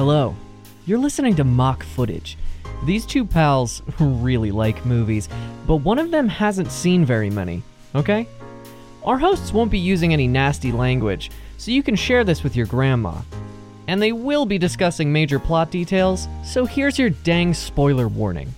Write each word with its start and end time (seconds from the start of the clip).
Hello. 0.00 0.34
You're 0.86 0.98
listening 0.98 1.36
to 1.36 1.44
Mock 1.44 1.84
Footage. 1.84 2.38
These 2.86 3.04
two 3.04 3.22
pals 3.22 3.82
really 4.00 4.50
like 4.50 4.86
movies, 4.86 5.28
but 5.66 5.76
one 5.76 5.98
of 5.98 6.10
them 6.10 6.26
hasn't 6.26 6.72
seen 6.72 7.04
very 7.04 7.28
many, 7.28 7.62
okay? 7.94 8.26
Our 9.04 9.18
hosts 9.18 9.52
won't 9.52 9.70
be 9.70 9.78
using 9.78 10.14
any 10.14 10.26
nasty 10.26 10.72
language, 10.72 11.30
so 11.58 11.70
you 11.70 11.82
can 11.82 11.96
share 11.96 12.24
this 12.24 12.42
with 12.42 12.56
your 12.56 12.64
grandma. 12.64 13.20
And 13.88 14.00
they 14.00 14.12
will 14.12 14.46
be 14.46 14.56
discussing 14.56 15.12
major 15.12 15.38
plot 15.38 15.70
details, 15.70 16.28
so 16.46 16.64
here's 16.64 16.98
your 16.98 17.10
dang 17.10 17.52
spoiler 17.52 18.08
warning. 18.08 18.54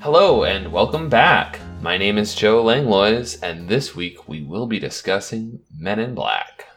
Hello 0.00 0.42
and 0.42 0.72
welcome 0.72 1.08
back. 1.08 1.60
My 1.80 1.96
name 1.96 2.18
is 2.18 2.34
Joe 2.34 2.60
Langlois, 2.64 3.40
and 3.40 3.68
this 3.68 3.94
week 3.94 4.28
we 4.28 4.42
will 4.42 4.66
be 4.66 4.80
discussing 4.80 5.60
Men 5.78 6.00
in 6.00 6.16
Black. 6.16 6.71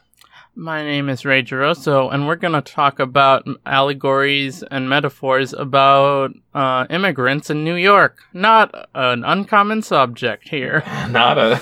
My 0.57 0.83
name 0.83 1.09
is 1.09 1.25
Ray 1.25 1.43
Geroso, 1.43 2.13
and 2.13 2.27
we're 2.27 2.37
going 2.37 2.53
to 2.53 2.61
talk 2.61 2.99
about 2.99 3.45
allegories 3.65 4.63
and 4.63 4.87
metaphors 4.87 5.51
about 5.51 6.31
uh, 6.53 6.87
immigrants 6.89 7.49
in 7.49 7.65
New 7.65 7.75
York. 7.75 8.19
Not 8.31 8.73
an 8.95 9.25
uncommon 9.25 9.81
subject 9.81 10.47
here. 10.47 10.81
Not 11.09 11.37
a. 11.37 11.53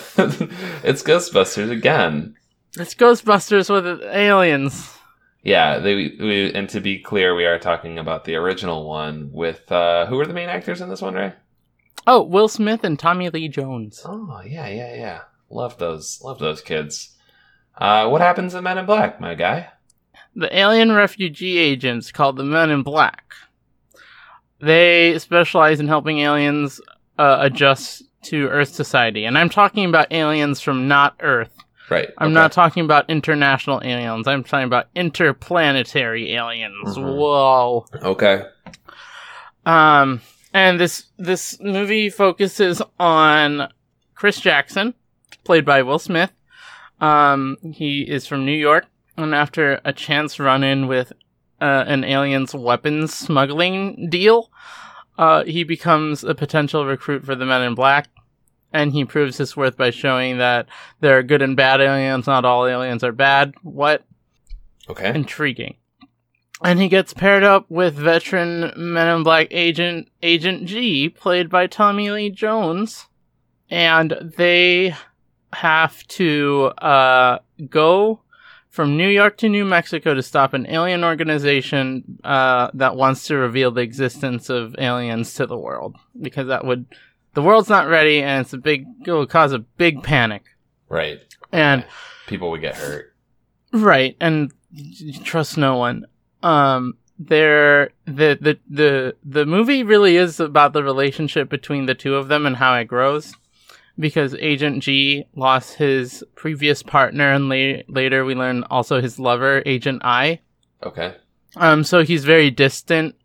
it's 0.84 1.02
Ghostbusters 1.02 1.72
again. 1.72 2.36
It's 2.78 2.94
Ghostbusters 2.94 3.72
with 3.72 4.04
aliens. 4.04 4.96
Yeah, 5.42 5.80
they, 5.80 5.96
we, 5.96 6.54
and 6.54 6.70
to 6.70 6.80
be 6.80 7.00
clear, 7.00 7.34
we 7.34 7.46
are 7.46 7.58
talking 7.58 7.98
about 7.98 8.26
the 8.26 8.36
original 8.36 8.88
one 8.88 9.32
with 9.34 9.72
uh, 9.72 10.06
who 10.06 10.20
are 10.20 10.28
the 10.28 10.34
main 10.34 10.50
actors 10.50 10.82
in 10.82 10.90
this 10.90 11.02
one, 11.02 11.16
Ray? 11.16 11.34
Oh, 12.06 12.22
Will 12.22 12.48
Smith 12.48 12.84
and 12.84 13.00
Tommy 13.00 13.30
Lee 13.32 13.48
Jones. 13.48 14.04
Oh 14.06 14.42
yeah, 14.46 14.68
yeah, 14.68 14.94
yeah. 14.94 15.22
Love 15.50 15.80
those, 15.80 16.22
love 16.24 16.38
those 16.38 16.62
kids. 16.62 17.13
Uh, 17.78 18.08
what 18.08 18.22
happens 18.22 18.54
in 18.54 18.64
Men 18.64 18.78
in 18.78 18.86
Black, 18.86 19.20
my 19.20 19.36
guy? 19.36 19.70
The 20.36 20.56
alien 20.58 20.92
refugee 20.92 21.58
agents 21.58 22.12
called 22.12 22.38
the 22.38 22.44
Men 22.44 22.70
in 22.70 22.84
Black. 22.84 23.34
They 24.60 25.18
specialize 25.20 25.80
in 25.80 25.88
helping 25.88 26.20
aliens 26.20 26.80
uh, 27.20 27.38
adjust 27.42 28.04
to 28.24 28.48
Earth 28.48 28.70
society, 28.74 29.26
and 29.26 29.38
I'm 29.38 29.50
talking 29.50 29.86
about 29.86 30.12
aliens 30.12 30.62
from 30.62 30.88
not 30.88 31.16
Earth. 31.20 31.52
Right. 31.90 32.10
I'm 32.18 32.28
okay. 32.28 32.34
not 32.34 32.52
talking 32.54 32.86
about 32.86 33.10
international 33.10 33.82
aliens. 33.84 34.26
I'm 34.28 34.44
talking 34.44 34.66
about 34.66 34.88
interplanetary 34.96 36.34
aliens. 36.34 36.96
Mhm. 36.98 37.16
Whoa. 37.18 37.86
Okay. 38.02 38.46
Um, 39.66 40.22
and 40.54 40.80
this 40.80 41.08
this 41.18 41.60
movie 41.60 42.10
focuses 42.10 42.82
on 43.00 43.68
Chris 44.16 44.40
Jackson, 44.40 44.94
played 45.44 45.66
by 45.66 45.82
Will 45.82 46.00
Smith. 46.00 46.32
Um, 47.04 47.58
he 47.74 48.04
is 48.04 48.26
from 48.28 48.46
New 48.46 48.58
York, 48.58 48.86
and 49.18 49.36
after 49.36 49.82
a 49.84 49.92
chance 49.92 50.40
run-in 50.40 50.88
with 50.88 51.12
uh, 51.60 51.84
an 51.88 52.04
alien's 52.04 52.54
weapons 52.56 53.14
smuggling 53.14 54.10
deal, 54.10 54.50
uh, 55.18 55.44
he 55.44 55.64
becomes 55.64 56.24
a 56.24 56.34
potential 56.34 56.86
recruit 56.86 57.26
for 57.26 57.36
the 57.36 57.46
Men 57.46 57.62
in 57.62 57.76
Black. 57.76 58.08
And 58.72 58.92
he 58.92 59.06
proves 59.06 59.38
his 59.38 59.56
worth 59.56 59.78
by 59.78 59.92
showing 59.92 60.40
that 60.40 60.68
there 61.00 61.16
are 61.18 61.24
good 61.24 61.44
and 61.44 61.56
bad 61.56 61.80
aliens. 61.80 62.26
Not 62.26 62.44
all 62.44 62.66
aliens 62.66 63.04
are 63.04 63.12
bad. 63.12 63.54
What 63.62 64.04
Okay. 64.90 65.14
intriguing. 65.14 65.76
And 66.64 66.80
he 66.80 66.88
gets 66.88 67.14
paired 67.14 67.44
up 67.44 67.66
with 67.70 67.94
veteran 67.94 68.74
Men 68.76 69.16
in 69.16 69.24
Black 69.24 69.48
agent 69.52 70.08
Agent 70.24 70.66
G, 70.66 71.08
played 71.10 71.50
by 71.50 71.68
Tommy 71.68 72.10
Lee 72.10 72.32
Jones, 72.32 73.06
and 73.70 74.34
they 74.38 74.96
have 75.54 76.06
to 76.10 76.72
uh, 76.80 77.40
go 77.70 78.20
from 78.70 78.98
New 78.98 79.08
York 79.08 79.38
to 79.38 79.50
New 79.50 79.66
Mexico 79.66 80.14
to 80.14 80.24
stop 80.24 80.54
an 80.54 80.66
alien 80.68 81.04
organization 81.04 82.20
uh, 82.24 82.70
that 82.74 82.96
wants 82.96 83.28
to 83.28 83.36
reveal 83.36 83.72
the 83.72 83.82
existence 83.82 84.50
of 84.50 84.76
aliens 84.80 85.34
to 85.36 85.46
the 85.46 85.58
world 85.58 85.96
because 86.20 86.48
that 86.48 86.66
would 86.66 86.86
the 87.36 87.42
world's 87.42 87.70
not 87.70 87.88
ready 87.88 88.22
and 88.22 88.42
it's 88.42 88.54
a 88.54 88.58
big 88.58 88.86
it 89.06 89.12
will 89.12 89.26
cause 89.28 89.54
a 89.54 89.60
big 89.60 90.04
panic 90.04 90.44
Right. 90.90 91.20
and. 91.52 91.86
People 92.28 92.52
would 92.52 92.62
get 92.62 92.76
hurt. 92.76 93.14
Right, 93.72 94.16
and 94.22 94.52
trust 95.24 95.58
no 95.58 95.76
one. 95.78 96.06
Um, 96.42 96.96
there, 97.20 97.90
the 98.06 98.38
the 98.40 98.60
the 98.70 99.16
the 99.24 99.46
movie 99.46 99.84
really 99.84 100.16
is 100.16 100.40
about 100.40 100.74
the 100.74 100.84
relationship 100.84 101.50
between 101.50 101.86
the 101.86 101.96
two 101.96 102.16
of 102.16 102.28
them 102.28 102.46
and 102.46 102.56
how 102.56 102.76
it 102.76 102.86
grows. 102.86 103.34
Because 104.00 104.34
Agent 104.36 104.82
G 104.82 105.26
lost 105.36 105.76
his 105.76 106.24
previous 106.36 106.82
partner, 106.82 107.32
and 107.32 107.48
la- 107.48 107.84
later 107.88 108.26
we 108.26 108.34
learn 108.34 108.64
also 108.72 109.02
his 109.02 109.20
lover, 109.20 109.62
Agent 109.68 110.02
I. 110.04 110.40
Okay. 110.82 111.16
Um, 111.56 111.84
so 111.84 112.04
he's 112.04 112.26
very 112.26 112.50
distant 112.50 113.16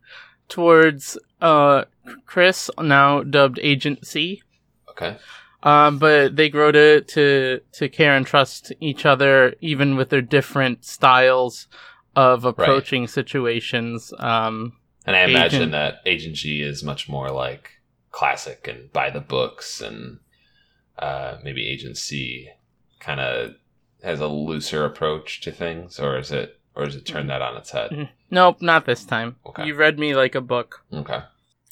towards 0.49 1.17
uh 1.41 1.85
Chris, 2.27 2.71
now 2.79 3.23
dubbed 3.23 3.59
Agent 3.63 4.07
C. 4.07 4.43
Okay. 4.91 5.17
Um, 5.63 5.99
but 5.99 6.37
they 6.37 6.49
grow 6.51 6.71
to, 6.73 7.01
to 7.01 7.61
to 7.73 7.89
care 7.89 8.15
and 8.17 8.27
trust 8.27 8.73
each 8.81 9.07
other, 9.07 9.55
even 9.61 9.97
with 9.97 10.11
their 10.11 10.23
different 10.23 10.85
styles 10.85 11.67
of 12.15 12.45
approaching 12.45 13.07
situations. 13.09 14.13
Um, 14.19 14.75
And 15.07 15.17
I 15.17 15.21
imagine 15.23 15.63
Agent- 15.63 15.73
that 15.73 16.01
Agent 16.05 16.37
G 16.37 16.61
is 16.63 16.85
much 16.85 17.09
more 17.09 17.31
like 17.31 17.71
classic 18.13 18.69
and 18.69 18.93
by 18.93 19.09
the 19.11 19.21
books, 19.21 19.81
and 19.81 20.19
uh, 20.99 21.39
maybe 21.43 21.67
Agent 21.69 21.97
C 21.97 22.49
kind 23.01 23.21
of 23.21 23.55
has 24.03 24.21
a 24.21 24.27
looser 24.29 24.85
approach 24.85 25.41
to 25.43 25.51
things, 25.53 25.99
or 25.99 26.19
is 26.19 26.31
it, 26.33 26.59
or 26.75 26.87
is 26.87 26.95
it 26.97 27.07
turned 27.07 27.31
that 27.31 27.43
on 27.43 27.57
its 27.57 27.71
head? 27.71 28.11
nope, 28.31 28.61
not 28.61 28.85
this 28.87 29.05
time. 29.05 29.37
Okay. 29.47 29.67
You 29.67 29.75
read 29.75 29.99
me 29.99 30.15
like 30.15 30.35
a 30.35 30.41
book. 30.41 30.85
Okay, 30.93 31.21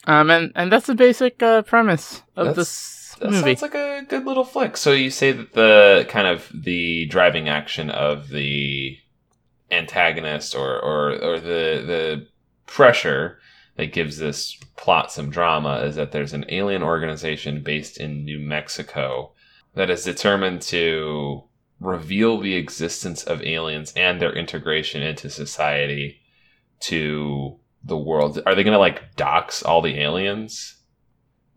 Um, 0.06 0.30
and 0.30 0.52
and 0.54 0.70
that's 0.72 0.86
the 0.86 0.94
basic 0.94 1.42
uh, 1.42 1.62
premise 1.62 2.22
of 2.36 2.46
That's- 2.46 2.56
this 2.56 2.92
that 3.20 3.30
movie. 3.30 3.54
sounds 3.56 3.62
like 3.62 3.74
a 3.74 4.04
good 4.08 4.26
little 4.26 4.44
flick. 4.44 4.76
So 4.76 4.92
you 4.92 5.10
say 5.10 5.32
that 5.32 5.52
the 5.54 6.04
kind 6.08 6.26
of 6.26 6.50
the 6.52 7.06
driving 7.06 7.48
action 7.48 7.88
of 7.90 8.28
the 8.28 8.98
antagonist, 9.70 10.54
or 10.54 10.78
or 10.78 11.12
or 11.22 11.40
the 11.40 11.82
the 11.86 12.26
pressure 12.66 13.38
that 13.76 13.92
gives 13.92 14.18
this 14.18 14.56
plot 14.76 15.12
some 15.12 15.30
drama 15.30 15.78
is 15.78 15.96
that 15.96 16.12
there's 16.12 16.32
an 16.32 16.44
alien 16.48 16.82
organization 16.82 17.62
based 17.62 17.98
in 17.98 18.24
New 18.24 18.38
Mexico 18.38 19.32
that 19.74 19.90
is 19.90 20.04
determined 20.04 20.62
to 20.62 21.44
reveal 21.80 22.40
the 22.40 22.54
existence 22.54 23.22
of 23.24 23.42
aliens 23.42 23.92
and 23.96 24.20
their 24.20 24.32
integration 24.32 25.02
into 25.02 25.28
society 25.28 26.20
to 26.80 27.58
the 27.84 27.96
world. 27.96 28.40
Are 28.46 28.54
they 28.54 28.64
going 28.64 28.72
to 28.72 28.78
like 28.78 29.14
dox 29.16 29.62
all 29.62 29.82
the 29.82 30.00
aliens? 30.00 30.76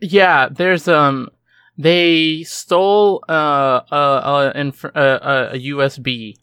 Yeah, 0.01 0.49
there's 0.49 0.87
um, 0.87 1.29
they 1.77 2.43
stole 2.43 3.23
uh 3.29 3.81
a 3.91 4.51
a, 4.53 4.99
a, 4.99 5.49
a 5.53 5.59
USB 5.71 6.35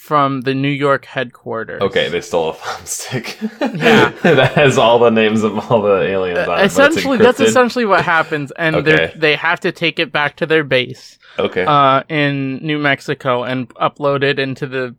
from 0.00 0.40
the 0.40 0.54
New 0.54 0.70
York 0.70 1.04
headquarters. 1.04 1.82
Okay, 1.82 2.08
they 2.08 2.22
stole 2.22 2.50
a 2.50 2.54
thumbstick. 2.54 3.36
Yeah. 3.60 4.08
that 4.22 4.52
has 4.54 4.78
all 4.78 4.98
the 4.98 5.10
names 5.10 5.42
of 5.42 5.70
all 5.70 5.82
the 5.82 6.00
aliens. 6.00 6.38
Uh, 6.48 6.52
it's 6.64 6.72
essentially, 6.72 7.18
that's 7.18 7.38
essentially 7.38 7.84
what 7.84 8.02
happens, 8.02 8.50
and 8.52 8.76
Okay. 8.76 9.12
they 9.14 9.36
have 9.36 9.60
to 9.60 9.72
take 9.72 9.98
it 9.98 10.10
back 10.10 10.36
to 10.36 10.46
their 10.46 10.64
base 10.64 11.18
okay. 11.38 11.66
uh, 11.66 12.02
in 12.08 12.56
New 12.66 12.78
Mexico 12.78 13.42
and 13.44 13.68
upload 13.74 14.22
it 14.22 14.38
into 14.38 14.66
the 14.66 14.96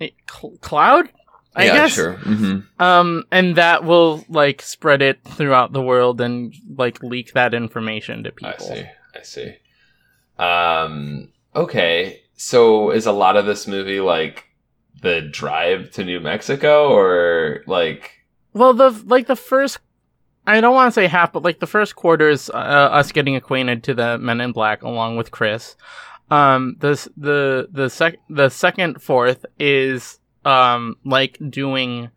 eh, 0.00 0.08
cl- 0.28 0.58
cloud. 0.60 1.08
I 1.54 1.66
yeah, 1.66 1.74
guess. 1.74 1.92
sure. 1.92 2.12
hmm 2.14 2.58
Um, 2.80 3.24
and 3.30 3.54
that 3.56 3.84
will 3.84 4.24
like 4.28 4.62
spread 4.62 5.00
it 5.00 5.22
throughout 5.24 5.72
the 5.72 5.82
world 5.82 6.20
and 6.20 6.52
like 6.76 7.02
leak 7.04 7.32
that 7.34 7.54
information 7.54 8.24
to 8.24 8.32
people. 8.32 8.66
I 8.68 8.74
see. 8.74 8.84
I 9.14 9.22
see. 9.22 9.56
Um. 10.38 11.28
Okay. 11.54 12.22
So 12.42 12.90
is 12.90 13.04
a 13.04 13.12
lot 13.12 13.36
of 13.36 13.44
this 13.44 13.66
movie 13.66 14.00
like 14.00 14.46
the 15.02 15.20
drive 15.20 15.90
to 15.90 16.04
New 16.06 16.20
Mexico, 16.20 16.88
or 16.88 17.62
like? 17.66 18.12
Well, 18.54 18.72
the 18.72 18.88
like 19.04 19.26
the 19.26 19.36
first, 19.36 19.78
I 20.46 20.62
don't 20.62 20.74
want 20.74 20.88
to 20.88 20.98
say 20.98 21.06
half, 21.06 21.34
but 21.34 21.42
like 21.42 21.60
the 21.60 21.66
first 21.66 21.96
quarter 21.96 22.30
is 22.30 22.48
uh, 22.48 22.54
us 22.56 23.12
getting 23.12 23.36
acquainted 23.36 23.84
to 23.84 23.94
the 23.94 24.16
Men 24.16 24.40
in 24.40 24.52
Black 24.52 24.82
along 24.82 25.18
with 25.18 25.30
Chris. 25.30 25.76
Um, 26.30 26.76
this 26.80 27.06
the 27.14 27.68
the 27.70 27.90
sec 27.90 28.16
the 28.30 28.48
second 28.48 29.02
fourth 29.02 29.44
is 29.58 30.18
um 30.46 30.96
like 31.04 31.36
doing, 31.50 32.08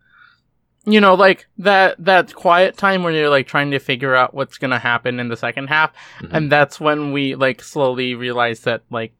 you 0.86 1.02
know, 1.02 1.12
like 1.16 1.46
that 1.58 2.02
that 2.02 2.34
quiet 2.34 2.78
time 2.78 3.02
when 3.02 3.12
you're 3.12 3.28
like 3.28 3.46
trying 3.46 3.72
to 3.72 3.78
figure 3.78 4.14
out 4.14 4.32
what's 4.32 4.56
gonna 4.56 4.78
happen 4.78 5.20
in 5.20 5.28
the 5.28 5.36
second 5.36 5.66
half, 5.66 5.92
Mhm. 6.22 6.28
and 6.32 6.50
that's 6.50 6.80
when 6.80 7.12
we 7.12 7.34
like 7.34 7.62
slowly 7.62 8.14
realize 8.14 8.60
that 8.60 8.84
like 8.90 9.12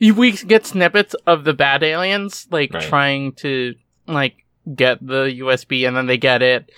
we 0.00 0.32
get 0.32 0.66
snippets 0.66 1.14
of 1.26 1.44
the 1.44 1.54
bad 1.54 1.82
aliens 1.82 2.46
like 2.50 2.72
Right. 2.72 2.82
trying 2.82 3.32
to 3.32 3.74
like 4.06 4.44
get 4.74 5.04
the 5.06 5.24
USB 5.40 5.86
and 5.86 5.96
then 5.96 6.06
they 6.06 6.18
get 6.18 6.42
it 6.42 6.70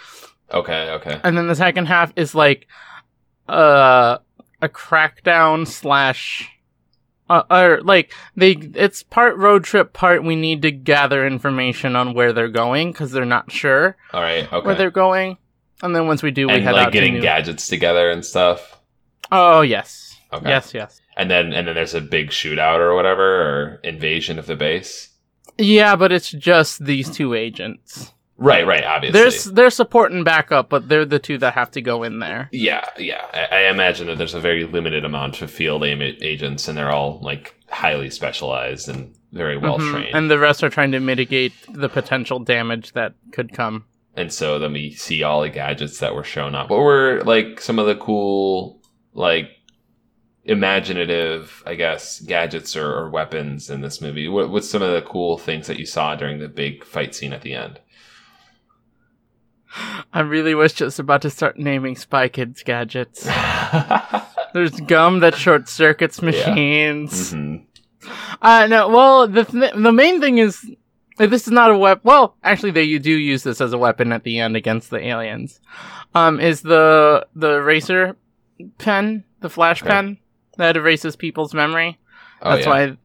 Okay. 0.52 0.90
Okay. 0.92 1.20
and 1.22 1.36
then 1.36 1.46
the 1.48 1.54
second 1.54 1.86
half 1.86 2.12
is 2.16 2.34
like 2.34 2.66
uh 3.48 4.18
a 4.62 4.68
crackdown 4.68 5.66
slash 5.66 6.48
uh, 7.28 7.42
or 7.50 7.80
like 7.82 8.12
they 8.36 8.52
it's 8.52 9.02
part 9.02 9.36
road 9.36 9.64
trip 9.64 9.92
part 9.92 10.22
we 10.24 10.34
need 10.36 10.62
to 10.62 10.70
gather 10.70 11.26
information 11.26 11.96
on 11.96 12.12
where 12.14 12.32
they're 12.32 12.48
going 12.48 12.90
because 12.92 13.12
they're 13.12 13.24
not 13.24 13.50
sure 13.52 13.96
All 14.12 14.20
right. 14.20 14.52
Okay. 14.52 14.66
where 14.66 14.74
they're 14.74 14.90
going 14.90 15.36
and 15.82 15.94
then 15.94 16.06
once 16.06 16.22
we 16.22 16.30
do 16.30 16.46
we 16.48 16.54
and 16.54 16.62
head 16.64 16.74
like 16.74 16.86
out 16.88 16.92
getting 16.92 17.12
to 17.14 17.18
new- 17.18 17.22
gadgets 17.22 17.66
together 17.68 18.10
and 18.10 18.24
stuff. 18.24 18.80
oh 19.32 19.60
yes 19.62 20.09
Okay. 20.32 20.48
yes 20.48 20.72
yes 20.74 21.00
And 21.16 21.30
then 21.30 21.52
and 21.52 21.66
then 21.66 21.74
there's 21.74 21.94
a 21.94 22.00
big 22.00 22.30
shootout 22.30 22.78
or 22.78 22.94
whatever 22.94 23.24
or 23.42 23.80
invasion 23.82 24.38
of 24.38 24.46
the 24.46 24.56
base. 24.56 25.08
yeah 25.58 25.96
but 25.96 26.12
it's 26.12 26.30
just 26.30 26.84
these 26.84 27.10
two 27.10 27.34
agents 27.34 28.12
Right. 28.42 28.66
Right. 28.66 28.84
Obviously. 28.84 29.20
there's 29.20 29.44
they're 29.44 29.68
support 29.68 30.12
and 30.12 30.24
backup 30.24 30.70
but 30.70 30.88
they're 30.88 31.04
the 31.04 31.18
two 31.18 31.36
that 31.38 31.52
have 31.52 31.70
to 31.72 31.82
go 31.82 32.02
in 32.04 32.20
there 32.20 32.48
Yeah, 32.52 32.86
yeah. 32.96 33.26
I, 33.34 33.56
I 33.56 33.70
imagine 33.70 34.06
that 34.06 34.16
there's 34.16 34.32
a 34.32 34.40
very 34.40 34.64
limited 34.64 35.04
amount 35.04 35.42
of 35.42 35.50
field 35.50 35.84
aim 35.84 36.00
agents, 36.00 36.66
and 36.66 36.78
they're 36.78 36.90
all 36.90 37.20
like 37.22 37.54
highly 37.68 38.08
specialized 38.08 38.88
and 38.88 39.14
very 39.32 39.58
well 39.58 39.78
Mhm. 39.78 39.90
trained. 39.92 40.14
and 40.16 40.30
the 40.30 40.38
rest 40.38 40.64
are 40.64 40.70
trying 40.70 40.90
to 40.92 41.00
mitigate 41.00 41.52
the 41.70 41.90
potential 41.90 42.38
damage 42.38 42.92
that 42.94 43.12
could 43.32 43.52
come 43.52 43.84
And 44.16 44.32
so 44.32 44.58
then 44.58 44.72
we 44.72 44.92
see 44.92 45.22
all 45.22 45.42
the 45.42 45.50
gadgets 45.50 45.98
that 45.98 46.14
were 46.14 46.24
shown 46.24 46.54
up. 46.54 46.70
What 46.70 46.80
were 46.80 47.20
like 47.26 47.60
some 47.60 47.78
of 47.78 47.84
the 47.86 47.94
cool, 47.96 48.80
like 49.12 49.50
imaginative, 50.44 51.62
I 51.66 51.74
guess, 51.74 52.20
gadgets 52.20 52.76
or, 52.76 52.92
or 52.92 53.10
weapons 53.10 53.70
in 53.70 53.80
this 53.80 54.00
movie? 54.00 54.28
What, 54.28 54.50
what's 54.50 54.70
some 54.70 54.82
of 54.82 54.92
the 54.92 55.02
cool 55.02 55.38
things 55.38 55.66
that 55.66 55.78
you 55.78 55.86
saw 55.86 56.14
during 56.16 56.38
the 56.38 56.48
big 56.48 56.84
fight 56.84 57.14
scene 57.14 57.32
at 57.32 57.42
the 57.42 57.54
end? 57.54 57.80
I 60.12 60.20
really 60.20 60.54
was 60.54 60.72
just 60.72 60.98
about 60.98 61.22
to 61.22 61.30
start 61.30 61.58
naming 61.58 61.96
Spy 61.96 62.28
Kids 62.28 62.62
gadgets. 62.62 63.24
There's 64.52 64.80
gum 64.80 65.20
that 65.20 65.36
short 65.36 65.68
circuits 65.68 66.20
machines. 66.22 67.32
Mhm. 67.32 67.64
Uh, 68.42 68.66
no, 68.66 68.88
well, 68.88 69.28
the 69.28 69.44
th- 69.44 69.74
the 69.74 69.92
main 69.92 70.20
thing 70.20 70.38
is 70.38 70.58
uh, 71.20 71.26
this 71.26 71.46
is 71.46 71.52
not 71.52 71.70
a 71.70 71.78
weapon. 71.78 72.00
Well, 72.02 72.34
actually, 72.42 72.72
they 72.72 72.82
you 72.82 72.98
do 72.98 73.12
use 73.12 73.44
this 73.44 73.60
as 73.60 73.72
a 73.72 73.78
weapon 73.78 74.10
at 74.10 74.24
the 74.24 74.40
end 74.40 74.56
against 74.56 74.90
the 74.90 74.98
aliens. 74.98 75.60
Um, 76.14 76.40
is 76.40 76.62
the 76.62 77.26
the 77.36 77.56
eraser 77.56 78.16
pen, 78.78 79.22
the 79.40 79.50
flash 79.50 79.82
Okay. 79.82 79.90
pen 79.90 80.18
that 80.60 80.76
erases 80.76 81.16
people's 81.16 81.52
memory? 81.54 81.98
Oh, 82.42 82.52
That's 82.54 82.66
yeah. 82.66 82.70
why 82.70 82.96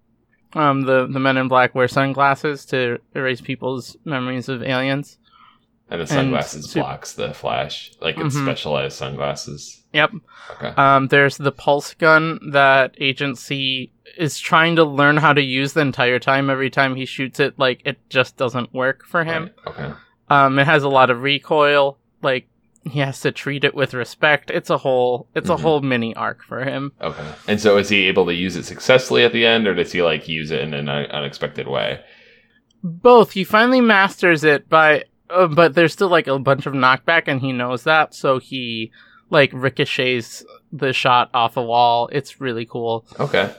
um 0.69 0.83
the 0.83 1.07
the 1.07 1.19
men 1.19 1.35
in 1.37 1.47
black 1.47 1.75
wear 1.75 1.87
sunglasses 1.87 2.65
to 2.67 2.99
erase 3.13 3.41
people's 3.41 3.97
memories 4.05 4.47
of 4.47 4.63
aliens. 4.63 5.17
And 5.89 5.99
the 5.99 6.03
and 6.03 6.09
sunglasses 6.09 6.73
blocks 6.73 7.13
the 7.13 7.33
flash, 7.33 7.91
like 8.01 8.17
it's 8.17 8.35
Mhm. 8.35 8.43
specialized 8.45 8.97
sunglasses. 8.97 9.83
Yep. 9.93 10.11
Okay. 10.55 10.69
Um, 10.77 11.07
there's 11.09 11.37
the 11.37 11.51
pulse 11.51 11.93
gun 11.93 12.39
that 12.51 12.95
Agent 12.99 13.37
C 13.37 13.91
is 14.17 14.39
trying 14.39 14.75
to 14.77 14.83
learn 14.83 15.17
how 15.17 15.31
to 15.33 15.41
use 15.41 15.73
the 15.73 15.81
entire 15.81 16.17
time. 16.19 16.49
Every 16.49 16.69
time 16.69 16.95
he 16.95 17.05
shoots 17.05 17.39
it, 17.39 17.59
like 17.59 17.81
it 17.85 17.97
just 18.09 18.35
doesn't 18.35 18.73
work 18.73 19.05
for 19.05 19.23
him. 19.23 19.51
Right, 19.65 19.67
Okay. 19.67 19.93
Um, 20.29 20.57
it 20.57 20.65
has 20.65 20.81
a 20.83 20.89
lot 20.89 21.09
of 21.11 21.21
recoil. 21.21 21.97
Like 22.23 22.47
he 22.85 22.99
has 22.99 23.19
to 23.21 23.31
treat 23.31 23.63
it 23.63 23.73
with 23.75 23.93
respect. 23.93 24.51
It's 24.51 24.69
a 24.69 24.77
whole, 24.77 25.27
it's 25.35 25.49
Mhm. 25.49 25.53
a 25.55 25.57
whole 25.57 25.81
mini 25.81 26.15
arc 26.15 26.43
for 26.43 26.63
him. 26.63 26.91
Okay. 27.01 27.27
And 27.47 27.59
so 27.59 27.77
is 27.77 27.89
he 27.89 28.07
able 28.07 28.25
to 28.27 28.33
use 28.33 28.55
it 28.55 28.63
successfully 28.65 29.23
at 29.23 29.33
the 29.33 29.45
end, 29.45 29.67
or 29.67 29.73
does 29.73 29.91
he 29.91 30.01
like 30.03 30.27
use 30.27 30.51
it 30.51 30.61
in 30.61 30.73
an 30.73 30.87
unexpected 30.87 31.67
way? 31.67 31.99
Both. 32.83 33.31
He 33.31 33.43
finally 33.43 33.81
masters 33.81 34.43
it 34.43 34.69
by, 34.69 35.05
uh, 35.31 35.47
but 35.47 35.73
there's 35.73 35.93
still 35.93 36.09
like 36.09 36.27
a 36.27 36.37
bunch 36.37 36.67
of 36.67 36.73
knockback, 36.73 37.23
and 37.27 37.41
he 37.41 37.51
knows 37.51 37.83
that, 37.85 38.13
so 38.13 38.37
he 38.39 38.91
like 39.31 39.49
ricochets 39.53 40.45
the 40.71 40.93
shot 40.93 41.31
off 41.33 41.57
a 41.57 41.63
wall. 41.63 42.07
It's 42.11 42.39
really 42.39 42.65
cool. 42.65 43.05
Okay. 43.19 43.51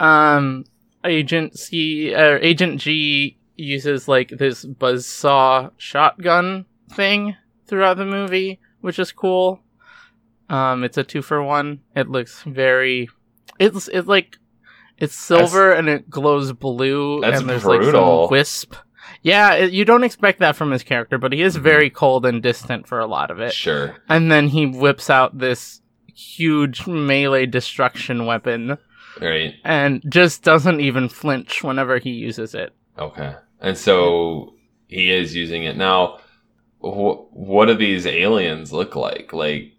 um 0.00 0.64
agent 1.04 1.56
c 1.58 2.12
or 2.14 2.36
agent 2.38 2.80
g 2.80 3.38
uses 3.56 4.08
like 4.08 4.28
this 4.30 4.64
buzzsaw 4.66 5.70
shotgun 5.78 6.66
thing 6.90 7.34
throughout 7.66 7.96
the 7.96 8.04
movie 8.04 8.58
which 8.80 8.98
is 8.98 9.12
cool 9.12 9.60
um 10.48 10.84
it's 10.84 10.96
a 10.98 11.02
two 11.04 11.22
for 11.22 11.42
one 11.42 11.80
it 11.94 12.08
looks 12.08 12.42
very 12.44 13.08
it's 13.58 13.88
it's 13.88 14.06
like 14.08 14.36
it's 14.98 15.14
silver 15.14 15.72
and 15.72 15.88
it 15.88 16.08
glows 16.08 16.52
blue 16.52 17.20
That's 17.20 17.40
and 17.40 17.50
there's 17.50 17.64
like 17.64 17.80
brutal. 17.80 18.26
some 18.26 18.30
wisp 18.30 18.74
yeah 19.22 19.54
it, 19.54 19.72
you 19.72 19.84
don't 19.84 20.04
expect 20.04 20.38
that 20.40 20.56
from 20.56 20.70
his 20.70 20.82
character 20.82 21.18
but 21.18 21.32
he 21.32 21.42
is 21.42 21.56
Mhm. 21.58 21.62
very 21.62 21.90
cold 21.90 22.24
and 22.24 22.42
distant 22.42 22.86
for 22.86 22.98
a 23.00 23.06
lot 23.06 23.30
of 23.30 23.40
it 23.40 23.52
Sure. 23.52 23.96
and 24.08 24.30
then 24.30 24.48
he 24.48 24.66
whips 24.66 25.10
out 25.10 25.38
this 25.38 25.80
huge 26.14 26.86
melee 26.86 27.46
destruction 27.46 28.24
weapon 28.26 28.78
Right. 29.20 29.54
and 29.64 30.02
just 30.08 30.42
doesn't 30.42 30.80
even 30.80 31.08
flinch 31.08 31.64
whenever 31.64 31.98
he 31.98 32.10
uses 32.10 32.54
it. 32.54 32.74
Okay. 32.98 33.34
And 33.62 33.76
so 33.78 34.52
he 34.88 35.10
is 35.10 35.34
using 35.34 35.64
it 35.64 35.76
now. 35.78 36.18
Wh- 36.80 37.32
what 37.32 37.66
do 37.66 37.74
these 37.74 38.06
aliens 38.06 38.72
look 38.72 38.96
like? 38.96 39.32
Like, 39.32 39.72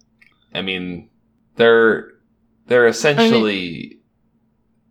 I 0.54 0.62
mean, 0.62 1.10
they're 1.56 2.12
they're 2.68 2.88
essentially 2.88 4.00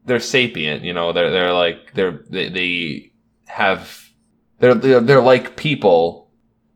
they're 0.04 0.20
sapient. 0.20 0.84
You 0.84 0.92
know, 0.92 1.12
they're 1.12 1.30
they're 1.30 1.52
like 1.52 1.92
they're 1.94 2.24
they, 2.30 2.48
they 2.48 3.12
have 3.46 4.08
they're, 4.58 4.74
they're 4.74 5.00
they're 5.00 5.20
like 5.20 5.56
people 5.56 6.25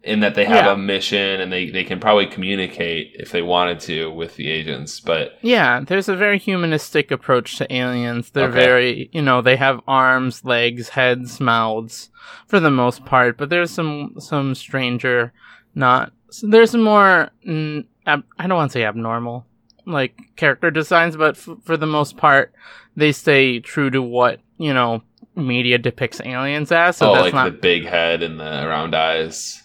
in 0.02 0.20
that 0.20 0.35
they 0.35 0.44
have 0.47 0.64
Yeah. 0.64 0.73
a 0.73 0.76
mission 0.79 1.41
and 1.43 1.52
they 1.52 1.69
they 1.70 1.85
can 1.85 2.00
probably 2.00 2.26
communicate 2.26 3.12
if 3.19 3.32
they 3.32 3.43
wanted 3.43 3.81
to 3.81 4.11
with 4.11 4.37
the 4.37 4.50
agents. 4.50 4.99
But 5.00 5.38
Yeah, 5.43 5.81
there's 5.87 6.08
a 6.08 6.17
very 6.17 6.38
humanistic 6.38 7.11
approach 7.11 7.56
to 7.58 7.70
aliens. 7.73 8.31
They're 8.31 8.49
Okay. 8.49 8.58
very, 8.64 9.11
you 9.12 9.20
know, 9.23 9.43
they 9.43 9.56
have 9.56 9.81
arms, 9.87 10.44
legs, 10.44 10.91
heads, 10.91 11.38
mouths 11.41 12.08
for 12.47 12.61
the 12.61 12.70
most 12.70 13.05
part, 13.05 13.37
but 13.37 13.50
there's 13.50 13.70
some 13.70 14.14
some 14.19 14.55
stranger 14.55 15.32
not 15.75 16.12
there's 16.43 16.70
some 16.70 16.82
more 16.82 17.31
mm, 17.47 17.85
ab- 18.06 18.25
I 18.38 18.47
don't 18.47 18.56
want 18.56 18.70
to 18.70 18.79
say 18.79 18.85
abnormal 18.85 19.47
like 19.87 20.14
character 20.37 20.70
designs, 20.70 21.17
but 21.17 21.37
f- 21.37 21.56
for 21.64 21.76
the 21.76 21.87
most 21.87 22.17
part 22.17 22.52
they 22.97 23.12
stay 23.12 23.61
true 23.61 23.91
to 23.91 24.00
what, 24.02 24.41
you 24.58 24.73
know, 24.75 25.02
media 25.37 25.79
depicts 25.79 26.20
aliens 26.20 26.73
as. 26.73 26.97
So 26.97 27.11
oh, 27.11 27.14
that's 27.14 27.25
like 27.26 27.35
not 27.35 27.44
the 27.44 27.50
big 27.58 27.87
head 27.87 28.23
and 28.23 28.38
the 28.41 28.64
round 28.67 28.94
eyes. 28.94 29.60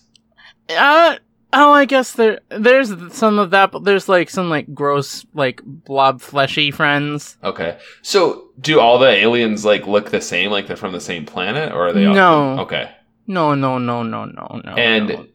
Uh, 0.69 1.17
oh, 1.53 1.71
I 1.71 1.85
guess 1.85 2.13
there 2.13 2.39
there's 2.49 2.91
some 3.13 3.39
of 3.39 3.51
that, 3.51 3.71
but 3.71 3.83
there's 3.83 4.09
like 4.09 4.29
some 4.29 4.49
like 4.49 4.73
gross 4.73 5.25
like 5.33 5.61
blob 5.63 6.21
fleshy 6.21 6.71
friends. 6.71 7.37
Okay. 7.43 7.77
So 8.01 8.49
do 8.59 8.79
all 8.79 8.97
the 8.99 9.09
aliens 9.09 9.63
like 9.65 9.87
look 9.87 10.11
the 10.11 10.21
same, 10.21 10.51
like 10.51 10.67
they're 10.67 10.75
from 10.77 10.93
the 10.93 11.01
same 11.01 11.25
planet, 11.25 11.71
or 11.71 11.87
are 11.87 11.93
they 11.93 12.05
all 12.05 12.15
No. 12.15 12.59
Okay. 12.61 12.91
No, 13.27 13.55
no, 13.55 13.77
no, 13.79 14.03
no, 14.03 14.25
no, 14.25 14.61
no. 14.63 14.71
And- 14.73 15.07
no. 15.09 15.27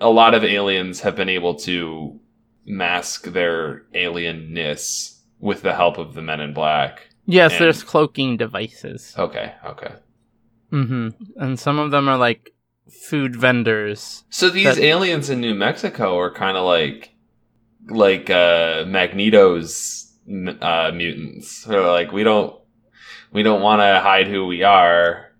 A 0.00 0.10
lot 0.10 0.34
of 0.34 0.42
aliens 0.42 0.98
have 1.02 1.14
been 1.14 1.28
able 1.28 1.54
to 1.60 2.18
mask 2.66 3.26
their 3.26 3.84
alienness 3.94 5.18
with 5.38 5.62
the 5.62 5.74
help 5.74 5.96
of 5.98 6.14
the 6.14 6.22
men 6.22 6.40
in 6.40 6.52
black. 6.52 7.08
yes, 7.26 7.52
and- 7.52 7.60
there's 7.60 7.82
cloaking 7.84 8.36
devices. 8.36 9.14
Okay, 9.16 9.54
okay. 9.64 9.94
Mm-hmm. 10.72 11.08
And 11.36 11.58
some 11.60 11.78
of 11.78 11.90
them 11.90 12.08
are 12.08 12.16
like 12.16 12.51
food 13.08 13.36
vendors. 13.36 14.24
So 14.30 14.48
these 14.50 14.76
That- 14.76 14.82
aliens 14.84 15.30
in 15.30 15.40
New 15.40 15.54
Mexico 15.54 16.16
are 16.18 16.32
kind 16.32 16.56
of 16.56 16.64
like 16.64 17.10
like 17.88 18.30
uh 18.30 18.84
Magneto's 18.86 20.12
uh 20.60 20.92
mutants. 20.94 21.64
They're 21.64 21.80
like 21.86 22.12
we 22.12 22.22
don't 22.24 22.54
we 23.32 23.42
don't 23.42 23.62
want 23.62 23.80
to 23.80 24.00
hide 24.00 24.28
who 24.28 24.46
we 24.46 24.62
are. 24.62 25.32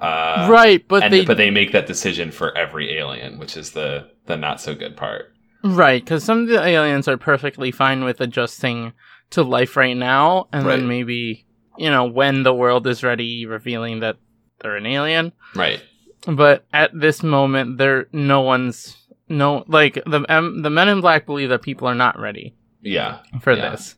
Uh 0.00 0.46
right, 0.50 0.86
but 0.86 1.02
and, 1.04 1.12
they 1.12 1.24
but 1.24 1.36
they 1.36 1.50
make 1.50 1.72
that 1.72 1.86
decision 1.86 2.30
for 2.30 2.56
every 2.56 2.96
alien, 2.98 3.38
which 3.38 3.56
is 3.56 3.72
the 3.72 4.08
the 4.26 4.36
not 4.36 4.60
so 4.60 4.74
good 4.74 4.96
part. 4.96 5.32
right 5.64 6.04
because 6.04 6.22
some 6.22 6.42
of 6.42 6.46
the 6.48 6.64
aliens 6.64 7.08
are 7.08 7.16
perfectly 7.16 7.72
fine 7.72 8.04
with 8.04 8.20
adjusting 8.20 8.92
to 9.30 9.42
life 9.42 9.76
right 9.76 9.96
now, 9.96 10.46
and 10.52 10.64
Right. 10.64 10.76
then 10.76 10.86
maybe 10.88 11.46
you 11.76 11.90
know 11.90 12.04
when 12.04 12.44
the 12.44 12.54
world 12.54 12.86
is 12.86 13.02
ready, 13.02 13.44
revealing 13.44 13.98
that 14.00 14.16
they're 14.60 14.76
an 14.76 14.86
alien. 14.86 15.32
Right. 15.56 15.82
But 16.26 16.64
at 16.72 16.90
this 16.98 17.22
moment 17.22 17.78
there 17.78 18.06
no 18.12 18.40
one's 18.40 18.96
no 19.28 19.64
like 19.68 19.94
the 20.06 20.24
um, 20.28 20.62
the 20.62 20.70
men 20.70 20.88
in 20.88 21.00
black 21.00 21.26
believe 21.26 21.48
that 21.50 21.62
people 21.62 21.86
are 21.86 21.94
not 21.94 22.18
ready 22.18 22.54
Yeah. 22.82 23.18
for 23.40 23.52
Yeah. 23.54 23.70
this 23.70 23.94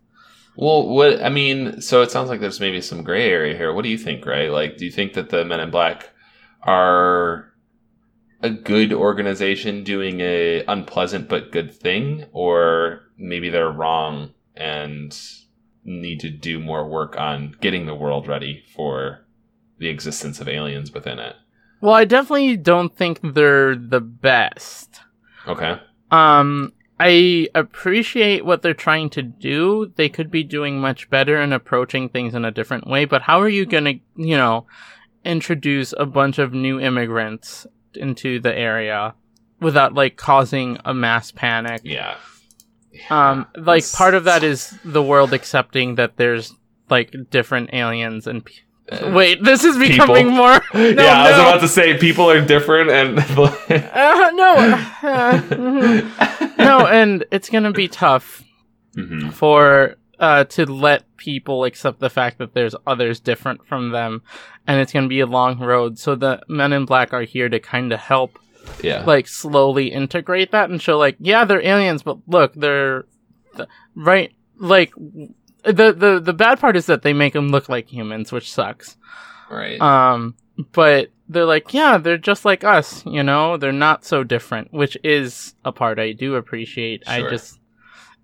Well, 0.57 0.89
what 0.89 1.23
I 1.23 1.29
mean, 1.31 1.81
so 1.81 2.03
it 2.03 2.11
sounds 2.11 2.29
like 2.29 2.41
there's 2.41 2.61
maybe 2.61 2.81
some 2.83 3.03
gray 3.05 3.31
area 3.31 3.57
here. 3.57 3.73
What 3.73 3.83
do 3.85 3.89
you 3.89 3.97
think, 3.97 4.27
right? 4.27 4.51
Like, 4.51 4.77
do 4.77 4.85
you 4.85 4.91
think 4.91 5.15
that 5.15 5.31
the 5.31 5.45
Men 5.45 5.61
in 5.61 5.71
Black 5.71 6.11
are 6.63 7.53
a 8.43 8.51
good 8.51 8.93
organization 8.93 9.85
doing 9.85 10.21
a 10.21 10.65
unpleasant 10.67 11.29
but 11.29 11.53
good 11.53 11.73
thing, 11.73 12.27
or 12.33 13.01
maybe 13.17 13.49
they're 13.49 13.71
wrong 13.71 14.35
and 14.57 15.17
need 15.85 16.21
to 16.21 16.31
do 16.31 16.59
more 16.59 16.87
work 16.87 17.17
on 17.17 17.57
getting 17.61 17.87
the 17.87 17.95
world 17.95 18.27
ready 18.27 18.63
for 18.75 19.21
the 19.79 19.89
existence 19.89 20.41
of 20.41 20.49
aliens 20.49 20.93
within 20.93 21.19
it? 21.19 21.37
Well 21.81 21.95
i 21.95 22.05
definitely 22.05 22.57
don't 22.57 22.95
think 22.97 23.21
they're 23.35 23.75
the 23.77 24.01
best 24.01 25.01
Okay. 25.47 25.81
um 26.11 26.73
I 27.03 27.49
appreciate 27.55 28.45
what 28.45 28.61
they're 28.61 28.75
trying 28.75 29.09
to 29.17 29.23
do. 29.23 29.91
They 29.97 30.11
could 30.11 30.31
be 30.31 30.45
doing 30.45 30.79
much 30.83 31.09
better 31.09 31.37
and 31.41 31.55
approaching 31.55 32.11
things 32.11 32.35
in 32.35 32.45
a 32.45 32.51
different 32.51 32.87
way, 32.87 33.07
but 33.07 33.23
how 33.23 33.41
are 33.41 33.49
you 33.49 33.65
going 33.65 33.85
to, 33.85 33.95
you 34.17 34.37
know, 34.37 34.67
introduce 35.25 35.95
a 35.97 36.05
bunch 36.05 36.39
of 36.39 36.53
new 36.53 36.79
immigrants 36.79 37.67
into 37.95 38.39
the 38.39 38.55
area 38.55 39.15
without 39.61 39.95
like 39.95 40.17
causing 40.19 40.77
a 40.85 40.93
mass 40.93 41.31
panic? 41.31 41.81
Yeah. 41.85 42.17
Um 43.09 43.47
like 43.57 43.91
part 43.93 44.13
of 44.13 44.25
that 44.25 44.43
is 44.43 44.77
the 44.85 45.03
world 45.03 45.33
accepting 45.33 45.95
that 45.95 46.19
there's 46.19 46.53
like 46.91 47.15
different 47.31 47.71
aliens 47.73 48.27
and 48.27 48.45
pe- 48.45 48.53
Uh, 48.91 49.13
Wait, 49.15 49.43
this 49.45 49.63
is 49.65 49.77
becoming 49.79 50.29
people. 50.29 50.31
more 50.37 50.61
No, 50.75 51.03
yeah, 51.03 51.23
I 51.23 51.31
was 51.31 51.39
about 51.41 51.61
to 51.61 51.69
say 51.69 51.97
people 51.99 52.29
are 52.31 52.41
different 52.45 52.91
and 52.91 53.19
Uh, 53.71 54.31
no. 54.35 54.55
Uh, 55.03 55.41
mhm. 55.41 56.59
no, 56.59 56.87
and 56.87 57.25
it's 57.31 57.49
going 57.51 57.65
to 57.65 57.73
be 57.73 57.89
tough 57.89 58.43
Mhm. 58.97 59.33
for 59.33 59.97
uh, 60.19 60.45
to 60.45 60.67
let 60.67 61.05
people 61.17 61.65
accept 61.65 62.01
the 62.01 62.11
fact 62.11 62.39
that 62.39 62.53
there's 62.53 62.75
others 62.87 63.21
different 63.21 63.65
from 63.67 63.91
them, 63.91 64.23
and 64.67 64.81
it's 64.81 64.93
going 64.93 65.05
to 65.05 65.09
be 65.09 65.21
a 65.21 65.27
long 65.27 65.59
road. 65.59 65.99
So 65.99 66.15
the 66.17 66.43
Men 66.49 66.73
in 66.73 66.85
Black 66.85 67.13
are 67.15 67.23
here 67.23 67.49
to 67.49 67.61
kind 67.61 67.93
of 67.93 68.01
help, 68.01 68.39
Yeah. 68.83 69.05
like 69.07 69.29
slowly 69.29 69.87
integrate 69.93 70.51
that 70.51 70.69
and 70.69 70.83
show, 70.83 70.99
like, 70.99 71.17
yeah, 71.21 71.45
they're 71.45 71.65
aliens, 71.65 72.03
but 72.03 72.19
look, 72.27 72.53
they're 72.55 73.05
th- 73.57 73.69
right. 73.95 74.33
Like 74.59 74.93
the 75.65 75.93
the 75.93 76.21
the 76.21 76.33
bad 76.33 76.59
part 76.61 76.77
is 76.77 76.87
that 76.87 77.03
they 77.03 77.13
make 77.13 77.33
them 77.33 77.49
look 77.49 77.69
like 77.69 77.89
humans, 77.89 78.33
which 78.33 78.51
sucks. 78.53 78.97
right. 79.51 79.81
Um, 79.81 80.35
but 80.73 81.11
they're 81.29 81.45
like, 81.47 81.73
yeah, 81.73 81.97
they're 81.97 82.19
just 82.19 82.45
like 82.45 82.65
us, 82.65 83.05
you 83.07 83.23
know. 83.23 83.57
They're 83.57 83.73
not 83.73 84.05
so 84.05 84.25
different, 84.25 84.73
which 84.73 84.97
is 85.05 85.55
a 85.65 85.73
part 85.73 85.99
I 85.99 86.13
do 86.13 86.35
appreciate. 86.35 87.03
I 87.07 87.23
just 87.23 87.59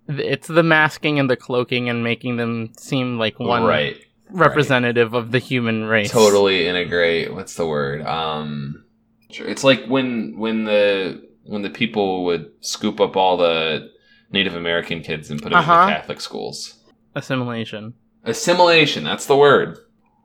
it's 0.09 0.47
the 0.47 0.63
masking 0.63 1.19
and 1.19 1.29
the 1.29 1.35
cloaking 1.35 1.89
and 1.89 2.03
making 2.03 2.37
them 2.37 2.71
seem 2.77 3.17
like 3.17 3.39
one 3.39 3.63
right. 3.63 3.97
representative 4.29 5.13
of 5.13 5.31
the 5.31 5.39
human 5.39 5.85
race. 5.85 6.11
Totally 6.11 6.67
integrate. 6.67 7.33
What's 7.33 7.55
the 7.55 7.65
word? 7.65 8.05
Um, 8.05 8.83
sure. 9.31 9.47
it's 9.47 9.63
like 9.63 9.85
when 9.85 10.37
when 10.37 10.65
the 10.65 11.25
when 11.43 11.61
the 11.61 11.69
people 11.69 12.25
would 12.25 12.51
scoop 12.61 12.99
up 12.99 13.15
all 13.15 13.37
the 13.37 13.89
Native 14.31 14.55
American 14.55 15.01
kids 15.01 15.31
and 15.31 15.41
put 15.41 15.49
them 15.51 15.59
Uh-huh. 15.59 15.81
in 15.83 15.87
the 15.87 15.93
Catholic 15.93 16.21
schools. 16.21 16.76
Assimilation. 17.17 17.93
Assimilation. 18.23 19.03
That's 19.03 19.25
the 19.25 19.35
word. 19.35 19.77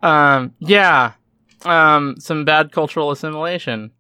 Um, 0.03 0.55
yeah. 0.61 1.13
Um, 1.65 2.17
some 2.19 2.45
bad 2.45 2.73
cultural 2.73 3.11
assimilation 3.11 3.93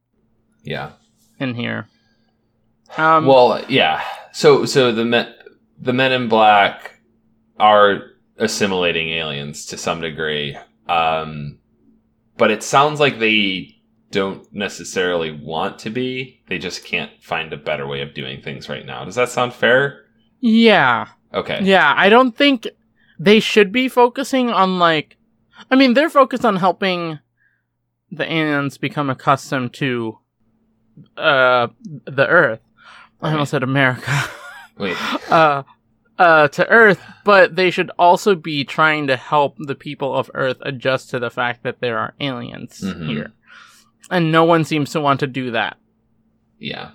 Yeah. 0.65 0.91
in 1.39 1.55
here. 1.55 1.89
Um, 2.97 3.27
well, 3.27 3.65
yeah. 3.69 4.03
So 4.33 4.65
so 4.67 4.93
the 4.93 5.05
men 5.05 5.33
the 5.81 5.93
Men 5.93 6.13
in 6.13 6.29
Black 6.29 6.99
are 7.59 8.03
assimilating 8.39 9.09
aliens 9.11 9.67
to 9.67 9.77
some 9.79 10.01
degree, 10.01 10.57
um, 10.89 11.59
but 12.37 12.51
it 12.51 12.63
sounds 12.63 12.99
like 13.01 13.19
they 13.19 13.77
don't 14.11 14.47
necessarily 14.53 15.31
want 15.31 15.79
to 15.81 15.91
be. 15.91 16.43
They 16.49 16.59
just 16.59 16.85
can't 16.85 17.11
find 17.23 17.53
a 17.53 17.57
better 17.57 17.87
way 17.87 18.03
of 18.03 18.13
doing 18.15 18.43
things 18.43 18.69
right 18.69 18.85
now. 18.85 19.05
Does 19.05 19.15
that 19.15 19.29
sound 19.31 19.55
fair? 19.55 20.05
yeah. 20.41 21.07
Okay. 21.35 21.61
Yeah, 21.63 21.95
I 21.97 22.11
don't 22.11 22.37
think 22.37 22.69
they 23.19 23.41
should 23.41 23.73
be 23.73 23.89
focusing 23.89 24.51
on 24.51 24.79
like 24.79 25.17
I 25.71 25.77
mean, 25.77 25.95
they're 25.95 26.11
focused 26.11 26.45
on 26.45 26.57
helping 26.57 27.19
the 28.11 28.31
aliens 28.31 28.79
become 28.79 29.09
accustomed 29.11 29.73
to 29.75 30.19
uh 31.17 31.69
the 32.05 32.27
earth. 32.27 32.61
I 33.21 33.27
Right. 33.27 33.33
almost 33.35 33.51
said 33.53 33.63
America. 33.63 34.13
Wait. 34.79 34.97
uh 35.31 35.63
uh 36.19 36.49
to 36.49 36.69
earth, 36.69 37.01
but 37.25 37.57
they 37.57 37.71
should 37.71 37.91
also 37.99 38.35
be 38.35 38.65
trying 38.65 39.07
to 39.07 39.17
help 39.17 39.57
the 39.59 39.75
people 39.75 40.15
of 40.15 40.31
earth 40.35 40.59
adjust 40.63 41.11
to 41.11 41.19
the 41.19 41.31
fact 41.31 41.63
that 41.63 41.81
there 41.81 41.99
are 41.99 42.15
aliens 42.21 42.81
Mhm. 42.85 43.07
here. 43.07 43.33
And 44.11 44.31
no 44.33 44.45
one 44.45 44.65
seems 44.65 44.91
to 44.93 45.01
want 45.01 45.21
to 45.21 45.27
do 45.27 45.53
that. 45.53 45.79
Yeah. 46.59 46.91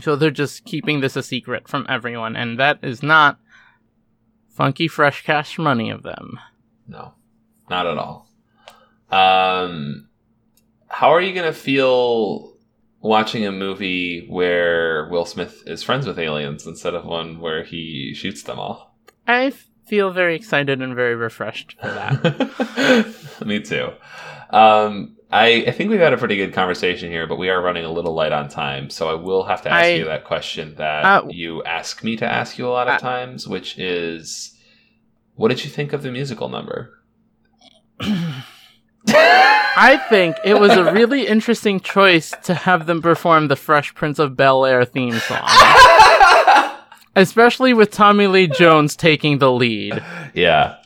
So 0.00 0.16
they're 0.16 0.30
just 0.30 0.64
keeping 0.64 1.00
this 1.00 1.16
a 1.16 1.22
secret 1.22 1.68
from 1.68 1.86
everyone, 1.88 2.34
and 2.36 2.58
that 2.58 2.78
is 2.82 3.02
not 3.02 3.38
funky 4.58 4.88
fresh 4.88 5.24
cash 5.24 5.56
money 5.56 5.88
of 5.88 6.02
them. 6.02 6.38
No. 6.88 7.14
Not 7.70 7.86
at 7.86 7.96
all. 7.96 8.28
Um, 9.08 10.08
how 10.88 11.14
are 11.14 11.20
you 11.20 11.32
gonna 11.32 11.52
feel 11.52 12.54
watching 13.00 13.46
a 13.46 13.52
movie 13.52 14.26
where 14.28 15.08
Will 15.10 15.24
Smith 15.24 15.62
is 15.66 15.84
friends 15.84 16.08
with 16.08 16.18
aliens 16.18 16.66
instead 16.66 16.94
of 16.94 17.04
one 17.04 17.38
where 17.38 17.62
he 17.62 18.12
shoots 18.14 18.42
them 18.42 18.58
all? 18.58 18.98
I 19.28 19.52
feel 19.86 20.10
very 20.10 20.34
excited 20.34 20.82
and 20.82 20.96
very 20.96 21.14
refreshed 21.14 21.76
for 21.80 21.86
that. 21.88 23.40
Me 23.46 23.60
too. 23.60 23.90
Um, 24.50 25.16
I, 25.30 25.64
I 25.66 25.70
think 25.72 25.90
we've 25.90 26.00
had 26.00 26.14
a 26.14 26.16
pretty 26.16 26.36
good 26.36 26.54
conversation 26.54 27.10
here, 27.10 27.26
but 27.26 27.36
we 27.36 27.50
are 27.50 27.60
running 27.60 27.84
a 27.84 27.92
little 27.92 28.14
light 28.14 28.32
on 28.32 28.48
time, 28.48 28.88
so 28.88 29.10
I 29.10 29.14
will 29.14 29.44
have 29.44 29.60
to 29.62 29.70
ask 29.70 29.84
I- 29.84 29.94
you 29.94 30.04
that 30.06 30.24
question 30.24 30.74
that 30.76 31.04
Uh, 31.04 31.22
you 31.28 31.62
ask 31.64 32.02
me 32.02 32.16
to 32.16 32.24
ask 32.26 32.56
you 32.58 32.66
a 32.66 32.70
lot 32.70 32.88
of 32.88 32.94
uh, 32.94 32.98
times, 32.98 33.46
which 33.46 33.78
is, 33.78 34.56
what 35.34 35.48
did 35.48 35.64
you 35.64 35.70
think 35.70 35.92
of 35.92 36.02
the 36.02 36.10
musical 36.10 36.48
number? 36.48 36.94
I 39.10 39.96
think 40.08 40.36
it 40.44 40.58
was 40.58 40.72
a 40.72 40.92
really 40.92 41.26
interesting 41.26 41.78
choice 41.80 42.34
to 42.44 42.54
have 42.54 42.86
them 42.86 43.00
perform 43.00 43.48
the 43.48 43.56
Fresh 43.56 43.94
Prince 43.94 44.18
of 44.18 44.36
Bel 44.36 44.64
Air 44.66 44.84
theme 44.84 45.14
song, 45.14 45.46
especially 47.16 47.74
with 47.74 47.90
Tommy 47.90 48.26
Lee 48.26 48.48
Jones 48.48 48.96
taking 48.96 49.38
the 49.38 49.52
lead. 49.52 50.02
yeah, 50.34 50.77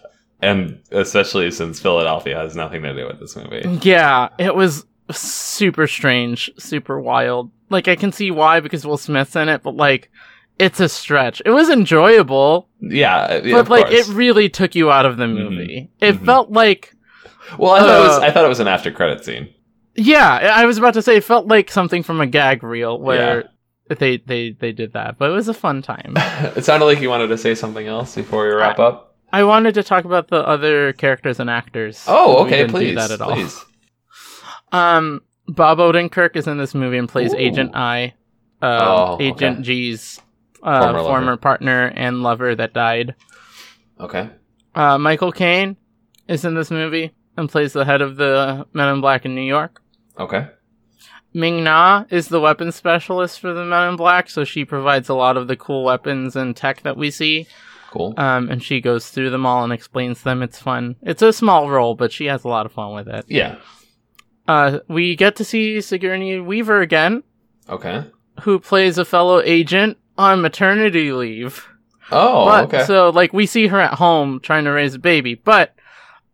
and 0.42 0.78
especially 0.90 1.50
since 1.50 1.80
Philadelphia 1.80 2.37
has 2.37 2.54
nothing 2.54 2.82
to 2.82 2.94
do 2.94 3.06
with 3.06 3.20
this 3.20 3.34
movie. 3.37 3.62
Yeah, 3.82 4.28
it 4.38 4.54
was 4.54 4.84
super 5.11 5.87
strange, 5.87 6.50
super 6.58 7.00
wild. 7.00 7.50
Like 7.70 7.88
I 7.88 7.96
can 7.96 8.12
see 8.12 8.30
why 8.30 8.61
because 8.61 8.84
Will 8.87 8.99
Smith's 8.99 9.34
in 9.37 9.49
it, 9.49 9.62
but 9.62 9.75
like 9.76 10.11
it's 10.58 10.80
a 10.80 10.88
stretch. 10.88 11.40
It 11.46 11.50
was 11.50 11.70
enjoyable, 11.70 12.68
Yeah, 12.80 13.40
yeah, 13.42 13.52
but 13.62 13.68
like 13.70 13.87
course. 13.88 14.08
it 14.08 14.12
really 14.14 14.49
took 14.50 14.75
you 14.75 14.90
out 14.90 15.06
of 15.06 15.16
the 15.16 15.26
movie. 15.26 15.90
It 16.00 16.16
Mhm. 16.20 16.25
felt 16.26 16.50
like 16.50 16.94
well, 17.58 17.72
I 17.72 17.80
thought 17.80 17.99
it 18.00 18.08
was 18.08 18.18
uh, 18.18 18.20
I 18.26 18.30
thought 18.30 18.44
it 18.44 18.49
was 18.49 18.61
an 18.61 18.68
after 18.68 18.90
credit 18.90 19.25
scene. 19.25 19.49
yeah, 19.94 20.52
I 20.54 20.66
was 20.66 20.78
about 20.78 20.94
to 20.94 21.02
say 21.02 21.16
it 21.16 21.25
felt 21.25 21.46
like 21.49 21.70
something 21.70 22.02
from 22.02 22.20
a 22.20 22.26
gag 22.26 22.62
reel 22.62 22.99
where 23.00 23.49
they 23.99 24.18
they 24.18 24.50
they 24.58 24.72
did 24.72 24.92
that, 24.92 25.18
but 25.18 25.30
it 25.30 25.32
was 25.32 25.49
a 25.49 25.54
fun 25.54 25.82
time. 25.82 26.14
it 26.56 26.64
sounded 26.64 26.87
like 26.87 27.00
you 27.00 27.08
wanted 27.11 27.28
to 27.28 27.38
say 27.38 27.54
something 27.54 27.87
else 27.87 28.14
before 28.14 28.44
we 28.46 28.54
wrap 28.54 28.78
up. 28.78 29.12
I 29.33 29.45
wanted 29.45 29.75
to 29.75 29.83
talk 29.83 30.05
about 30.05 30.29
the 30.29 30.47
other 30.47 30.93
characters 30.93 31.41
and 31.41 31.49
actors. 31.49 32.05
Oh, 32.07 32.45
okay, 32.45 32.59
didn't 32.59 32.71
please, 32.73 32.89
do 32.91 32.95
that 32.97 33.11
at 33.11 33.21
all. 33.21 33.33
please. 33.33 33.65
Um, 34.73 35.21
Bob 35.49 35.77
Odenkirk 35.79 36.35
is 36.35 36.47
in 36.47 36.57
this 36.57 36.75
movie 36.75 36.97
and 36.97 37.07
plays 37.07 37.35
Ooh. 37.35 37.39
Agent 37.39 37.77
I, 37.77 38.15
uh, 38.62 38.79
Oh, 38.81 39.17
Agent 39.21 39.57
okay. 39.59 39.62
G's 39.65 40.19
uh, 40.62 40.81
Former 40.85 40.99
former, 41.01 41.37
partner 41.37 41.93
and 41.95 42.23
lover 42.23 42.55
that 42.55 42.73
died. 42.73 43.15
Okay. 44.01 44.31
Uh, 44.75 44.97
Michael 44.97 45.31
Caine 45.31 45.77
is 46.27 46.47
in 46.47 46.55
this 46.55 46.71
movie 46.71 47.11
and 47.37 47.51
plays 47.51 47.75
the 47.75 47.85
head 47.85 48.01
of 48.01 48.17
the 48.17 48.67
Men 48.73 48.89
in 48.95 49.01
Black 49.03 49.27
in 49.27 49.35
New 49.35 49.43
York. 49.43 49.83
Okay. 50.19 50.49
Ming 51.35 51.65
Na 51.65 52.05
is 52.09 52.29
the 52.29 52.41
weapons 52.41 52.75
specialist 52.75 53.41
for 53.41 53.53
the 53.53 53.65
Men 53.67 53.91
in 53.91 53.97
Black, 53.97 54.31
so 54.31 54.45
she 54.45 54.65
provides 54.65 55.09
a 55.11 55.15
lot 55.15 55.37
of 55.37 55.49
the 55.49 55.57
cool 55.57 55.85
weapons 55.85 56.35
and 56.35 56.57
tech 56.57 56.83
that 56.83 56.97
we 56.97 57.11
see. 57.11 57.47
Cool. 57.92 58.14
Um, 58.16 58.49
and 58.50 58.62
she 58.62 58.80
goes 58.80 59.11
through 59.11 59.28
them 59.30 59.44
all 59.44 59.62
and 59.64 59.72
explains 59.72 60.22
them. 60.22 60.42
It's 60.42 60.58
fun. 60.58 60.96
It's 61.02 61.20
a 61.20 61.32
small 61.32 61.68
role, 61.68 61.94
but 61.94 62.11
she 62.11 62.25
has 62.26 62.42
a 62.42 62.49
lot 62.49 62.64
of 62.66 62.72
fun 62.72 62.94
with 62.94 63.06
it. 63.06 63.26
yeah. 63.28 63.56
Uh, 64.49 64.78
we 64.88 65.14
get 65.14 65.37
to 65.37 65.44
see 65.44 65.80
Sigourney 65.80 66.40
Weaver 66.40 66.80
again, 66.80 67.22
Okay. 67.68 68.04
who 68.40 68.58
plays 68.58 68.99
a 68.99 69.04
fellow 69.04 69.40
agent 69.44 69.99
on 70.18 70.40
maternity 70.40 71.12
leave. 71.12 71.66
Oh, 72.11 72.46
but 72.46 72.64
okay. 72.64 72.84
so 72.84 73.11
like 73.11 73.32
we 73.32 73.46
see 73.46 73.68
her 73.68 73.78
at 73.78 73.94
home 73.94 74.40
trying 74.40 74.64
to 74.64 74.70
raise 74.70 74.94
a 74.94 74.99
baby, 74.99 75.34
but 75.34 75.75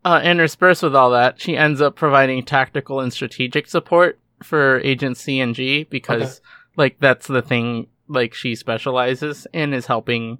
uh, 0.03 0.21
interspersed 0.23 0.81
with 0.81 0.95
all 0.95 1.11
that, 1.11 1.39
she 1.39 1.55
ends 1.55 1.81
up 1.81 1.95
providing 1.95 2.43
tactical 2.43 2.99
and 2.99 3.13
strategic 3.13 3.67
support 3.67 4.17
for 4.41 4.79
Agent 4.79 5.17
C 5.17 5.39
and 5.39 5.53
G 5.53 5.83
because 5.83 6.41
like 6.77 6.97
that's 6.99 7.27
the 7.27 7.41
thing 7.41 7.87
like 8.07 8.33
she 8.33 8.55
specializes 8.55 9.45
in 9.53 9.73
is 9.73 9.85
helping, 9.85 10.39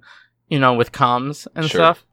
you 0.50 0.58
know, 0.58 0.74
with 0.74 0.92
comms 0.92 1.46
and 1.54 1.64
Sure. 1.70 1.78
stuff. 1.78 2.04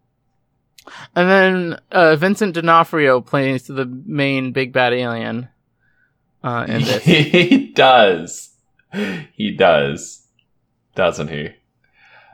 And 1.16 1.30
then 1.30 1.80
uh, 1.92 2.16
Vincent 2.16 2.54
D'Onofrio 2.54 3.20
plays 3.20 3.68
the 3.68 3.86
main 4.06 4.54
big 4.54 4.72
bad 4.72 4.94
alien 4.94 5.50
uh, 6.44 6.66
in 6.68 6.82
this. 6.84 7.04
he 7.04 7.74
does. 7.74 8.52
He 9.34 9.52
does. 9.52 10.26
Doesn't 10.96 11.28
he? 11.28 11.50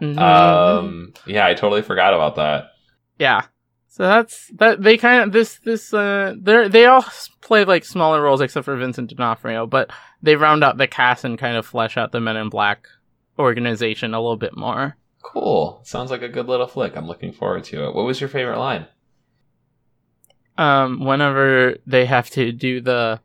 Mhm. 0.01 0.17
Um. 0.19 1.13
Yeah, 1.25 1.47
I 1.47 1.53
totally 1.55 1.81
forgot 1.81 2.13
about 2.13 2.35
that. 2.35 2.73
Yeah. 3.17 3.43
So 3.89 4.03
that's 4.03 4.47
that. 4.57 4.81
They 4.81 4.97
kind 4.97 5.23
of 5.23 5.31
this 5.31 5.59
this 5.65 5.93
uh 5.93 6.33
they 6.39 6.67
they 6.67 6.85
all 6.85 7.05
play 7.41 7.63
like 7.65 7.85
smaller 7.85 8.21
roles 8.21 8.41
except 8.41 8.65
for 8.65 8.75
Vincent 8.75 9.09
D'Onofrio, 9.09 9.65
but 9.67 9.91
they 10.21 10.35
round 10.35 10.63
out 10.63 10.77
the 10.77 10.87
cast 10.87 11.23
and 11.25 11.37
kind 11.39 11.57
of 11.57 11.65
flesh 11.65 11.95
out 11.97 12.11
the 12.11 12.19
Men 12.19 12.37
in 12.37 12.49
Black 12.49 12.87
organization 13.39 14.13
a 14.13 14.19
little 14.21 14.37
bit 14.37 14.55
more. 14.57 14.95
Cool. 15.23 15.81
Sounds 15.83 16.11
like 16.11 16.21
a 16.21 16.29
good 16.29 16.47
little 16.47 16.67
flick. 16.67 16.95
I'm 16.95 17.07
looking 17.07 17.31
forward 17.31 17.63
to 17.65 17.85
it. 17.85 17.95
What 17.95 18.05
was 18.05 18.21
your 18.21 18.29
favorite 18.29 18.59
line? 18.59 18.85
Um, 20.57 21.03
whenever 21.03 21.77
they 21.87 22.05
have 22.05 22.29
to 22.31 22.51
do 22.51 22.79
the 22.79 23.19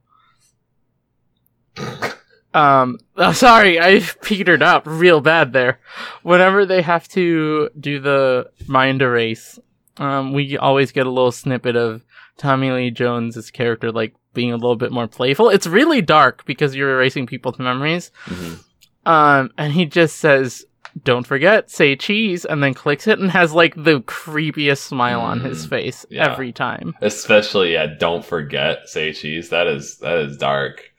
um, 2.54 2.98
oh, 3.16 3.32
sorry, 3.32 3.80
I 3.80 4.00
petered 4.22 4.62
up 4.62 4.84
real 4.86 5.20
bad 5.20 5.52
there. 5.52 5.80
Whenever 6.22 6.64
they 6.64 6.82
have 6.82 7.08
to 7.08 7.68
do 7.78 8.00
the 8.00 8.50
mind 8.66 9.02
erase, 9.02 9.58
um, 9.98 10.32
we 10.32 10.56
always 10.56 10.92
get 10.92 11.06
a 11.06 11.10
little 11.10 11.32
snippet 11.32 11.76
of 11.76 12.04
Tommy 12.36 12.70
Lee 12.70 12.90
Jones's 12.90 13.50
character 13.50 13.90
like 13.90 14.14
being 14.32 14.52
a 14.52 14.56
little 14.56 14.76
bit 14.76 14.92
more 14.92 15.08
playful. 15.08 15.50
It's 15.50 15.66
really 15.66 16.00
dark 16.00 16.44
because 16.46 16.74
you're 16.74 16.92
erasing 16.92 17.26
people's 17.26 17.58
memories. 17.58 18.12
Mm-hmm. 18.26 19.08
Um, 19.08 19.50
and 19.58 19.72
he 19.72 19.86
just 19.86 20.16
says, 20.16 20.64
"Don't 21.04 21.26
forget, 21.26 21.70
say 21.70 21.96
cheese," 21.96 22.44
and 22.44 22.62
then 22.62 22.74
clicks 22.74 23.06
it 23.06 23.18
and 23.18 23.30
has 23.30 23.52
like 23.52 23.74
the 23.74 24.00
creepiest 24.02 24.78
smile 24.78 25.20
on 25.20 25.40
his 25.40 25.66
Mm, 25.66 25.70
face 25.70 26.06
yeah. 26.10 26.30
every 26.32 26.52
time. 26.52 26.94
Especially, 27.02 27.72
yeah, 27.74 27.86
don't 27.98 28.24
forget 28.24 28.88
say 28.88 29.12
cheese. 29.12 29.50
That 29.50 29.66
is 29.66 29.98
that 29.98 30.18
is 30.18 30.36
dark. 30.36 30.90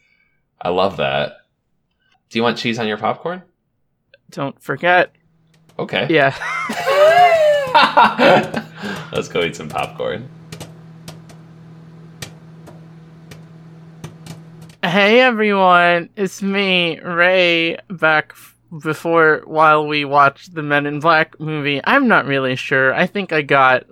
I 0.62 0.70
love 0.70 0.98
that. 0.98 1.34
Do 2.30 2.38
you 2.38 2.44
want 2.44 2.58
cheese 2.58 2.78
on 2.80 2.88
your 2.88 2.98
popcorn? 2.98 3.42
Don't 4.32 4.62
forget, 4.62 5.12
Okay. 5.80 6.06
yeah. 6.10 6.36
Let's 9.12 9.28
go 9.28 9.42
eat 9.42 9.56
some 9.56 9.70
popcorn. 9.70 10.30
Hey 14.84 15.20
everyone, 15.20 16.10
it's 16.16 16.42
me, 16.42 17.00
Ray, 17.02 17.78
back 17.90 18.30
f- 18.32 18.56
before 18.78 19.42
while 19.46 19.88
we 19.88 20.06
watched 20.06 20.54
the 20.54 20.64
Men 20.64 20.86
in 20.86 21.00
Black 21.00 21.40
movie. 21.40 21.82
I'm 21.84 22.08
not 22.08 22.26
really 22.26 22.56
sure. 22.56 22.94
I 22.94 23.08
think 23.08 23.32
I 23.32 23.42
got 23.42 23.86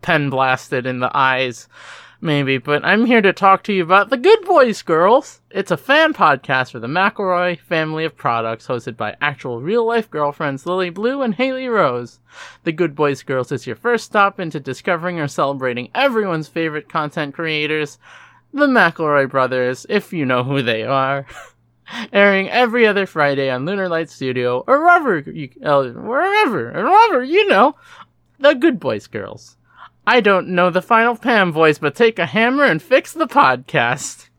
pen 0.00 0.30
blasted 0.30 0.86
in 0.86 1.00
the 1.00 1.10
eyes, 1.16 1.68
maybe, 2.20 2.58
but 2.58 2.84
I'm 2.84 3.06
here 3.06 3.20
to 3.20 3.32
talk 3.32 3.64
to 3.64 3.72
you 3.72 3.82
about 3.82 4.10
The 4.10 4.16
Good 4.16 4.44
Boys 4.44 4.82
Girls. 4.82 5.40
It's 5.50 5.70
a 5.70 5.76
fan 5.76 6.14
podcast 6.14 6.72
for 6.72 6.78
the 6.78 6.86
McElroy 6.86 7.58
family 7.60 8.04
of 8.04 8.16
products 8.16 8.66
hosted 8.66 8.96
by 8.96 9.16
actual 9.20 9.60
real 9.60 9.86
life 9.86 10.10
girlfriends 10.10 10.66
Lily 10.66 10.90
Blue 10.90 11.22
and 11.22 11.34
Haley 11.34 11.68
Rose. 11.68 12.20
The 12.64 12.72
Good 12.72 12.94
Boys 12.94 13.22
Girls 13.22 13.52
is 13.52 13.66
your 13.66 13.76
first 13.76 14.04
stop 14.04 14.40
into 14.40 14.60
discovering 14.60 15.18
or 15.18 15.28
celebrating 15.28 15.90
everyone's 15.94 16.48
favorite 16.48 16.88
content 16.88 17.34
creators 17.34 17.98
the 18.52 18.66
McElroy 18.66 19.28
brothers, 19.28 19.86
if 19.88 20.12
you 20.12 20.24
know 20.24 20.42
who 20.42 20.62
they 20.62 20.82
are, 20.82 21.26
airing 22.12 22.48
every 22.48 22.86
other 22.86 23.06
Friday 23.06 23.50
on 23.50 23.64
Lunar 23.64 23.88
Light 23.88 24.10
Studio 24.10 24.64
or 24.66 24.80
wherever 24.80 25.18
you, 25.18 25.50
uh, 25.64 25.84
wherever, 25.90 26.72
wherever 26.72 27.22
you 27.24 27.46
know, 27.48 27.76
the 28.38 28.54
Good 28.54 28.80
Boys 28.80 29.06
Girls. 29.06 29.56
I 30.06 30.20
don't 30.20 30.48
know 30.48 30.70
the 30.70 30.80
final 30.80 31.16
Pam 31.16 31.52
voice, 31.52 31.78
but 31.78 31.94
take 31.94 32.18
a 32.18 32.26
hammer 32.26 32.64
and 32.64 32.80
fix 32.80 33.12
the 33.12 33.26
podcast. 33.26 34.30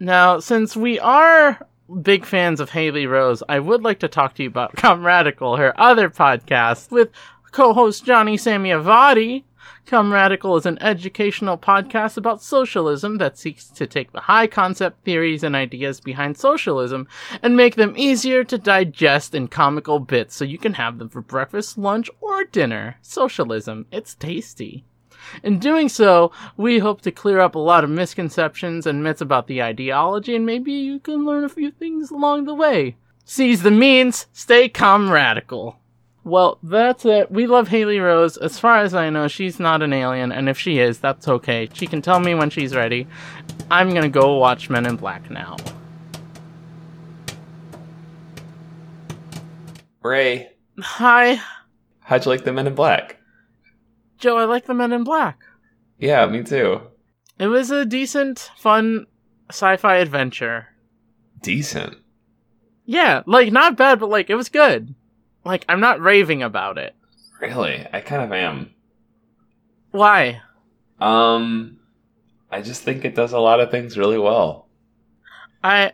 Now, 0.00 0.40
since 0.40 0.76
we 0.76 0.98
are 0.98 1.64
big 2.02 2.24
fans 2.24 2.58
of 2.60 2.70
Haley 2.70 3.06
Rose, 3.06 3.42
I 3.48 3.60
would 3.60 3.82
like 3.82 4.00
to 4.00 4.08
talk 4.08 4.34
to 4.34 4.42
you 4.42 4.48
about 4.48 4.74
Comradical, 4.76 5.58
her 5.58 5.78
other 5.80 6.10
podcast 6.10 6.90
with 6.90 7.10
co-host 7.52 8.04
Johnny 8.04 8.36
Samiavati. 8.36 9.44
Comradical 9.86 10.56
is 10.56 10.66
an 10.66 10.82
educational 10.82 11.56
podcast 11.56 12.16
about 12.16 12.42
socialism 12.42 13.18
that 13.18 13.38
seeks 13.38 13.68
to 13.68 13.86
take 13.86 14.12
the 14.12 14.20
high 14.20 14.46
concept 14.46 15.04
theories 15.04 15.42
and 15.42 15.54
ideas 15.54 16.00
behind 16.00 16.36
socialism 16.36 17.06
and 17.42 17.56
make 17.56 17.76
them 17.76 17.94
easier 17.96 18.42
to 18.44 18.58
digest 18.58 19.34
in 19.34 19.48
comical 19.48 19.98
bits 19.98 20.34
so 20.34 20.44
you 20.44 20.58
can 20.58 20.74
have 20.74 20.98
them 20.98 21.08
for 21.08 21.20
breakfast, 21.20 21.78
lunch, 21.78 22.10
or 22.20 22.44
dinner. 22.44 22.96
Socialism, 23.02 23.86
it's 23.92 24.14
tasty. 24.14 24.84
In 25.42 25.58
doing 25.58 25.88
so, 25.88 26.30
we 26.56 26.78
hope 26.78 27.00
to 27.02 27.10
clear 27.10 27.40
up 27.40 27.54
a 27.54 27.60
lot 27.60 27.84
of 27.84 27.90
misconceptions 27.90 28.86
and 28.86 29.02
myths 29.02 29.20
about 29.20 29.46
the 29.46 29.62
ideology, 29.62 30.36
and 30.36 30.46
maybe 30.46 30.72
you 30.72 30.98
can 31.00 31.24
learn 31.24 31.44
a 31.44 31.48
few 31.48 31.70
things 31.70 32.10
along 32.10 32.44
the 32.44 32.54
way. 32.54 32.96
Seize 33.24 33.62
the 33.62 33.70
means, 33.70 34.26
stay 34.32 34.68
comradical. 34.68 35.76
Well, 36.26 36.58
that's 36.60 37.04
it. 37.04 37.30
We 37.30 37.46
love 37.46 37.68
Haley 37.68 38.00
Rose. 38.00 38.36
As 38.36 38.58
far 38.58 38.78
as 38.78 38.94
I 38.94 39.10
know, 39.10 39.28
she's 39.28 39.60
not 39.60 39.80
an 39.80 39.92
alien, 39.92 40.32
and 40.32 40.48
if 40.48 40.58
she 40.58 40.80
is, 40.80 40.98
that's 40.98 41.28
okay. 41.28 41.68
She 41.72 41.86
can 41.86 42.02
tell 42.02 42.18
me 42.18 42.34
when 42.34 42.50
she's 42.50 42.74
ready. 42.74 43.06
I'm 43.70 43.94
gonna 43.94 44.08
go 44.08 44.36
watch 44.36 44.68
Men 44.68 44.86
in 44.86 44.96
Black 44.96 45.30
now. 45.30 45.56
Ray, 50.02 50.50
Hi, 50.80 51.40
how'd 52.00 52.24
you 52.24 52.30
like 52.32 52.42
the 52.42 52.52
Men 52.52 52.66
in 52.66 52.74
Black? 52.74 53.18
Joe. 54.18 54.36
I 54.36 54.46
like 54.46 54.66
the 54.66 54.74
Men 54.74 54.92
in 54.92 55.04
Black. 55.04 55.44
Yeah, 56.00 56.26
me 56.26 56.42
too. 56.42 56.80
It 57.38 57.46
was 57.46 57.70
a 57.70 57.84
decent, 57.84 58.50
fun 58.56 59.06
sci-fi 59.48 59.98
adventure. 59.98 60.70
Decent. 61.40 61.98
Yeah, 62.84 63.22
like 63.26 63.52
not 63.52 63.76
bad, 63.76 64.00
but 64.00 64.10
like 64.10 64.28
it 64.28 64.34
was 64.34 64.48
good. 64.48 64.92
Like 65.46 65.64
I'm 65.68 65.80
not 65.80 66.00
raving 66.00 66.42
about 66.42 66.76
it. 66.76 66.94
Really, 67.40 67.86
I 67.92 68.00
kind 68.00 68.22
of 68.22 68.32
am. 68.32 68.70
Why? 69.92 70.40
Um, 71.00 71.78
I 72.50 72.62
just 72.62 72.82
think 72.82 73.04
it 73.04 73.14
does 73.14 73.32
a 73.32 73.38
lot 73.38 73.60
of 73.60 73.70
things 73.70 73.96
really 73.96 74.18
well. 74.18 74.68
I 75.62 75.92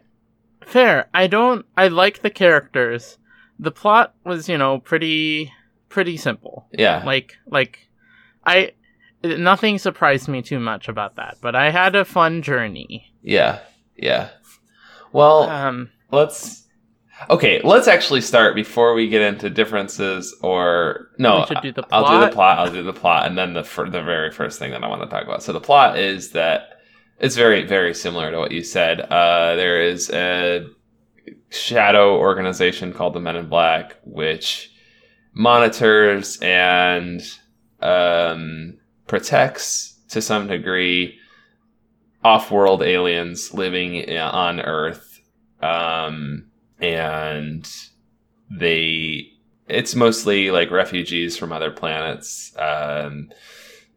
fair. 0.65 1.09
I 1.13 1.27
don't. 1.27 1.67
I 1.77 1.89
like 1.89 2.23
the 2.23 2.31
characters. 2.31 3.19
The 3.59 3.71
plot 3.71 4.15
was, 4.25 4.49
you 4.49 4.57
know, 4.59 4.79
pretty 4.79 5.53
pretty 5.89 6.17
simple. 6.17 6.67
Yeah. 6.73 7.03
Like 7.05 7.37
like 7.47 7.89
I 8.47 8.73
nothing 9.23 9.79
surprised 9.79 10.29
me 10.29 10.43
too 10.43 10.59
much 10.59 10.89
about 10.89 11.17
that, 11.17 11.37
but 11.41 11.55
I 11.55 11.71
had 11.71 11.95
a 11.95 12.05
fun 12.05 12.43
journey. 12.43 13.13
yeah. 13.23 13.61
Yeah. 13.97 14.31
Well, 15.13 15.43
Um 15.51 15.91
let's. 16.11 16.67
Okay, 17.31 17.61
let's 17.65 17.89
actually 17.89 18.21
start 18.21 18.55
before 18.55 18.95
we 18.95 19.09
get 19.09 19.23
into 19.23 19.51
differences 19.51 20.35
or 20.43 21.09
no. 21.19 21.45
Do 21.47 21.55
I'll 21.57 21.63
do 21.63 21.73
the 21.73 21.83
plot. 21.83 22.33
plot. 22.33 22.59
I'll 22.59 22.73
do 22.73 22.83
the 22.83 22.93
plot, 22.93 23.27
and 23.27 23.37
then 23.37 23.55
the 23.55 23.65
fir- 23.65 23.91
the 23.91 24.03
very 24.03 24.31
first 24.31 24.59
thing 24.59 24.71
that 24.73 24.83
I 24.83 24.89
want 24.89 25.03
to 25.03 25.09
talk 25.09 25.25
about. 25.25 25.43
So 25.43 25.53
the 25.53 25.61
plot 25.61 25.99
is 25.99 26.31
that 26.31 26.81
it's 27.19 27.37
very 27.37 27.65
very 27.65 27.95
similar 27.95 28.31
to 28.31 28.39
what 28.39 28.53
you 28.53 28.63
said. 28.63 29.01
Uh, 29.01 29.57
there 29.57 29.81
is 29.83 30.11
a 30.11 30.67
shadow 31.51 32.17
organization 32.19 32.93
called 32.93 33.15
the 33.15 33.21
Men 33.21 33.37
in 33.37 33.49
Black, 33.49 33.97
which 34.05 34.73
monitors 35.35 36.39
and 36.41 37.23
um, 37.81 38.79
protects 39.07 40.01
to 40.09 40.21
some 40.21 40.47
degree 40.47 41.19
off-world 42.25 42.83
aliens 42.83 43.53
living 43.53 44.09
on 44.19 44.61
Earth, 44.61 45.21
um, 45.61 46.47
and 46.83 47.67
they 48.51 49.29
it's 49.69 49.95
mostly 49.95 50.51
like 50.51 50.71
refugees 50.71 51.39
from 51.39 51.53
other 51.53 51.71
planets, 51.71 52.55
um, 52.59 53.31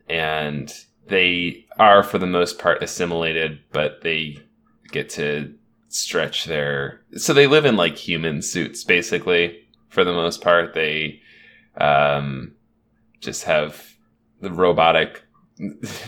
and 0.07 0.73
they 1.07 1.65
are 1.77 2.03
for 2.03 2.17
the 2.17 2.27
most 2.27 2.59
part 2.59 2.81
assimilated, 2.81 3.59
but 3.71 4.01
they 4.01 4.37
get 4.91 5.09
to 5.09 5.53
stretch 5.89 6.45
their 6.45 7.01
so 7.15 7.33
they 7.33 7.47
live 7.47 7.65
in 7.65 7.77
like 7.77 7.97
human 7.97 8.41
suits 8.41 8.83
basically 8.83 9.59
for 9.89 10.03
the 10.03 10.13
most 10.13 10.41
part. 10.41 10.73
They 10.73 11.21
um 11.77 12.53
just 13.19 13.43
have 13.43 13.95
the 14.41 14.51
robotic 14.51 15.23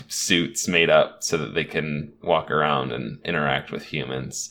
suits 0.08 0.68
made 0.68 0.90
up 0.90 1.22
so 1.24 1.36
that 1.38 1.54
they 1.54 1.64
can 1.64 2.12
walk 2.22 2.50
around 2.50 2.92
and 2.92 3.18
interact 3.24 3.72
with 3.72 3.82
humans. 3.82 4.50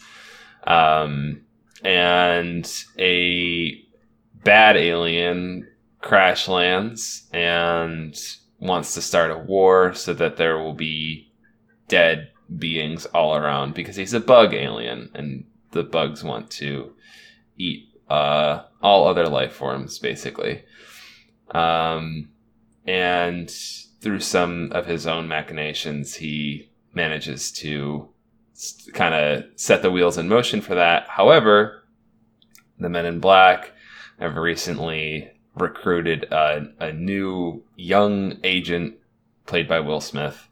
Um 0.66 1.42
and 1.84 2.72
a 2.98 3.84
bad 4.44 4.78
alien 4.78 5.68
crash 6.02 6.48
lands 6.48 7.28
and 7.34 8.16
wants 8.60 8.94
to 8.94 9.02
start 9.02 9.32
a 9.32 9.38
war 9.38 9.94
so 9.94 10.14
that 10.14 10.38
there 10.38 10.58
will 10.58 10.74
be 10.74 11.32
dead 11.88 12.32
beings 12.58 13.06
all 13.08 13.36
around 13.36 13.74
because 13.74 13.96
he's 13.96 14.14
a 14.14 14.20
bug 14.20 14.54
alien 14.54 15.10
and 15.14 15.46
the 15.72 15.84
bugs 15.84 16.24
want 16.24 16.50
to 16.50 16.94
eat 17.58 17.90
uh, 18.10 18.64
all 18.82 19.08
other 19.08 19.28
life 19.28 19.54
forms 19.54 20.00
basically. 20.00 20.64
Um, 21.52 22.30
and 22.86 23.52
through 24.02 24.22
some 24.22 24.72
of 24.72 24.86
his 24.86 25.06
own 25.06 25.28
machinations 25.28 26.16
he 26.16 26.70
manages 26.94 27.52
to 27.52 28.10
kind 28.94 29.14
of 29.14 29.46
set 29.56 29.82
the 29.82 29.92
wheels 29.92 30.18
in 30.18 30.28
motion 30.28 30.62
for 30.62 30.76
that. 30.76 31.08
However 31.10 31.84
the 32.80 32.90
men 32.90 33.06
in 33.06 33.20
black 33.20 33.72
have 34.20 34.36
recently 34.36 35.32
recruited 35.56 36.24
a, 36.26 36.68
a 36.80 36.94
new 36.94 37.64
young 37.76 38.38
agent 38.44 38.96
played 39.46 39.68
by 39.68 39.80
will 39.80 40.02
smith 40.02 40.48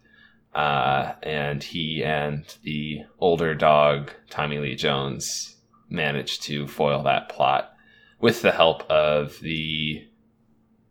uh, 0.55 1.13
and 1.21 1.61
he 1.61 2.03
and 2.03 2.55
the 2.63 3.03
older 3.19 3.53
dog 3.53 4.11
Tommy 4.29 4.57
Lee 4.57 4.75
Jones 4.75 5.57
managed 5.89 6.43
to 6.43 6.65
foil 6.65 7.03
that 7.03 7.27
plot, 7.29 7.73
with 8.19 8.41
the 8.41 8.53
help 8.53 8.89
of 8.89 9.37
the 9.41 10.07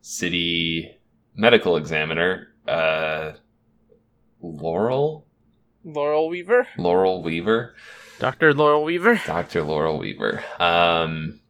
city 0.03 0.99
medical 1.35 1.77
examiner, 1.77 2.49
uh, 2.69 3.33
Laurel 4.43 5.27
Laurel 5.85 6.29
Weaver, 6.29 6.67
Laurel 6.79 7.23
Weaver, 7.23 7.75
Doctor 8.19 8.53
Laurel 8.55 8.85
Weaver. 8.85 9.21
Doctor 9.27 9.63
Laurel 9.63 9.99
Weaver, 9.99 10.43
um, 10.59 11.41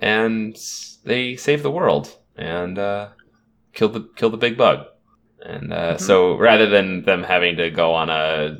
and 0.00 0.56
they 1.04 1.36
save 1.36 1.62
the 1.62 1.70
world 1.70 2.16
and 2.36 2.78
uh, 2.78 3.08
kill 3.72 3.88
the 3.88 4.08
kill 4.16 4.30
the 4.30 4.36
big 4.36 4.56
bug. 4.56 4.86
And 5.44 5.72
uh, 5.72 5.94
Mhm. 5.94 6.00
so 6.00 6.36
rather 6.36 6.66
than 6.68 7.02
them 7.04 7.22
having 7.24 7.56
to 7.56 7.70
go 7.70 7.92
on 7.94 8.08
a 8.10 8.58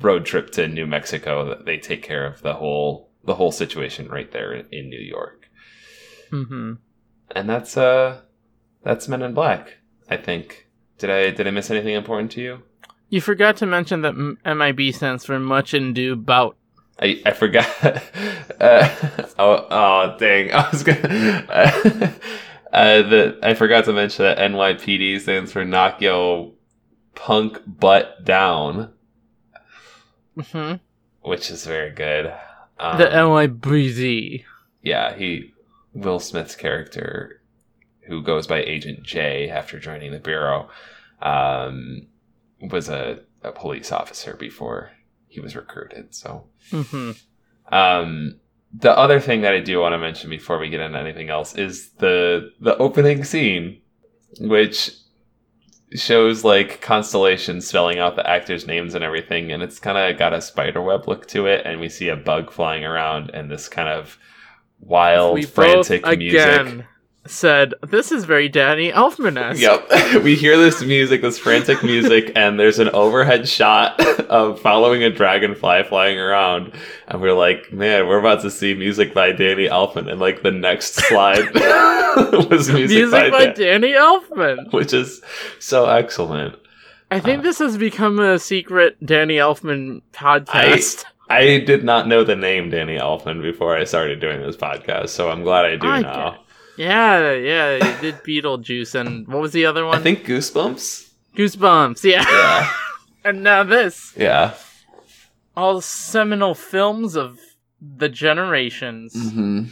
road 0.00 0.24
trip 0.26 0.50
to 0.52 0.68
New 0.68 0.86
Mexico, 0.86 1.62
they 1.64 1.78
take 1.78 2.02
care 2.02 2.26
of 2.26 2.42
the 2.42 2.54
whole 2.54 3.10
the 3.24 3.34
whole 3.36 3.52
situation 3.52 4.08
right 4.08 4.30
there 4.30 4.52
in 4.52 4.88
New 4.90 5.00
York. 5.00 5.48
Mm-hmm. 6.30 6.74
And 7.30 7.48
that's 7.48 7.76
uh 7.76 8.20
that's 8.82 9.08
Men 9.08 9.22
in 9.22 9.34
Black. 9.34 9.78
I 10.10 10.16
think. 10.18 10.68
Did 10.98 11.10
I 11.10 11.30
did 11.30 11.46
I 11.46 11.50
miss 11.50 11.70
anything 11.70 11.94
important 11.94 12.30
to 12.32 12.40
you? 12.42 12.62
You 13.14 13.20
forgot 13.20 13.58
to 13.58 13.66
mention 13.66 14.00
that 14.00 14.16
MIB 14.44 14.92
stands 14.92 15.24
for 15.24 15.38
Much 15.38 15.72
Ado 15.72 16.16
Bout. 16.16 16.56
I, 17.00 17.22
I 17.24 17.30
forgot. 17.30 17.68
Uh, 18.60 18.88
oh, 19.38 19.66
oh, 19.70 20.16
dang! 20.18 20.52
I 20.54 20.68
was 20.70 20.82
gonna. 20.82 21.46
Uh, 21.48 22.08
uh, 22.72 23.02
the 23.02 23.38
I 23.42 23.54
forgot 23.54 23.84
to 23.84 23.92
mention 23.92 24.24
that 24.24 24.38
NYPD 24.38 25.20
stands 25.20 25.52
for 25.52 25.64
Knock 25.64 26.00
Yo 26.00 26.54
Punk 27.14 27.60
Butt 27.66 28.24
Down, 28.24 28.92
hmm 30.50 30.74
which 31.22 31.50
is 31.50 31.66
very 31.66 31.90
good. 31.90 32.32
Um, 32.78 32.98
the 32.98 33.06
NYBZ. 33.06 34.44
yeah, 34.82 35.16
he 35.16 35.52
Will 35.92 36.20
Smith's 36.20 36.56
character, 36.56 37.40
who 38.06 38.22
goes 38.22 38.46
by 38.46 38.62
Agent 38.62 39.02
J 39.02 39.50
after 39.50 39.78
joining 39.80 40.12
the 40.12 40.20
bureau, 40.20 40.68
um, 41.20 42.06
was 42.70 42.88
a, 42.88 43.20
a 43.42 43.52
police 43.52 43.92
officer 43.92 44.34
before 44.34 44.90
he 45.28 45.40
was 45.40 45.56
recruited. 45.56 46.14
So. 46.14 46.44
hmm 46.70 47.12
Um, 47.70 48.40
the 48.76 48.96
other 48.96 49.20
thing 49.20 49.42
that 49.42 49.54
I 49.54 49.60
do 49.60 49.80
want 49.80 49.92
to 49.92 49.98
mention 49.98 50.28
before 50.30 50.58
we 50.58 50.68
get 50.68 50.80
into 50.80 50.98
anything 50.98 51.30
else 51.30 51.54
is 51.54 51.90
the 51.98 52.50
the 52.60 52.76
opening 52.78 53.24
scene, 53.24 53.80
which 54.40 54.90
shows 55.94 56.42
like 56.44 56.80
Constellation 56.80 57.60
spelling 57.60 57.98
out 57.98 58.16
the 58.16 58.28
actors' 58.28 58.66
names 58.66 58.94
and 58.94 59.04
everything, 59.04 59.52
and 59.52 59.62
it's 59.62 59.78
kind 59.78 59.96
of 59.96 60.18
got 60.18 60.32
a 60.32 60.40
spiderweb 60.40 61.06
look 61.06 61.26
to 61.28 61.46
it, 61.46 61.64
and 61.64 61.80
we 61.80 61.88
see 61.88 62.08
a 62.08 62.16
bug 62.16 62.50
flying 62.50 62.84
around 62.84 63.30
and 63.30 63.50
this 63.50 63.68
kind 63.68 63.88
of 63.88 64.18
wild, 64.80 65.34
we 65.34 65.42
frantic 65.44 66.02
both 66.02 66.18
music. 66.18 66.40
again 66.40 66.86
said 67.26 67.74
this 67.86 68.12
is 68.12 68.24
very 68.24 68.48
Danny 68.48 68.92
Elfman-esque. 68.92 69.60
Yep. 69.60 70.22
we 70.22 70.34
hear 70.34 70.56
this 70.58 70.82
music, 70.82 71.22
this 71.22 71.38
frantic 71.38 71.82
music, 71.82 72.32
and 72.36 72.58
there's 72.60 72.78
an 72.78 72.90
overhead 72.90 73.48
shot 73.48 74.00
of 74.26 74.60
following 74.60 75.02
a 75.02 75.10
dragonfly 75.10 75.84
flying 75.84 76.18
around. 76.18 76.72
And 77.08 77.20
we're 77.20 77.32
like, 77.32 77.72
man, 77.72 78.06
we're 78.06 78.18
about 78.18 78.42
to 78.42 78.50
see 78.50 78.74
music 78.74 79.14
by 79.14 79.32
Danny 79.32 79.68
Elfman. 79.68 80.10
And 80.10 80.20
like 80.20 80.42
the 80.42 80.50
next 80.50 80.94
slide 80.94 81.52
was 82.50 82.70
music, 82.70 82.98
Music 82.98 83.32
by 83.32 83.46
Dan- 83.46 83.54
Danny 83.54 83.92
Elfman. 83.92 84.72
which 84.72 84.92
is 84.92 85.22
so 85.58 85.86
excellent. 85.86 86.56
I 87.10 87.20
think 87.20 87.40
Uh, 87.40 87.42
this 87.42 87.58
has 87.58 87.78
become 87.78 88.18
a 88.18 88.38
secret 88.38 88.96
Danny 89.04 89.36
Elfman 89.36 90.02
podcast. 90.12 91.04
I 91.30 91.58
did 91.58 91.84
not 91.84 92.06
know 92.06 92.22
the 92.22 92.36
name 92.36 92.70
Danny 92.70 92.98
Elfman 92.98 93.40
before 93.40 93.76
I 93.76 93.84
started 93.84 94.20
doing 94.20 94.42
this 94.42 94.56
podcast, 94.56 95.08
so 95.10 95.30
I'm 95.30 95.42
glad 95.42 95.64
I 95.64 95.76
do 95.76 95.86
I 95.86 96.00
now. 96.00 96.43
Yeah, 96.76 97.32
yeah, 97.34 97.94
he 97.96 98.00
did 98.00 98.14
Beetlejuice 98.22 98.94
and 98.94 99.26
what 99.28 99.40
was 99.40 99.52
the 99.52 99.66
other 99.66 99.84
one? 99.86 99.96
I 99.98 100.02
think 100.02 100.24
Goosebumps? 100.24 101.10
Goosebumps. 101.36 102.04
Yeah. 102.04 102.24
Yeah. 102.28 102.72
and 103.24 103.42
now 103.42 103.62
this. 103.64 104.12
yeah. 104.16 104.54
All 105.56 105.80
seminal 105.80 106.54
films 106.54 107.16
of 107.16 107.38
the 107.80 108.08
generations. 108.08 109.14
Mm-hmm. 109.14 109.64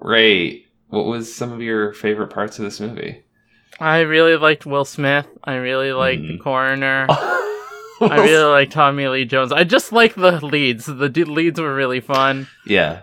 Ray, 0.00 0.66
what 0.88 1.06
was 1.06 1.32
some 1.34 1.52
of 1.52 1.60
your 1.60 1.92
favorite 1.92 2.28
parts 2.28 2.58
of 2.58 2.64
this 2.64 2.78
movie? 2.80 3.22
I 3.80 4.00
really 4.00 4.36
liked 4.36 4.66
Will 4.66 4.84
Smith. 4.84 5.26
I 5.42 5.54
really 5.54 5.92
liked 5.92 6.22
the 6.22 6.38
Mhm. 6.38 6.42
coroner. 6.42 7.06
I 8.00 8.16
really 8.24 8.50
like 8.50 8.70
Tommy 8.70 9.06
Lee 9.08 9.24
Jones. 9.24 9.52
I 9.52 9.64
just 9.64 9.92
like 9.92 10.14
the 10.14 10.44
leads. 10.44 10.86
The 10.86 11.08
d- 11.08 11.24
leads 11.24 11.60
were 11.60 11.74
really 11.74 12.00
fun. 12.00 12.48
yeah. 12.66 13.02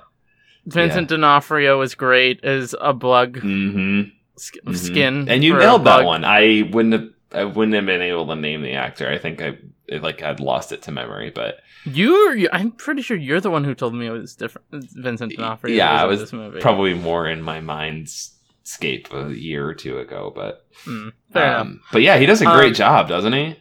Vincent 0.73 1.07
D'Onofrio 1.09 1.81
is 1.81 1.95
great 1.95 2.43
as 2.43 2.75
a 2.79 2.93
bug 2.93 3.37
Mm-hmm. 3.41 4.09
sk- 4.37 4.63
Mhm. 4.65 4.75
skin, 4.75 5.29
and 5.29 5.43
you 5.43 5.55
nailed 5.57 5.83
that 5.85 6.05
one. 6.05 6.23
I 6.25 6.69
wouldn't 6.71 6.93
have. 6.93 7.09
I 7.31 7.43
wouldn't 7.43 7.75
have 7.75 7.85
been 7.85 8.01
able 8.01 8.25
to 8.27 8.35
name 8.35 8.63
the 8.63 8.73
actor. 8.73 9.07
I 9.07 9.17
think 9.19 9.41
I 9.41 9.57
it, 9.87 10.01
like 10.01 10.23
I'd 10.23 10.39
lost 10.39 10.71
it 10.71 10.81
to 10.83 10.91
memory, 10.91 11.29
but 11.29 11.59
You, 11.85 12.47
I'm 12.51 12.71
pretty 12.71 13.01
sure 13.03 13.15
you're 13.17 13.39
the 13.41 13.51
one 13.51 13.63
who 13.63 13.73
told 13.75 13.93
me 13.93 14.07
it 14.07 14.11
was 14.11 14.35
different. 14.35 14.65
Vincent 14.71 15.35
D'Onofrio. 15.35 15.75
Yeah, 15.75 16.03
was 16.05 16.19
I 16.19 16.21
was 16.23 16.33
movie. 16.33 16.59
probably 16.59 16.93
more 16.95 17.27
in 17.27 17.41
my 17.41 17.59
mind's 17.59 18.35
scape 18.63 19.11
a 19.13 19.31
year 19.33 19.67
or 19.67 19.73
two 19.75 19.97
ago. 19.99 20.31
But 20.35 20.65
enough. 20.87 21.61
um, 21.61 21.81
but 21.91 22.01
yeah, 22.01 22.17
he 22.17 22.25
does 22.25 22.41
a 22.41 22.45
great 22.45 22.69
Um, 22.69 22.73
job, 22.73 23.09
doesn't 23.09 23.33
he? 23.33 23.55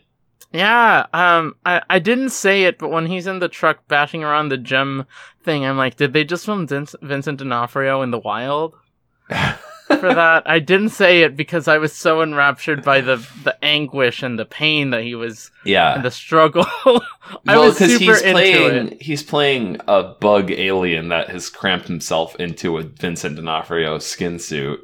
Yeah, 0.52 1.06
um, 1.12 1.56
I, 1.66 1.82
I 1.90 1.98
didn't 1.98 2.30
say 2.30 2.64
it, 2.64 2.78
but 2.78 2.90
when 2.90 3.06
he's 3.06 3.26
in 3.26 3.38
the 3.38 3.48
truck 3.48 3.87
bashing 3.87 4.24
around 4.24 4.48
the 4.48 4.56
gem 4.56 5.04
thing, 5.42 5.64
I'm 5.64 5.76
like, 5.76 5.96
did 5.96 6.14
they 6.14 6.24
just 6.24 6.46
film 6.46 6.66
Vin- 6.66 6.87
Vincent 7.02 7.38
D'Onofrio 7.38 8.00
in 8.00 8.11
the 8.12 8.18
wild 8.18 8.74
for 9.28 10.14
that? 10.14 10.48
I 10.48 10.58
didn't 10.58 10.88
say 10.88 11.20
it 11.20 11.37
because 11.37 11.68
I 11.68 11.76
was 11.76 11.92
so 11.92 12.22
enraptured 12.22 12.82
by 12.82 13.02
the 13.02 13.16
the 13.44 13.62
anguish 13.62 14.22
and 14.22 14.38
the 14.38 14.46
pain 14.46 14.88
that 14.90 15.02
he 15.02 15.14
was 15.14 15.50
yeah. 15.64 15.96
and 15.96 16.04
the 16.04 16.11
struggle. 16.11 16.64
I 16.84 17.00
well, 17.46 17.64
was 17.66 17.76
super 17.76 17.98
he's 17.98 18.22
into 18.22 18.32
playing 18.32 18.87
it. 18.88 19.02
he's 19.02 19.22
playing 19.22 19.80
a 19.87 20.02
bug 20.02 20.50
alien 20.50 21.08
that 21.11 21.28
has 21.28 21.50
cramped 21.50 21.88
himself 21.88 22.34
into 22.37 22.78
a 22.78 22.84
Vincent 22.84 23.37
D'Onofrio 23.37 23.98
skin 23.98 24.38
suit, 24.38 24.80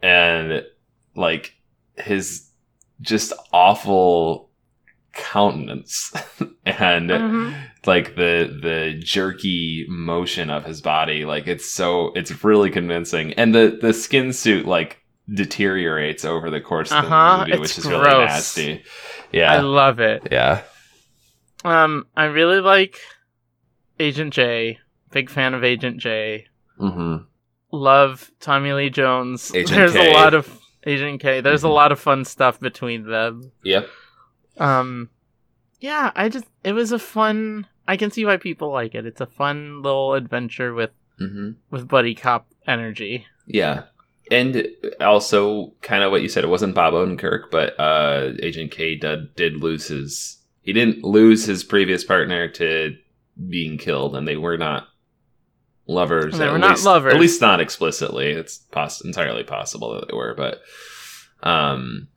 and 0.00 0.64
like 1.14 1.56
his 1.96 2.48
just 3.02 3.34
awful 3.52 4.48
countenance 5.14 6.12
and 6.66 7.10
Mhm. 7.10 7.54
like 7.86 8.16
the 8.16 8.58
the 8.62 8.98
jerky 9.02 9.86
motion 9.88 10.50
of 10.50 10.64
his 10.64 10.80
body 10.80 11.24
like 11.24 11.46
it's 11.46 11.70
so 11.70 12.12
it's 12.14 12.42
really 12.44 12.70
convincing 12.70 13.32
and 13.34 13.54
the 13.54 13.78
the 13.80 13.92
skin 13.92 14.32
suit 14.32 14.66
like 14.66 15.00
deteriorates 15.32 16.24
over 16.24 16.50
the 16.50 16.60
course 16.60 16.90
of 16.92 17.02
the 17.02 17.08
Uh-huh, 17.08 17.38
movie 17.40 17.52
it's 17.52 17.60
which 17.60 17.78
is 17.78 17.86
really 17.86 18.02
gross. 18.02 18.28
nasty 18.28 18.84
I 19.34 19.58
love 19.60 20.00
it. 20.00 20.28
yeah 20.30 20.62
Um, 21.64 22.06
I 22.16 22.24
really 22.26 22.60
like 22.60 22.98
Agent 23.98 24.32
J. 24.34 24.78
Big 25.12 25.30
fan 25.30 25.54
of 25.54 25.64
Agent 25.64 25.98
J. 25.98 26.46
hmm 26.78 27.16
Love 27.72 28.30
Tommy 28.40 28.72
Lee 28.72 28.90
Jones. 28.90 29.50
Agent 29.54 29.70
There's 29.76 29.92
K. 29.92 30.10
a 30.10 30.14
lot 30.14 30.34
of 30.34 30.60
Agent 30.86 31.20
K. 31.20 31.40
There's 31.40 31.64
a 31.64 31.68
Mhm. 31.68 31.74
lot 31.74 31.90
of 31.92 31.98
fun 31.98 32.24
stuff 32.24 32.60
between 32.60 33.06
them. 33.08 33.50
yep 33.62 33.88
Um, 34.58 35.10
yeah, 35.80 36.10
I 36.14 36.28
just 36.28 36.46
it 36.62 36.72
was 36.72 36.92
a 36.92 36.98
fun. 36.98 37.66
I 37.86 37.96
can 37.96 38.10
see 38.10 38.24
why 38.24 38.36
people 38.38 38.70
like 38.72 38.94
it. 38.94 39.06
It's 39.06 39.20
a 39.20 39.26
fun 39.26 39.82
little 39.82 40.14
adventure 40.14 40.72
with 40.74 40.90
hmm 41.18 41.52
with 41.70 41.88
buddy 41.88 42.14
cop 42.14 42.46
energy. 42.66 43.26
Yeah. 43.46 43.84
And 44.30 44.66
also, 45.00 45.74
kind 45.82 46.02
of 46.02 46.10
what 46.10 46.22
you 46.22 46.28
said, 46.30 46.44
it 46.44 46.48
wasn't 46.48 46.74
Bob 46.74 46.94
Odenkirk, 46.94 47.50
but 47.50 47.78
uh, 47.78 48.32
Agent 48.42 48.70
K 48.70 48.94
did, 48.96 49.34
did 49.36 49.58
lose 49.58 49.88
his. 49.88 50.38
He 50.62 50.72
didn't 50.72 51.04
lose 51.04 51.44
his 51.44 51.62
previous 51.62 52.04
partner 52.04 52.48
to 52.48 52.96
being 53.50 53.76
killed, 53.76 54.16
and 54.16 54.26
they 54.26 54.38
were 54.38 54.56
not 54.56 54.88
lovers. 55.86 56.38
They 56.38 56.46
at 56.46 56.52
were 56.52 56.58
not 56.58 56.70
least- 56.70 56.86
lovers. 56.86 57.12
At 57.12 57.20
least 57.20 57.42
not 57.42 57.60
explicitly. 57.60 58.30
It's 58.30 58.56
poss- 58.56 59.04
entirely 59.04 59.44
possible 59.44 59.92
that 60.00 60.08
they 60.08 60.16
were, 60.16 60.32
but. 60.34 60.62
Um, 61.42 62.08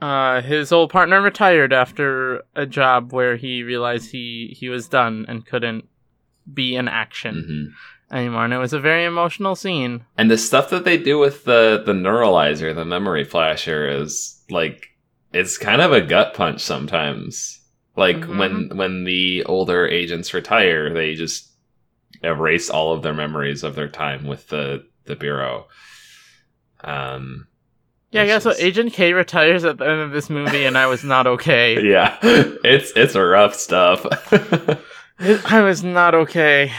Uh, 0.00 0.42
his 0.42 0.72
old 0.72 0.90
partner 0.90 1.22
retired 1.22 1.72
after 1.72 2.42
a 2.54 2.66
job 2.66 3.12
where 3.12 3.36
he 3.36 3.62
realized 3.62 4.10
he 4.10 4.54
he 4.58 4.68
was 4.68 4.88
done 4.88 5.24
and 5.28 5.46
couldn't 5.46 5.88
be 6.52 6.76
in 6.76 6.86
action 6.86 7.74
mhm. 8.12 8.16
anymore, 8.16 8.44
and 8.44 8.52
it 8.52 8.58
was 8.58 8.74
a 8.74 8.80
very 8.80 9.04
emotional 9.04 9.56
scene. 9.56 10.04
And 10.18 10.30
the 10.30 10.36
stuff 10.38 10.68
that 10.70 10.84
they 10.84 10.98
do 10.98 11.18
with 11.18 11.44
the 11.44 11.82
the 11.84 11.92
neuralizer, 11.94 12.74
the 12.74 12.84
memory 12.84 13.24
flasher, 13.24 13.88
is 13.88 14.42
like 14.50 14.88
it's 15.32 15.56
kind 15.58 15.80
of 15.80 15.92
a 15.92 16.02
gut 16.02 16.34
punch 16.34 16.60
sometimes. 16.60 17.60
Like 17.96 18.18
Mhm. 18.18 18.38
when 18.38 18.76
when 18.76 19.04
the 19.04 19.44
older 19.44 19.86
agents 19.88 20.34
retire, 20.34 20.92
they 20.92 21.14
just 21.14 21.50
erase 22.22 22.68
all 22.68 22.92
of 22.92 23.02
their 23.02 23.14
memories 23.14 23.62
of 23.62 23.74
their 23.74 23.88
time 23.88 24.26
with 24.26 24.48
the 24.48 24.84
the 25.06 25.16
bureau. 25.16 25.68
Um, 26.84 27.46
Yeah, 28.16 28.22
I 28.22 28.26
guess 28.26 28.44
what 28.44 28.58
Agent 28.60 28.92
K 28.92 29.12
retires 29.12 29.64
at 29.64 29.78
the 29.78 29.84
end 29.88 30.00
of 30.00 30.10
this 30.10 30.28
movie, 30.28 30.64
and 30.64 30.76
I 30.76 30.86
was 30.86 31.04
not 31.04 31.26
okay. 31.26 31.80
yeah, 31.90 32.18
it's 32.22 32.92
it's 32.96 33.14
rough 33.14 33.54
stuff. 33.54 34.04
I 35.20 35.60
was 35.62 35.82
not 35.84 36.14
okay. 36.14 36.72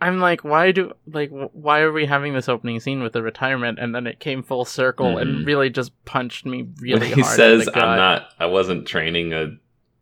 I'm 0.00 0.20
like, 0.20 0.44
why 0.44 0.70
do 0.72 0.92
like 1.06 1.30
why 1.30 1.80
are 1.80 1.92
we 1.92 2.04
having 2.06 2.34
this 2.34 2.48
opening 2.48 2.78
scene 2.80 3.02
with 3.02 3.12
the 3.14 3.22
retirement? 3.22 3.78
And 3.78 3.94
then 3.94 4.06
it 4.06 4.20
came 4.20 4.42
full 4.42 4.64
circle 4.64 5.14
Mhm. 5.14 5.22
and 5.22 5.46
really 5.46 5.70
just 5.70 5.92
punched 6.04 6.44
me 6.44 6.68
really 6.80 7.06
he 7.08 7.20
hard. 7.22 7.32
in 7.40 7.60
says, 7.60 7.68
"I'm 7.74 7.96
not. 7.96 8.28
I 8.38 8.46
wasn't 8.46 8.86
training 8.86 9.32
a." 9.32 9.56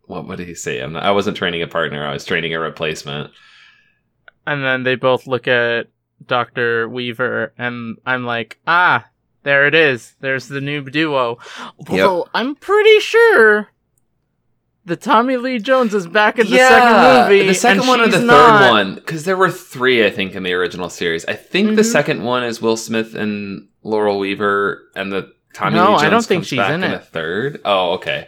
What 0.06 0.26
what 0.26 0.38
did 0.38 0.48
he 0.48 0.54
say? 0.54 0.80
I'm 0.80 0.92
not. 0.94 1.04
I 1.04 1.12
wasn't 1.12 1.36
training 1.36 1.62
a 1.62 1.68
partner. 1.68 2.04
I 2.04 2.12
was 2.12 2.24
training 2.24 2.52
a 2.54 2.58
replacement. 2.58 3.30
And 4.46 4.64
then 4.64 4.82
they 4.82 4.96
both 4.96 5.28
look 5.28 5.46
at 5.46 5.86
Doctor 6.26 6.88
Weaver, 6.88 7.52
and 7.56 7.96
I'm 8.04 8.24
like, 8.24 8.58
ah, 8.66 9.06
there 9.44 9.66
it 9.66 9.74
is. 9.74 10.14
There's 10.20 10.48
the 10.48 10.60
new 10.60 10.82
duo. 10.82 11.38
Although 11.88 12.28
I'm 12.34 12.54
pretty 12.54 13.00
sure. 13.00 13.68
The 14.84 14.96
Tommy 14.96 15.36
Lee 15.36 15.60
Jones 15.60 15.94
is 15.94 16.08
back 16.08 16.40
in 16.40 16.50
the 16.50 16.56
second 16.58 17.30
movie. 17.30 17.46
the 17.46 17.54
second 17.54 17.80
and 17.80 17.88
one 17.88 18.00
or 18.00 18.06
the 18.06 18.12
she's 18.18 18.20
third 18.20 18.26
not. 18.26 18.70
one, 18.72 18.94
because 18.96 19.24
there 19.24 19.36
were 19.36 19.48
three, 19.50 20.04
I 20.04 20.10
think, 20.10 20.34
in 20.34 20.42
the 20.42 20.52
original 20.54 20.88
series. 20.90 21.24
I 21.26 21.34
think 21.34 21.76
the 21.76 21.82
Mhm. 21.82 21.92
second 21.92 22.22
one 22.24 22.42
is 22.42 22.60
Will 22.60 22.76
Smith 22.76 23.14
and 23.14 23.68
Laurel 23.84 24.18
Weaver, 24.18 24.82
and 24.96 25.12
the 25.12 25.30
Tommy 25.54 25.76
No, 25.76 25.82
Lee 25.82 25.88
Jones 25.90 26.02
I 26.02 26.10
don't 26.10 26.24
think 26.26 26.38
comes 26.40 26.46
she's 26.48 26.56
back 26.58 26.70
in 26.72 26.82
in 26.82 26.90
it. 26.90 26.98
the 26.98 27.04
third. 27.04 27.60
Oh, 27.64 27.92
okay. 27.92 28.26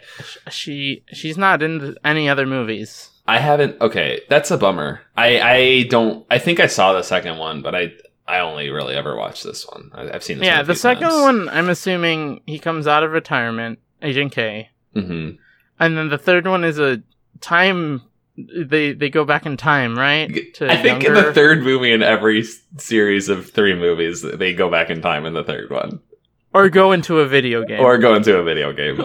She 0.49 1.03
she's 1.11 1.37
not 1.37 1.61
in 1.61 1.97
any 2.05 2.29
other 2.29 2.45
movies. 2.45 3.09
I 3.27 3.39
haven't. 3.39 3.81
Okay, 3.81 4.21
that's 4.29 4.49
a 4.49 4.57
bummer. 4.57 5.01
I 5.17 5.39
I 5.41 5.83
don't. 5.89 6.25
I 6.31 6.37
think 6.37 6.61
I 6.61 6.67
saw 6.67 6.93
the 6.93 7.03
second 7.03 7.37
one, 7.37 7.63
but 7.63 7.75
I 7.75 7.91
I 8.27 8.39
only 8.39 8.69
really 8.69 8.95
ever 8.95 9.15
watched 9.15 9.43
this 9.43 9.67
one. 9.67 9.91
I, 9.93 10.09
I've 10.15 10.23
seen 10.23 10.39
this. 10.39 10.47
yeah, 10.47 10.63
the 10.63 10.75
second 10.75 11.09
times. 11.09 11.21
one, 11.21 11.49
I'm 11.49 11.69
assuming 11.69 12.41
he 12.47 12.57
comes 12.59 12.87
out 12.87 13.03
of 13.03 13.11
retirement, 13.11 13.79
Agent 14.01 14.31
K, 14.31 14.69
Mhm. 14.95 15.37
and 15.79 15.97
then 15.97 16.09
the 16.09 16.17
third 16.17 16.47
one 16.47 16.63
is 16.63 16.79
a 16.79 17.01
time. 17.41 18.01
They 18.37 18.91
they 18.93 19.09
go 19.09 19.23
back 19.25 19.45
in 19.45 19.55
time, 19.57 19.97
right? 19.97 20.29
To 20.55 20.69
I 20.71 20.81
think 20.81 21.03
in 21.05 21.13
the 21.13 21.31
third 21.33 21.61
movie 21.63 21.93
in 21.93 22.01
every 22.03 22.43
series 22.77 23.29
of 23.29 23.49
three 23.51 23.75
movies, 23.75 24.21
they 24.23 24.53
go 24.53 24.69
back 24.69 24.89
in 24.89 25.01
time 25.01 25.25
in 25.25 25.33
the 25.33 25.43
third 25.43 25.69
one, 25.69 25.99
or 26.53 26.67
go 26.69 26.91
into 26.91 27.19
a 27.19 27.27
video 27.27 27.63
game, 27.63 27.79
or 27.79 27.97
go 27.97 28.13
into 28.15 28.35
a 28.37 28.43
video 28.43 28.73
game, 28.73 28.99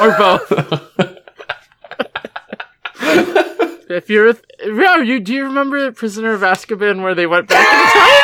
or 0.00 0.16
both. 0.18 0.88
If 3.94 4.08
you're, 4.08 4.32
th- 4.32 4.44
yeah, 4.64 5.02
you 5.02 5.20
do 5.20 5.34
you 5.34 5.44
remember 5.44 5.92
Prisoner 5.92 6.32
of 6.32 6.40
Azkaban 6.40 7.02
where 7.02 7.14
they 7.14 7.26
went 7.26 7.48
back 7.48 7.60
in 7.60 8.00
time? 8.00 8.21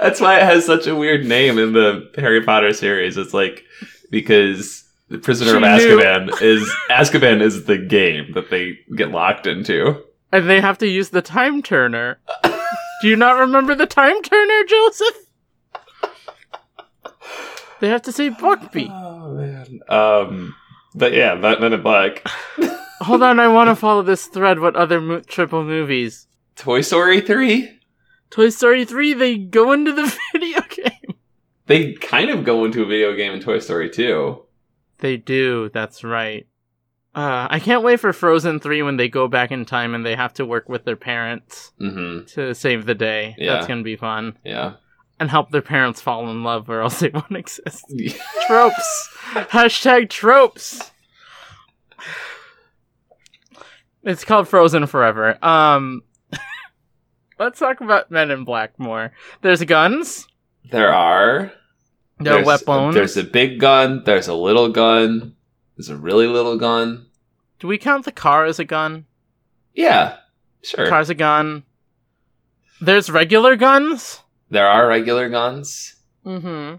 That's 0.00 0.20
why 0.20 0.38
it 0.38 0.44
has 0.44 0.64
such 0.64 0.86
a 0.86 0.94
weird 0.96 1.26
name 1.26 1.58
in 1.58 1.72
the 1.72 2.10
Harry 2.16 2.42
Potter 2.42 2.72
series. 2.72 3.16
It's 3.16 3.34
like 3.34 3.64
because 4.10 4.84
the 5.08 5.18
Prisoner 5.18 5.56
of 5.56 5.62
She 5.80 5.86
knew- 5.86 5.98
Azkaban 5.98 6.42
is 6.42 6.74
Azkaban 6.90 7.40
is 7.42 7.64
the 7.66 7.78
game 7.78 8.32
that 8.32 8.50
they 8.50 8.78
get 8.96 9.10
locked 9.10 9.46
into. 9.46 10.02
and 10.32 10.48
they 10.48 10.60
have 10.60 10.78
to 10.78 10.86
use 10.88 11.10
the 11.10 11.22
time 11.22 11.60
turner. 11.62 12.18
do 13.02 13.08
you 13.08 13.16
not 13.16 13.32
remember 13.38 13.74
the 13.74 13.86
time 13.86 14.22
turner, 14.22 14.64
Joseph? 14.64 15.16
They 17.80 17.88
have 17.88 18.02
to 18.02 18.12
say 18.12 18.30
Buckbeak. 18.30 18.90
Oh 18.90 19.34
man. 19.34 19.80
Um. 19.88 20.54
But 20.94 21.12
yeah, 21.12 21.34
that 21.36 21.60
Men 21.60 21.72
in 21.72 21.82
Black, 21.82 22.26
Hold 23.00 23.22
on, 23.22 23.38
I 23.38 23.46
want 23.48 23.68
to 23.70 23.76
follow 23.76 24.02
this 24.02 24.26
thread. 24.26 24.58
What 24.58 24.74
other 24.76 25.00
mo- 25.00 25.20
triple 25.20 25.62
movies? 25.64 26.26
Toy 26.56 26.80
Story 26.80 27.20
three. 27.20 27.79
Toy 28.30 28.50
Story 28.50 28.84
3, 28.84 29.14
they 29.14 29.38
go 29.38 29.72
into 29.72 29.92
the 29.92 30.16
video 30.32 30.60
game. 30.70 31.14
They 31.66 31.92
kind 31.94 32.30
of 32.30 32.44
go 32.44 32.64
into 32.64 32.82
a 32.82 32.86
video 32.86 33.14
game 33.14 33.32
in 33.32 33.40
Toy 33.40 33.58
Story 33.60 33.90
two. 33.90 34.42
They 34.98 35.16
do, 35.16 35.68
that's 35.72 36.02
right. 36.04 36.46
Uh, 37.14 37.48
I 37.50 37.58
can't 37.58 37.82
wait 37.82 37.98
for 38.00 38.12
Frozen 38.12 38.60
3 38.60 38.82
when 38.82 38.96
they 38.96 39.08
go 39.08 39.26
back 39.28 39.50
in 39.50 39.64
time 39.64 39.94
and 39.94 40.04
they 40.06 40.14
have 40.14 40.32
to 40.34 40.44
work 40.46 40.68
with 40.68 40.84
their 40.84 40.96
parents 40.96 41.72
Mm-hmm. 41.80 42.26
to 42.34 42.54
save 42.54 42.86
the 42.86 42.94
day. 42.94 43.34
Yeah. 43.38 43.54
That's 43.54 43.66
gonna 43.66 43.82
be 43.82 43.96
fun. 43.96 44.36
Yeah. 44.44 44.74
And 45.18 45.28
help 45.28 45.50
their 45.50 45.60
parents 45.62 46.00
fall 46.00 46.30
in 46.30 46.44
love 46.44 46.70
or 46.70 46.80
else 46.82 47.00
they 47.00 47.08
won't 47.14 47.36
exist. 47.36 47.84
tropes! 48.46 49.08
Hashtag 49.32 50.08
tropes! 50.08 50.90
It's 54.02 54.24
called 54.24 54.48
Frozen 54.48 54.86
Forever. 54.86 55.36
Um, 55.44 56.02
let's 57.40 57.58
talk 57.58 57.80
about 57.80 58.10
Men 58.10 58.30
in 58.30 58.44
Black 58.44 58.78
more. 58.78 59.12
There's 59.42 59.64
guns. 59.64 60.28
There 60.70 60.92
are. 60.94 61.52
There 62.20 62.34
are 62.34 62.44
There's- 62.44 62.46
weapons. 62.66 62.94
There's 62.94 63.16
a 63.16 63.24
big 63.24 63.58
gun. 63.58 64.04
There's 64.04 64.28
a 64.28 64.34
little 64.34 64.68
gun. 64.68 65.34
There's 65.76 65.88
a 65.88 65.96
really 65.96 66.26
little 66.28 66.58
gun. 66.58 67.06
Do 67.58 67.66
we 67.66 67.78
count 67.78 68.04
the 68.04 68.12
car 68.12 68.44
as 68.44 68.58
a 68.58 68.64
gun? 68.64 69.06
Yeah, 69.74 70.16
sure. 70.62 70.86
Car's 70.86 71.10
a 71.10 71.14
gun. 71.14 71.64
There's 72.80 73.10
regular 73.10 73.56
guns. 73.56 74.20
There 74.50 74.66
are 74.66 74.86
regular 74.86 75.28
guns. 75.28 75.96
Mm-hmm. 76.26 76.76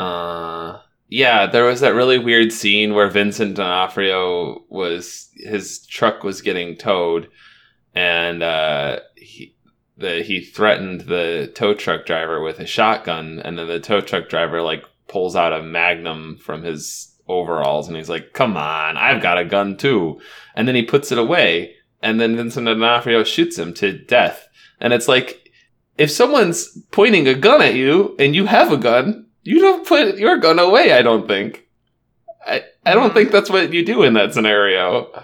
Uh, 0.00 0.78
yeah, 1.08 1.46
there 1.46 1.64
was 1.64 1.80
that 1.80 1.94
really 1.94 2.18
weird 2.18 2.52
scene 2.52 2.94
where 2.94 3.08
Vincent 3.10 3.56
D'Onofrio 3.56 4.64
was 4.68 5.28
his 5.36 5.84
truck 5.86 6.22
was 6.24 6.40
getting 6.42 6.76
towed, 6.76 7.28
and 7.94 8.42
uh, 8.42 9.00
the 10.02 10.22
he 10.22 10.40
threatened 10.40 11.02
the 11.02 11.50
tow 11.54 11.74
truck 11.74 12.04
driver 12.04 12.42
with 12.42 12.58
a 12.58 12.66
shotgun, 12.66 13.40
and 13.42 13.58
then 13.58 13.66
the 13.66 13.80
tow 13.80 14.00
truck 14.00 14.28
driver 14.28 14.60
like 14.60 14.84
pulls 15.08 15.34
out 15.34 15.52
a 15.52 15.62
Magnum 15.62 16.36
from 16.36 16.62
his 16.62 17.16
overalls, 17.28 17.88
and 17.88 17.96
he's 17.96 18.10
like, 18.10 18.34
"Come 18.34 18.56
on, 18.56 18.96
I've 18.98 19.22
got 19.22 19.38
a 19.38 19.44
gun 19.44 19.76
too," 19.76 20.20
and 20.54 20.68
then 20.68 20.74
he 20.74 20.82
puts 20.82 21.10
it 21.10 21.18
away, 21.18 21.74
and 22.02 22.20
then 22.20 22.36
Vincent 22.36 22.66
D'Onofrio 22.66 23.24
shoots 23.24 23.58
him 23.58 23.72
to 23.74 23.98
death, 23.98 24.48
and 24.80 24.92
it's 24.92 25.08
like. 25.08 25.38
If 25.98 26.10
someone's 26.10 26.78
pointing 26.90 27.28
a 27.28 27.34
gun 27.34 27.60
at 27.60 27.74
you 27.74 28.16
and 28.18 28.34
you 28.34 28.46
have 28.46 28.72
a 28.72 28.78
gun, 28.78 29.26
you 29.42 29.60
don't 29.60 29.86
put 29.86 30.16
your 30.16 30.38
gun 30.38 30.58
away, 30.58 30.90
I 30.90 31.02
don't 31.02 31.28
think. 31.28 31.68
I, 32.46 32.64
I 32.84 32.94
don't 32.94 33.10
hmm. 33.10 33.14
think 33.14 33.30
that's 33.30 33.50
what 33.50 33.72
you 33.72 33.84
do 33.84 34.02
in 34.02 34.14
that 34.14 34.34
scenario. 34.34 35.22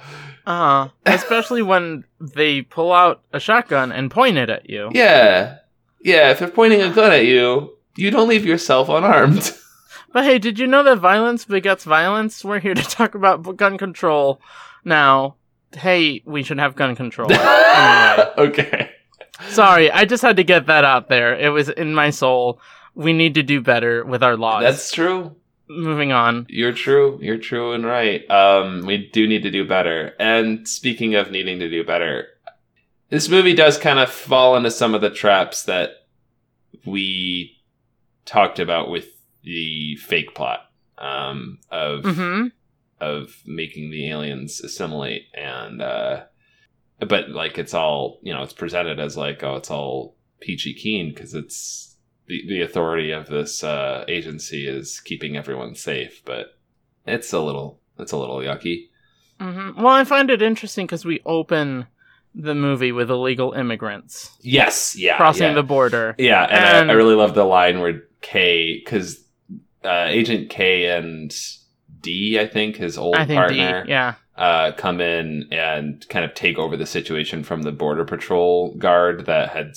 Uh, 0.49 0.89
especially 1.05 1.61
when 1.61 2.05
they 2.19 2.63
pull 2.63 2.91
out 2.91 3.21
a 3.35 3.39
shotgun 3.39 3.93
and 3.93 4.11
point 4.11 4.39
it 4.39 4.49
at 4.49 4.71
you. 4.71 4.89
Yeah. 4.95 5.59
Yeah, 6.03 6.31
if 6.31 6.39
they're 6.39 6.49
pointing 6.49 6.81
a 6.81 6.91
gun 6.91 7.13
at 7.13 7.27
you, 7.27 7.77
you 7.97 8.11
don't 8.11 8.29
leave 8.29 8.47
yourself 8.47 8.89
unarmed. 8.89 9.53
But 10.11 10.25
hey, 10.25 10.39
did 10.39 10.59
you 10.59 10.67
know 10.67 10.83
that 10.85 11.01
violence 11.01 11.45
begets 11.45 11.85
violence? 11.85 12.43
We're 12.43 12.61
here 12.61 12.73
to 12.73 12.83
talk 12.83 13.15
about 13.15 13.57
gun 13.59 13.77
control 13.77 14.41
now. 14.83 15.37
Hey, 15.77 16.23
we 16.25 16.43
should 16.43 16.59
have 16.59 16.75
gun 16.77 16.97
control. 16.97 17.31
anyway, 17.33 18.33
okay. 18.39 18.91
sorry, 19.51 19.91
I 19.91 20.07
just 20.07 20.23
had 20.23 20.37
to 20.37 20.45
get 20.45 20.65
that 20.65 20.83
out 20.83 21.11
there. 21.11 21.39
It 21.39 21.51
was 21.51 21.69
in 21.69 21.95
my 21.95 22.09
soul. 22.09 22.59
We 22.95 23.13
need 23.13 23.35
to 23.35 23.43
do 23.43 23.61
better 23.61 24.03
with 24.03 24.23
our 24.23 24.39
laws. 24.39 24.63
That's 24.63 24.91
true. 24.91 25.37
Moving 25.69 26.13
on. 26.13 26.47
You're 26.49 26.73
true. 26.73 27.19
You're 27.23 27.39
true 27.39 27.73
and 27.73 27.85
right. 27.85 28.29
Um, 28.31 28.87
we 28.87 29.09
do 29.13 29.27
need 29.27 29.43
to 29.43 29.51
do 29.51 29.67
better. 29.67 30.15
And 30.19 30.67
speaking 30.67 31.15
of 31.15 31.31
needing 31.31 31.59
to 31.61 31.69
do 31.69 31.85
better, 31.85 32.27
this 33.11 33.29
movie 33.29 33.55
does 33.55 33.79
kind 33.79 33.99
of 33.99 34.11
fall 34.11 34.57
into 34.57 34.71
some 34.71 34.95
of 34.95 35.01
the 35.01 35.11
traps 35.11 35.65
that 35.65 35.91
we 36.85 37.57
talked 38.25 38.59
about 38.59 38.91
with 38.91 39.07
the 39.43 39.97
fake 39.97 40.35
plot 40.35 40.61
um, 40.99 41.59
of 41.71 42.03
Mm-hmm. 42.05 42.47
of 43.01 43.37
making 43.47 43.91
the 43.91 44.11
aliens 44.11 44.61
assimilate 44.61 45.23
and 45.33 45.81
uh 45.81 46.25
but 46.99 47.31
like 47.31 47.57
it's 47.57 47.73
all 47.73 48.19
you 48.23 48.35
know 48.35 48.43
it's 48.43 48.53
presented 48.53 48.99
as 48.99 49.17
like 49.17 49.43
oh 49.45 49.55
it's 49.57 49.71
all 49.71 50.17
peachy 50.41 50.75
keen 50.75 51.11
because 51.15 51.33
it's 51.35 51.88
the, 52.29 52.45
the 52.49 52.61
authority 52.63 53.11
of 53.11 53.27
this 53.27 53.65
uh 53.65 54.05
agency 54.09 54.67
is 54.69 55.01
keeping 55.01 55.37
everyone 55.37 55.75
safe 55.75 56.23
but 56.25 56.59
it's 57.07 57.33
a 57.33 57.41
little 57.41 57.81
it's 57.99 58.13
a 58.13 58.17
little 58.17 58.39
yucky 58.39 58.89
Mm-hmm. 59.41 59.81
Well, 59.81 59.95
I 59.95 60.03
find 60.03 60.31
it 60.31 60.43
interesting 60.43 60.87
because 60.87 61.05
we 61.05 61.21
open 61.25 61.87
the 62.35 62.55
movie 62.55 62.93
with 62.93 63.11
illegal 63.11 63.53
immigrants 63.53 64.31
yes 64.43 64.95
yeah 64.97 65.17
crossing 65.17 65.49
yeah. 65.49 65.55
the 65.55 65.63
border. 65.63 66.15
yeah 66.19 66.43
and, 66.45 66.53
and- 66.65 66.91
I, 66.91 66.95
I 66.95 66.97
really 66.97 67.15
love 67.15 67.35
the 67.35 67.45
line 67.45 67.81
where 67.81 68.03
k 68.21 68.81
because 68.85 69.25
uh 69.85 70.07
agent 70.09 70.51
k 70.51 70.87
and 70.87 71.35
d 72.01 72.39
i 72.39 72.47
think 72.47 72.77
his 72.77 72.99
old 72.99 73.17
I 73.17 73.25
think 73.27 73.39
partner 73.39 73.85
D, 73.85 73.91
yeah. 73.91 74.15
uh, 74.37 74.73
come 74.73 75.01
in 75.01 75.49
and 75.51 76.07
kind 76.11 76.25
of 76.25 76.35
take 76.35 76.59
over 76.59 76.77
the 76.77 76.87
situation 76.87 77.43
from 77.45 77.63
the 77.63 77.73
border 77.73 78.05
patrol 78.05 78.75
guard 78.75 79.27
that 79.27 79.49
had 79.51 79.73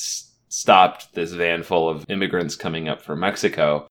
stopped 0.52 1.16
this 1.16 1.32
van 1.32 1.64
full 1.64 1.88
of 1.88 2.06
immigrants 2.10 2.58
coming 2.58 2.90
up 2.90 3.02
from 3.02 3.22
Mexico. 3.22 3.88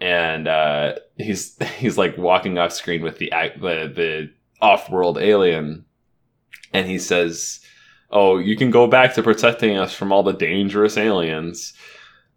And 0.00 0.48
uh, 0.48 0.94
he's 1.16 1.56
he's 1.78 1.96
like 1.96 2.18
walking 2.18 2.58
off 2.58 2.72
screen 2.72 3.02
with 3.02 3.18
the 3.18 3.32
the 3.56 3.92
the 3.94 4.30
off 4.60 4.90
world 4.90 5.18
alien, 5.18 5.84
and 6.72 6.86
he 6.86 6.98
says, 6.98 7.60
"Oh, 8.10 8.38
you 8.38 8.56
can 8.56 8.70
go 8.70 8.86
back 8.88 9.14
to 9.14 9.22
protecting 9.22 9.78
us 9.78 9.94
from 9.94 10.12
all 10.12 10.22
the 10.24 10.32
dangerous 10.32 10.96
aliens," 10.98 11.72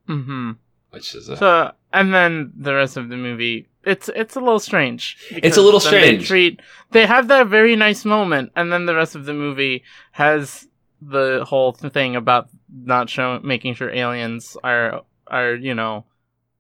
Mm-hmm. 0.08 0.52
which 0.92 1.16
is 1.16 1.28
a 1.30 1.38
So, 1.38 1.72
and 1.92 2.14
then 2.14 2.54
the 2.56 2.76
rest 2.76 2.96
of 2.96 3.10
the 3.10 3.18
movie, 3.18 3.68
it's 3.84 4.08
it's 4.16 4.36
a 4.36 4.40
little 4.40 4.60
strange. 4.60 5.18
It's 5.32 5.58
a 5.58 5.62
little 5.62 5.80
strange. 5.80 6.20
They 6.22 6.26
treat 6.26 6.62
they 6.92 7.06
have 7.08 7.28
that 7.30 7.48
very 7.48 7.76
nice 7.76 8.06
moment, 8.06 8.52
and 8.56 8.72
then 8.72 8.86
the 8.86 8.96
rest 8.96 9.16
of 9.16 9.26
the 9.26 9.34
movie 9.34 9.84
has 10.12 10.68
the 11.02 11.44
whole 11.48 11.72
thing 11.74 12.16
about 12.16 12.50
not 12.84 13.10
showing 13.10 13.46
making 13.46 13.76
sure 13.76 13.90
aliens 13.90 14.58
are 14.64 15.02
are 15.28 15.54
you 15.56 15.74
know 15.74 16.06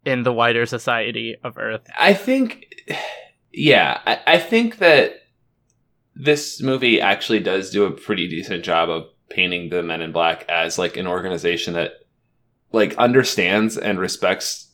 in 0.05 0.23
the 0.23 0.31
wider 0.33 0.65
society 0.65 1.35
of 1.43 1.57
Earth. 1.57 1.85
I 1.99 2.13
think, 2.13 2.73
yeah, 3.51 3.99
I, 4.05 4.19
I 4.27 4.37
think 4.39 4.77
that 4.77 5.15
this 6.15 6.61
movie 6.61 7.01
actually 7.01 7.39
does 7.41 7.69
do 7.71 7.83
a 7.83 7.91
pretty 7.91 8.27
decent 8.27 8.63
job 8.63 8.89
of 8.89 9.05
painting 9.29 9.69
the 9.69 9.83
Men 9.83 10.01
in 10.01 10.11
Black 10.13 10.45
as 10.49 10.77
like 10.79 10.95
an 10.97 11.07
organization 11.07 11.73
that 11.73 11.91
like 12.71 12.95
understands 12.97 13.77
and 13.77 13.99
respects 13.99 14.71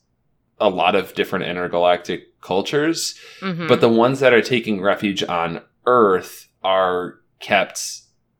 a 0.59 0.69
lot 0.69 0.93
of 0.95 1.13
different 1.15 1.45
intergalactic 1.45 2.39
cultures, 2.41 3.15
Mhm. 3.41 3.67
but 3.67 3.81
the 3.81 3.89
ones 3.89 4.19
that 4.19 4.33
are 4.33 4.41
taking 4.41 4.81
refuge 4.81 5.23
on 5.23 5.61
Earth 5.85 6.47
are 6.63 7.19
kept 7.39 7.79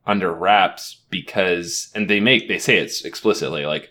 under 0.06 0.34
wraps 0.34 1.02
because, 1.10 1.92
and 1.96 2.10
they 2.10 2.20
make 2.20 2.48
they 2.48 2.60
say 2.60 2.78
it's 2.78 3.04
explicitly 3.06 3.66
like 3.66 3.90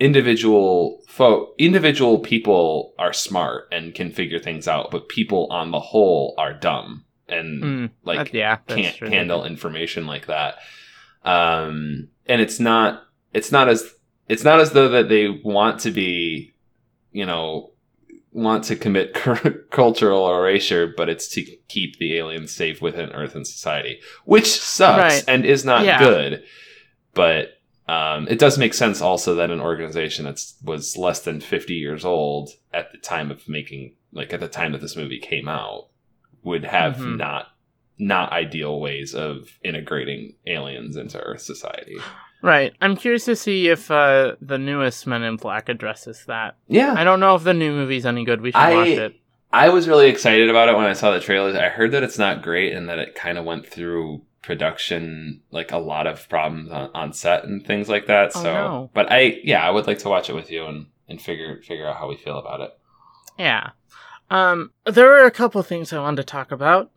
individual 0.00 1.00
fo- 1.08 1.52
individual 1.58 2.18
people 2.18 2.92
are 2.98 3.12
smart 3.12 3.68
and 3.72 3.94
can 3.94 4.10
figure 4.10 4.38
things 4.38 4.68
out, 4.68 4.90
but 4.90 5.08
people 5.08 5.46
on 5.50 5.70
the 5.70 5.80
whole 5.80 6.34
are 6.38 6.52
dumb 6.52 7.04
and 7.28 7.62
Mm, 7.62 7.90
like 8.04 8.30
that- 8.32 8.34
yeah, 8.34 8.56
can't 8.68 8.96
true. 8.96 9.08
handle 9.08 9.44
information 9.44 10.06
like 10.06 10.26
that. 10.26 10.56
Um, 11.24 12.08
and 12.26 12.40
it's 12.42 12.60
not 12.60 13.02
it's 13.32 13.50
not 13.50 13.68
as 13.68 13.90
it's 14.28 14.44
not 14.44 14.60
as 14.60 14.72
though 14.72 14.88
that 14.88 15.08
they 15.08 15.28
want 15.28 15.80
to 15.80 15.90
be, 15.90 16.54
you 17.12 17.24
know, 17.26 17.70
want 18.34 18.64
to 18.64 18.76
commit 18.76 19.14
cultural 19.70 20.28
erasure, 20.36 20.92
but 20.94 21.08
it's 21.08 21.28
to 21.28 21.42
keep 21.68 21.96
the 21.98 22.16
aliens 22.18 22.50
safe 22.52 22.82
within 22.82 23.10
Earth 23.12 23.34
and 23.34 23.46
society, 23.46 24.00
which 24.26 24.46
sucks 24.60 24.98
Right. 25.14 25.24
and 25.26 25.46
is 25.46 25.64
not 25.64 25.84
Yeah. 25.86 25.98
good. 26.00 26.44
But 27.14 27.60
um, 27.88 28.26
it 28.28 28.38
does 28.38 28.58
make 28.58 28.74
sense 28.74 29.00
also 29.00 29.34
that 29.36 29.50
an 29.50 29.60
organization 29.60 30.24
that 30.24 30.40
was 30.62 30.96
less 30.96 31.20
than 31.20 31.40
50 31.40 31.74
years 31.74 32.04
old 32.04 32.50
at 32.72 32.90
the 32.92 32.98
time 32.98 33.30
of 33.30 33.48
making, 33.48 33.94
like 34.12 34.32
at 34.32 34.40
the 34.40 34.48
time 34.48 34.72
that 34.72 34.80
this 34.80 34.96
movie 34.96 35.20
came 35.20 35.48
out, 35.48 35.88
would 36.42 36.64
have 36.64 36.96
Mhm. 36.96 37.16
not 37.18 37.48
not 37.96 38.32
ideal 38.32 38.80
ways 38.80 39.14
of 39.14 39.56
integrating 39.62 40.34
aliens 40.48 40.96
into 40.96 41.16
Earth 41.20 41.42
society. 41.42 41.94
Right. 42.44 42.74
I'm 42.82 42.94
curious 42.94 43.24
to 43.24 43.36
see 43.36 43.68
if 43.68 43.90
uh, 43.90 44.36
the 44.38 44.58
newest 44.58 45.06
Men 45.06 45.22
in 45.22 45.36
Black 45.36 45.70
addresses 45.70 46.24
that. 46.26 46.56
Yeah, 46.68 46.94
I 46.94 47.02
don't 47.02 47.18
know 47.18 47.34
if 47.36 47.42
the 47.42 47.54
new 47.54 47.72
movie's 47.72 48.04
any 48.04 48.22
good. 48.24 48.42
We 48.42 48.50
should 48.50 48.56
I- 48.56 48.74
watch 48.74 48.88
it. 48.88 49.16
I 49.50 49.68
was 49.68 49.86
really 49.88 50.08
excited 50.08 50.50
about 50.50 50.68
it 50.68 50.76
when 50.76 50.84
I 50.84 50.94
saw 50.94 51.12
the 51.12 51.20
trailers. 51.20 51.54
I 51.54 51.68
heard 51.68 51.92
that 51.92 52.02
it's 52.02 52.18
not 52.18 52.42
great 52.42 52.72
and 52.72 52.88
that 52.88 52.98
it 52.98 53.14
kind 53.14 53.38
of 53.38 53.44
went 53.44 53.64
through 53.66 54.22
production 54.42 55.40
like 55.52 55.70
a 55.70 55.78
lot 55.78 56.08
of 56.08 56.28
problems 56.28 56.70
on, 56.72 56.90
on 56.92 57.12
set 57.12 57.44
and 57.44 57.64
things 57.64 57.88
like 57.88 58.08
that. 58.08 58.32
Oh, 58.34 58.42
so, 58.42 58.52
no. 58.52 58.90
but 58.92 59.10
I 59.10 59.40
yeah, 59.44 59.66
I 59.66 59.70
would 59.70 59.86
like 59.86 60.00
to 60.00 60.08
watch 60.08 60.28
it 60.28 60.34
with 60.34 60.50
you 60.50 60.66
and 60.66 60.86
and 61.08 61.22
figure 61.22 61.62
figure 61.62 61.86
out 61.86 61.96
how 61.96 62.08
we 62.08 62.16
feel 62.16 62.38
about 62.38 62.60
it. 62.60 62.70
Yeah. 63.38 63.70
Um, 64.28 64.72
there 64.84 65.06
were 65.06 65.24
a 65.24 65.30
couple 65.30 65.62
things 65.62 65.92
I 65.92 66.00
wanted 66.00 66.16
to 66.16 66.24
talk 66.24 66.50
about. 66.50 66.90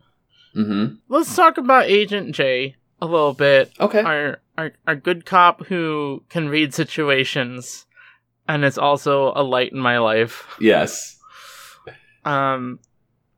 Mm-hmm. 0.56 0.96
Let's 1.08 1.36
talk 1.36 1.58
about 1.58 1.86
Agent 1.86 2.34
J 2.34 2.76
a 3.00 3.06
little 3.06 3.34
bit. 3.34 3.72
Okay. 3.80 4.02
Our, 4.02 4.40
our 4.58 4.72
our 4.86 4.96
good 4.96 5.26
cop 5.26 5.66
who 5.68 6.24
can 6.30 6.50
read 6.50 6.74
situations, 6.74 7.86
and 8.48 8.66
is 8.66 8.78
also 8.78 9.32
a 9.36 9.44
light 9.44 9.72
in 9.72 9.80
my 9.80 9.98
life. 10.00 10.46
Yes. 10.60 11.18
Um, 12.26 12.80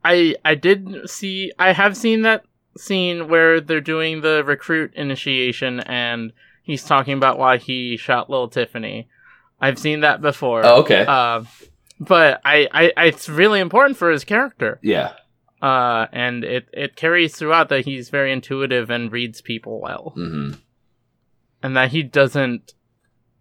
I 0.04 0.36
I 0.44 0.54
did 0.54 1.08
see 1.08 1.52
I 1.58 1.72
have 1.72 1.96
seen 1.96 2.22
that 2.22 2.44
scene 2.76 3.28
where 3.28 3.60
they're 3.60 3.80
doing 3.80 4.20
the 4.20 4.42
recruit 4.44 4.92
initiation, 4.94 5.80
and 5.80 6.32
he's 6.62 6.84
talking 6.84 7.14
about 7.16 7.38
why 7.38 7.58
he 7.58 7.96
shot 7.96 8.30
little 8.30 8.48
Tiffany. 8.48 9.08
I've 9.60 9.78
seen 9.78 10.00
that 10.00 10.22
before. 10.22 10.64
Oh, 10.64 10.80
okay. 10.80 11.04
Uh, 11.06 11.44
but 11.98 12.40
I, 12.46 12.66
I, 12.72 12.92
I, 12.96 13.04
it's 13.06 13.28
really 13.28 13.60
important 13.60 13.98
for 13.98 14.10
his 14.10 14.24
character. 14.24 14.78
yeah. 14.82 15.12
Uh, 15.60 16.06
and 16.12 16.42
it, 16.42 16.68
it 16.72 16.96
carries 16.96 17.36
throughout 17.36 17.68
that 17.68 17.84
he's 17.84 18.08
very 18.08 18.32
intuitive 18.32 18.88
and 18.88 19.12
reads 19.12 19.42
people 19.42 19.78
well, 19.78 20.14
Mm-hmm. 20.16 20.52
And 21.62 21.76
that 21.76 21.90
he 21.90 22.02
doesn't 22.02 22.74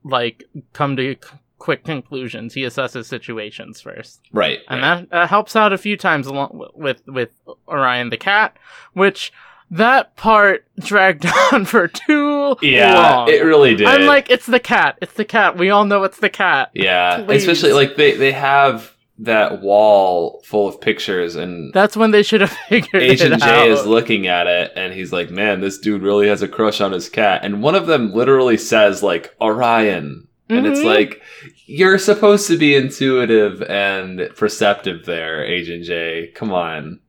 like 0.04 0.44
come 0.74 0.96
to 0.96 1.14
c- 1.16 1.30
quick 1.58 1.84
conclusions. 1.84 2.54
He 2.54 2.62
assesses 2.62 3.06
situations 3.06 3.82
first, 3.82 4.22
Right. 4.32 4.60
and 4.70 4.82
right. 4.82 5.00
that, 5.02 5.10
that 5.10 5.30
helps 5.30 5.56
out 5.56 5.74
a 5.74 5.78
few 5.78 5.98
times 5.98 6.28
along 6.28 6.68
with 6.76 7.02
with 7.08 7.32
Orion 7.68 8.10
the 8.10 8.18
cat, 8.18 8.56
which 8.94 9.32
that 9.72 10.16
part 10.16 10.66
dragged 10.80 11.26
on 11.54 11.66
for 11.66 11.88
too 11.88 12.56
yeah, 12.62 12.94
long. 12.94 13.30
it 13.30 13.44
really 13.44 13.76
did. 13.76 13.88
I'm 13.88 14.06
like, 14.08 14.30
it's 14.32 14.46
the 14.48 14.60
cat. 14.60 14.98
It's 15.02 15.14
the 15.14 15.26
cat. 15.26 15.58
We 15.58 15.70
all 15.70 15.86
know 15.86 16.04
it's 16.04 16.20
the 16.20 16.30
cat. 16.30 16.72
yeah, 16.74 17.24
please. 17.26 17.44
especially 17.48 17.74
like 17.74 17.96
they 17.96 18.16
they 18.16 18.32
have 18.32 18.96
that 19.22 19.62
wall 19.62 20.42
full 20.46 20.68
of 20.68 20.80
pictures 20.80 21.36
and 21.36 21.74
That's 21.74 21.98
when 21.98 22.12
they 22.12 22.24
should 22.24 22.42
have 22.42 22.52
figured 22.70 23.04
Agent 23.04 23.34
it 23.34 23.42
J 23.42 23.46
out. 23.64 23.68
is 23.70 23.86
looking 23.86 24.28
at 24.28 24.48
it 24.48 24.72
and 24.76 24.94
he's 24.94 25.12
like, 25.12 25.30
"Man, 25.30 25.60
this 25.62 25.78
dude 25.78 26.02
really 26.02 26.28
has 26.30 26.42
a 26.42 26.48
crush 26.48 26.80
on 26.82 26.92
his 26.94 27.10
cat." 27.10 27.42
And 27.44 27.62
one 27.62 27.76
of 27.76 27.86
them 27.88 28.14
literally 28.14 28.56
says 28.58 29.04
like 29.04 29.36
Orion, 29.42 30.28
and 30.48 30.66
it's 30.66 30.80
Mhm. 30.80 30.86
like 30.86 31.22
you're 31.66 31.98
supposed 32.00 32.48
to 32.48 32.58
be 32.58 32.76
intuitive 32.76 33.62
and 33.64 34.30
perceptive 34.36 35.06
there, 35.06 35.44
Agent 35.46 35.84
J. 35.84 36.32
Come 36.34 36.54
on, 36.54 37.00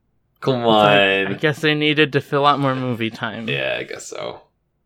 come 0.41 0.65
on. 0.65 0.97
I 1.27 1.33
guess 1.33 1.61
they 1.61 1.73
needed 1.75 2.11
to 2.13 2.21
fill 2.21 2.45
out 2.45 2.59
more 2.59 2.75
movie 2.75 3.09
time. 3.09 3.47
Yeah, 3.47 3.77
I 3.79 3.83
guess 3.83 4.05
so. 4.07 4.41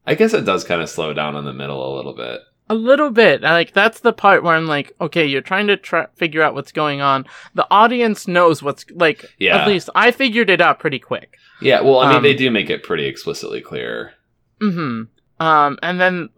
I 0.06 0.14
guess 0.14 0.34
it 0.36 0.46
does 0.46 0.64
kind 0.64 0.82
of 0.84 0.90
slow 0.90 1.14
down 1.14 1.36
in 1.36 1.46
the 1.46 1.54
middle 1.54 1.92
a 1.92 1.96
little 1.96 2.14
bit. 2.14 2.40
A 2.68 2.74
little 2.76 3.12
bit. 3.12 3.42
Like 3.42 3.74
that's 3.74 4.00
the 4.00 4.12
part 4.14 4.44
where 4.44 4.56
I'm 4.56 4.66
like, 4.66 4.94
okay, 5.00 5.26
you're 5.26 5.42
trying 5.42 5.68
to 5.68 5.78
try- 5.78 6.08
figure 6.16 6.42
out 6.42 6.56
what's 6.56 6.72
going 6.72 7.00
on. 7.02 7.26
The 7.54 7.68
audience 7.70 8.28
knows 8.28 8.64
what's 8.64 8.86
like. 8.92 9.26
Yeah. 9.38 9.58
At 9.58 9.68
least 9.68 9.90
I 9.94 10.12
figured 10.12 10.50
it 10.50 10.62
out 10.62 10.80
pretty 10.80 10.98
quick. 11.00 11.38
Yeah, 11.62 11.82
well, 11.82 12.00
I 12.00 12.08
mean, 12.08 12.18
Um, 12.18 12.24
they 12.24 12.34
do 12.34 12.50
make 12.52 12.70
it 12.70 12.82
pretty 12.84 13.06
explicitly 13.06 13.62
clear. 13.62 14.14
Hmm. 14.60 15.04
Um. 15.40 15.78
And 15.84 16.00
then 16.02 16.30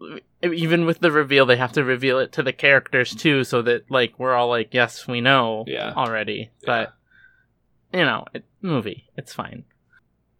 even 0.42 0.84
with 0.84 1.00
the 1.00 1.10
reveal, 1.10 1.46
they 1.46 1.56
have 1.56 1.72
to 1.72 1.82
reveal 1.84 2.18
it 2.18 2.30
to 2.32 2.42
the 2.42 2.52
characters 2.52 3.14
too, 3.14 3.42
so 3.44 3.62
that 3.62 3.90
like 3.90 4.18
we're 4.18 4.34
all 4.34 4.48
like, 4.48 4.74
yes, 4.74 5.06
we 5.08 5.20
know 5.22 5.64
Yeah. 5.66 5.92
already. 5.96 6.50
But 6.66 6.92
you 7.92 8.04
know, 8.04 8.26
it, 8.34 8.44
movie, 8.60 9.08
it's 9.16 9.32
fine. 9.32 9.64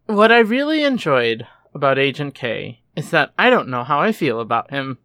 What 0.07 0.31
I 0.33 0.40
really 0.40 0.85
enjoyed 0.85 1.46
about 1.74 1.98
Agent 1.98 2.35
K 2.35 2.83
is 2.94 3.11
that 3.11 3.33
I 3.38 3.48
don't 3.48 3.68
know 3.68 3.85
how 3.85 4.01
I 4.01 4.12
feel 4.12 4.38
about 4.40 4.70
him. 4.70 4.98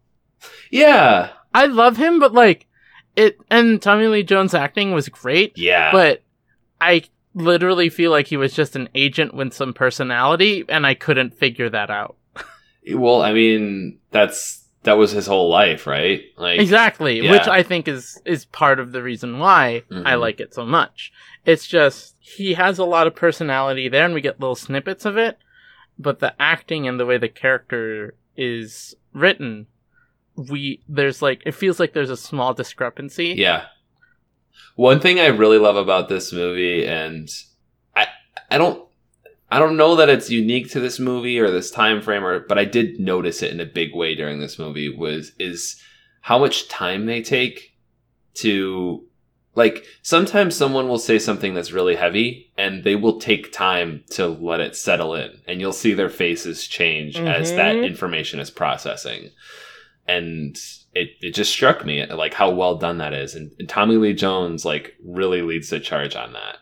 Yeah. 0.70 1.30
I 1.54 1.66
love 1.66 1.96
him, 1.96 2.18
but 2.18 2.32
like 2.32 2.66
it 3.16 3.38
and 3.50 3.80
Tommy 3.80 4.06
Lee 4.06 4.22
Jones 4.22 4.54
acting 4.54 4.92
was 4.92 5.08
great, 5.08 5.56
Yeah. 5.56 5.92
but 5.92 6.22
I 6.80 7.04
literally 7.34 7.88
feel 7.88 8.10
like 8.10 8.26
he 8.26 8.36
was 8.36 8.54
just 8.54 8.76
an 8.76 8.88
agent 8.94 9.34
with 9.34 9.52
some 9.52 9.72
personality 9.72 10.64
and 10.68 10.86
I 10.86 10.94
couldn't 10.94 11.34
figure 11.36 11.68
that 11.70 11.90
out. 11.90 12.16
well, 12.94 13.22
I 13.22 13.32
mean, 13.32 13.98
that's 14.10 14.62
that 14.82 14.98
was 14.98 15.12
his 15.12 15.26
whole 15.26 15.48
life, 15.48 15.86
right? 15.86 16.22
Like 16.36 16.60
Exactly, 16.60 17.22
yeah. 17.22 17.30
which 17.30 17.48
I 17.48 17.62
think 17.62 17.88
is 17.88 18.20
is 18.24 18.44
part 18.46 18.78
of 18.80 18.92
the 18.92 19.02
reason 19.02 19.38
why 19.38 19.82
I 19.90 19.94
Mhm. 20.14 20.20
like 20.20 20.40
it 20.40 20.52
so 20.54 20.66
much. 20.66 21.12
It's 21.46 21.66
just 21.66 22.16
he 22.18 22.54
has 22.54 22.78
a 22.78 22.84
lot 22.84 23.06
of 23.06 23.14
personality 23.14 23.88
there 23.88 24.04
and 24.04 24.12
we 24.14 24.20
get 24.20 24.40
little 24.40 24.54
snippets 24.56 25.04
of 25.04 25.16
it, 25.16 25.38
but 25.98 26.18
the 26.18 26.34
acting 26.40 26.86
and 26.88 26.98
the 26.98 27.06
way 27.06 27.16
the 27.18 27.28
character 27.28 28.14
is 28.36 28.94
written 29.12 29.66
we 30.36 30.82
there's 30.88 31.22
like 31.22 31.42
it 31.46 31.52
feels 31.52 31.78
like 31.78 31.92
there's 31.92 32.10
a 32.10 32.16
small 32.16 32.54
discrepancy. 32.54 33.34
Yeah. 33.36 33.66
One 34.76 35.00
thing 35.00 35.20
I 35.20 35.26
really 35.26 35.58
love 35.58 35.76
about 35.76 36.08
this 36.08 36.32
movie, 36.32 36.86
and 36.86 37.28
I 37.94 38.06
I 38.50 38.58
don't 38.58 38.84
I 39.50 39.58
don't 39.60 39.76
know 39.76 39.94
that 39.96 40.08
it's 40.08 40.30
unique 40.30 40.70
to 40.72 40.80
this 40.80 40.98
movie 40.98 41.38
or 41.38 41.50
this 41.50 41.70
time 41.70 42.02
frame, 42.02 42.24
or 42.24 42.40
but 42.40 42.58
I 42.58 42.64
did 42.64 42.98
notice 42.98 43.42
it 43.42 43.52
in 43.52 43.60
a 43.60 43.66
big 43.66 43.94
way 43.94 44.14
during 44.14 44.40
this 44.40 44.58
movie 44.58 44.88
was 44.94 45.32
is 45.38 45.80
how 46.22 46.38
much 46.38 46.68
time 46.68 47.06
they 47.06 47.22
take 47.22 47.76
to 48.34 49.04
like 49.54 49.84
sometimes 50.02 50.56
someone 50.56 50.88
will 50.88 50.98
say 50.98 51.18
something 51.20 51.54
that's 51.54 51.70
really 51.70 51.94
heavy 51.94 52.50
and 52.58 52.82
they 52.82 52.96
will 52.96 53.20
take 53.20 53.52
time 53.52 54.02
to 54.10 54.26
let 54.26 54.58
it 54.58 54.74
settle 54.74 55.14
in 55.14 55.30
and 55.46 55.60
you'll 55.60 55.72
see 55.72 55.94
their 55.94 56.08
faces 56.08 56.66
change 56.66 57.16
as 57.16 57.54
that 57.54 57.76
Mhm. 57.76 57.84
information 57.86 58.40
is 58.40 58.50
processing 58.50 59.30
and 60.06 60.56
it, 60.94 61.10
it 61.20 61.34
just 61.34 61.50
struck 61.52 61.84
me 61.84 62.04
like 62.06 62.34
how 62.34 62.50
well 62.50 62.76
done 62.76 62.98
that 62.98 63.12
is. 63.14 63.34
And, 63.34 63.50
and 63.58 63.68
tommy 63.68 63.96
lee 63.96 64.12
jones 64.14 64.64
like 64.64 64.94
really 65.04 65.42
leads 65.42 65.70
the 65.70 65.80
charge 65.80 66.14
on 66.16 66.32
that. 66.34 66.56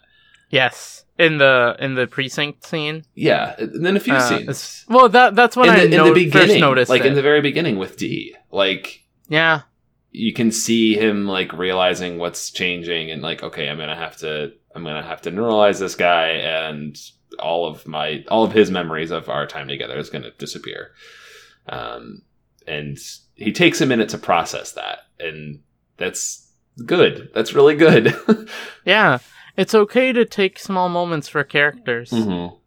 Yes, 0.51 1.05
in 1.19 1.39
the 1.39 1.77
in 1.79 1.95
the 1.95 2.07
precinct 2.07 2.65
scene. 2.65 3.05
yeah. 3.15 3.55
And 3.59 3.85
then 3.85 3.97
a 3.97 4.01
few 4.01 4.15
Uh, 4.15 4.21
scenes. 4.21 4.85
Well, 4.89 5.09
that 5.09 5.35
that's 5.35 5.57
when 5.57 5.69
in 5.69 5.75
I 5.75 5.79
the, 5.79 5.85
in 5.85 5.91
know, 5.93 6.05
the 6.09 6.13
beginning 6.25 6.49
first 6.49 6.61
noticed 6.61 6.91
like 6.91 7.01
it. 7.03 7.07
in 7.07 7.15
the 7.15 7.23
very 7.23 7.41
beginning 7.41 7.79
with 7.79 7.97
d 7.97 8.35
like 8.51 9.01
yeah, 9.29 9.63
you 10.11 10.33
can 10.35 10.51
see 10.53 10.95
him 10.95 11.27
like 11.27 11.53
realizing 11.55 12.19
what's 12.19 12.51
changing 12.51 13.11
and 13.11 13.23
like 13.23 13.43
okay 13.43 13.69
i'm 13.69 13.79
gonna 13.79 13.97
have 13.97 14.17
to 14.19 14.53
i'm 14.75 14.85
gonna 14.85 15.03
have 15.03 15.23
to 15.23 15.31
neuralize 15.31 15.79
this 15.79 15.95
guy 15.95 16.29
and 16.29 16.97
all 17.39 17.67
of 17.67 17.87
my 17.87 18.23
all 18.29 18.45
of 18.45 18.53
his 18.53 18.71
memories 18.71 19.11
of 19.11 19.31
our 19.31 19.47
time 19.47 19.69
together 19.69 19.97
is 19.97 20.11
gonna 20.11 20.31
disappear. 20.39 20.91
Um 21.67 22.23
and 22.67 22.99
he 23.43 23.53
takes 23.53 23.81
a 23.81 23.87
minute 23.87 24.09
to 24.11 24.19
process 24.19 24.73
that, 24.73 25.01
and 25.21 25.61
that's 25.97 26.49
good. 26.87 27.31
That's 27.35 27.53
really 27.55 27.75
good. 27.77 28.15
Yeah, 28.85 29.19
it's 29.57 29.75
okay 29.75 30.13
to 30.13 30.25
take 30.25 30.59
small 30.59 30.89
moments 30.89 31.29
for 31.29 31.45
characters. 31.45 32.11
Mhm. 32.11 32.59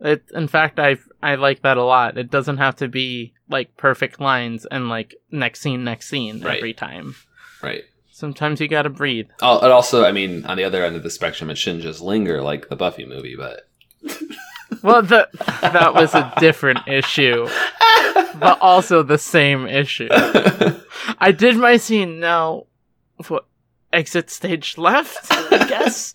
It, 0.00 0.24
in 0.34 0.48
fact, 0.48 0.78
I 0.78 0.96
I 1.22 1.34
like 1.34 1.60
that 1.62 1.76
a 1.76 1.84
lot. 1.84 2.16
It 2.16 2.30
doesn't 2.30 2.56
have 2.56 2.76
to 2.76 2.88
be 2.88 3.34
like 3.50 3.76
perfect 3.76 4.20
lines 4.20 4.64
and 4.70 4.88
like 4.88 5.14
next 5.30 5.60
scene, 5.60 5.84
next 5.84 6.08
scene 6.08 6.40
Right. 6.40 6.56
every 6.56 6.72
time. 6.72 7.14
Right. 7.62 7.84
Sometimes 8.10 8.60
you 8.60 8.68
gotta 8.68 8.88
breathe. 8.90 9.28
Oh, 9.42 9.58
and 9.60 9.72
also, 9.72 10.04
I 10.04 10.12
mean, 10.12 10.44
on 10.46 10.56
the 10.56 10.64
other 10.64 10.82
end 10.84 10.96
of 10.96 11.02
the 11.02 11.10
spectrum, 11.10 11.50
it 11.50 11.58
shouldn't 11.58 11.82
just 11.82 12.00
linger 12.00 12.40
like 12.42 12.68
the 12.70 12.76
Buffy 12.76 13.04
movie, 13.04 13.36
but 13.36 13.68
Well, 14.82 15.02
that 15.02 15.30
that 15.62 15.94
was 15.94 16.14
a 16.14 16.32
different 16.38 16.86
issue, 16.88 17.46
but 18.38 18.58
also 18.60 19.02
the 19.02 19.18
same 19.18 19.66
issue. 19.66 20.08
I 21.18 21.32
did 21.36 21.56
my 21.56 21.76
scene 21.76 22.20
now. 22.20 22.66
What 23.28 23.46
exit 23.92 24.30
stage 24.30 24.78
left? 24.78 25.26
I 25.30 25.66
guess. 25.68 26.14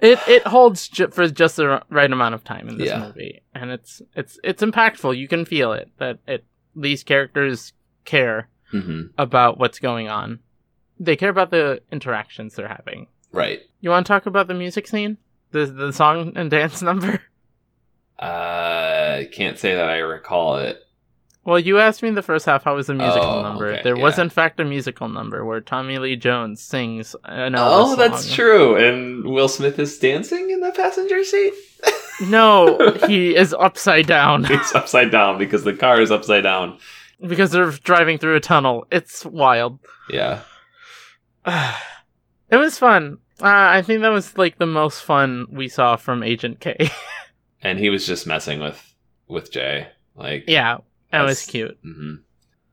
it 0.00 0.18
it 0.28 0.46
holds 0.46 0.88
ju- 0.88 1.08
for 1.08 1.28
just 1.28 1.56
the 1.56 1.66
r- 1.66 1.82
right 1.90 2.10
amount 2.10 2.34
of 2.34 2.44
time 2.44 2.68
in 2.68 2.78
this 2.78 2.88
Yeah. 2.88 3.00
movie, 3.06 3.42
and 3.54 3.70
it's 3.70 4.02
it's 4.14 4.38
it's 4.44 4.62
impactful. 4.62 5.16
You 5.16 5.28
can 5.28 5.44
feel 5.44 5.72
it 5.72 5.90
that 5.98 6.18
it 6.26 6.44
these 6.76 7.02
characters 7.04 7.72
care 8.04 8.48
hmm 8.70 9.02
about 9.16 9.58
what's 9.58 9.78
going 9.78 10.08
on. 10.08 10.40
They 11.00 11.16
care 11.16 11.30
about 11.30 11.50
the 11.50 11.80
interactions 11.92 12.54
they're 12.54 12.68
having. 12.68 13.06
right. 13.32 13.60
You 13.80 13.90
want 13.90 14.06
to 14.06 14.12
talk 14.12 14.26
about 14.26 14.48
the 14.48 14.54
music 14.54 14.86
scene, 14.88 15.18
the 15.52 15.66
the 15.66 15.92
song 15.92 16.32
and 16.36 16.50
dance 16.50 16.82
number? 16.90 17.20
Uh, 18.18 19.22
can't 19.32 19.58
say 19.58 19.74
that 19.74 19.88
I 19.88 19.98
recall 19.98 20.56
it. 20.58 20.82
Well, 21.44 21.58
you 21.58 21.78
asked 21.78 22.02
me 22.02 22.10
in 22.10 22.14
the 22.14 22.20
first 22.22 22.44
half 22.44 22.64
how 22.64 22.74
was 22.74 22.88
the 22.88 22.94
musical 22.94 23.22
Oh, 23.22 23.42
number. 23.42 23.68
okay, 23.68 23.80
there 23.82 23.96
was 23.96 24.18
in 24.18 24.28
fact 24.28 24.60
a 24.60 24.64
musical 24.64 25.08
number 25.08 25.44
where 25.46 25.60
Tommy 25.62 25.98
Lee 25.98 26.16
Jones 26.16 26.60
sings 26.60 27.16
an 27.24 27.52
Elvis 27.54 27.58
Oh, 27.92 27.96
that's 27.96 28.26
song. 28.26 28.34
true. 28.34 28.76
And 28.76 29.24
Will 29.24 29.48
Smith 29.48 29.78
is 29.78 29.98
dancing 29.98 30.50
in 30.50 30.60
the 30.60 30.72
passenger 30.72 31.24
seat. 31.24 31.52
No, 32.20 32.76
he 33.06 33.36
is 33.36 33.54
upside 33.54 34.08
down 34.08 34.42
He's 34.46 34.74
upside 34.74 35.12
down 35.12 35.38
because 35.38 35.62
the 35.62 35.72
car 35.72 36.00
is 36.00 36.10
upside 36.10 36.42
down. 36.42 36.78
because 37.24 37.52
they're 37.52 37.70
driving 37.70 38.18
through 38.18 38.34
a 38.34 38.40
tunnel. 38.40 38.88
It's 38.90 39.24
wild. 39.24 39.78
Yeah. 40.10 40.40
it 41.46 42.56
was 42.56 42.76
fun. 42.76 43.18
Uh, 43.40 43.46
I 43.46 43.82
think 43.82 44.00
that 44.02 44.08
was 44.08 44.36
like 44.36 44.58
the 44.58 44.66
most 44.66 45.00
fun 45.02 45.46
we 45.50 45.68
saw 45.68 45.96
from 45.96 46.22
Agent 46.22 46.60
K. 46.60 46.90
And 47.60 47.78
he 47.80 47.90
was 47.90 48.06
just 48.06 48.24
messing 48.26 48.60
with 48.60 48.94
with 49.26 49.50
Jay. 49.50 49.88
Like, 50.14 50.44
yeah, 50.46 50.78
that 51.10 51.22
was 51.22 51.44
cute. 51.44 51.76
hmm 51.82 52.14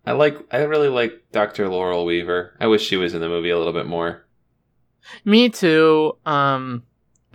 I 0.05 0.11
like. 0.11 0.38
I 0.51 0.57
really 0.59 0.89
like 0.89 1.13
Dr. 1.32 1.68
Laurel 1.70 2.05
Weaver. 2.05 2.55
I 2.59 2.68
wish 2.68 2.86
she 2.86 2.95
was 2.95 3.16
in 3.16 3.22
the 3.22 3.28
movie 3.28 3.49
a 3.49 3.57
little 3.57 3.74
bit 3.74 3.88
more. 3.88 4.26
Me 5.24 5.49
too. 5.49 6.16
Um, 6.24 6.84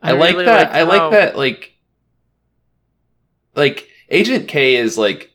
I, 0.00 0.12
like 0.12 0.34
really 0.34 0.44
that. 0.44 0.60
liked 0.70 0.74
I 0.76 0.82
like 0.84 1.00
how- 1.00 1.10
that. 1.10 1.36
Like, 1.36 1.74
like 3.56 3.88
Agent 4.08 4.46
K 4.48 4.76
is 4.76 4.96
like 4.96 5.32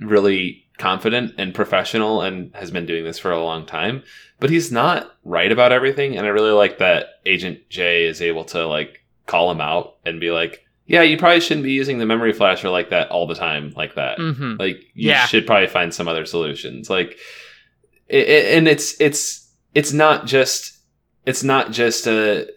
really 0.00 0.63
confident 0.78 1.34
and 1.38 1.54
professional 1.54 2.20
and 2.22 2.54
has 2.54 2.70
been 2.70 2.86
doing 2.86 3.04
this 3.04 3.18
for 3.18 3.30
a 3.30 3.42
long 3.42 3.64
time, 3.66 4.02
but 4.40 4.50
he's 4.50 4.72
not 4.72 5.14
right 5.24 5.52
about 5.52 5.72
everything. 5.72 6.16
And 6.16 6.26
I 6.26 6.30
really 6.30 6.50
like 6.50 6.78
that 6.78 7.06
Agent 7.26 7.60
J 7.70 8.04
is 8.06 8.20
able 8.20 8.44
to 8.46 8.66
like 8.66 9.04
call 9.26 9.50
him 9.50 9.60
out 9.60 9.96
and 10.04 10.20
be 10.20 10.30
like, 10.30 10.66
"Yeah, 10.86 11.02
you 11.02 11.16
probably 11.16 11.40
shouldn't 11.40 11.64
be 11.64 11.72
using 11.72 11.98
the 11.98 12.06
memory 12.06 12.32
flasher 12.32 12.68
like 12.70 12.90
that 12.90 13.08
all 13.10 13.26
the 13.26 13.34
time, 13.36 13.72
like 13.76 13.94
that. 13.94 14.18
Mhm. 14.18 14.58
Like, 14.58 14.80
you 14.94 15.10
Yeah. 15.10 15.26
should 15.26 15.46
probably 15.46 15.68
find 15.68 15.94
some 15.94 16.08
other 16.08 16.26
solutions." 16.26 16.90
Like, 16.90 17.16
it, 18.08 18.28
it- 18.28 18.58
and 18.58 18.68
it's 18.68 19.00
it's 19.00 19.50
it's 19.74 19.92
not 19.92 20.26
just 20.26 20.72
it's 21.24 21.42
not 21.42 21.70
just 21.72 22.06
a 22.06 22.48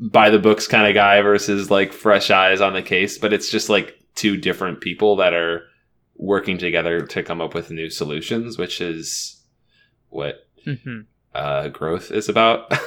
by 0.00 0.30
the 0.30 0.38
books 0.38 0.66
kind 0.66 0.86
of 0.88 0.94
guy 0.94 1.20
versus 1.22 1.70
like 1.70 1.92
fresh 1.92 2.30
eyes 2.30 2.60
on 2.60 2.72
the 2.72 2.82
case, 2.82 3.18
but 3.18 3.32
it's 3.32 3.50
just 3.50 3.68
like 3.70 3.94
two 4.16 4.36
different 4.36 4.80
people 4.80 5.16
that 5.16 5.32
are 5.32 5.62
working 6.16 6.58
together 6.58 7.00
to 7.00 7.22
come 7.22 7.40
up 7.40 7.54
with 7.54 7.70
new 7.70 7.90
solutions, 7.90 8.58
which 8.58 8.80
is 8.80 9.42
what 10.08 10.46
Mhm. 10.66 11.06
uh, 11.34 11.68
growth 11.68 12.10
is 12.10 12.28
about. 12.28 12.72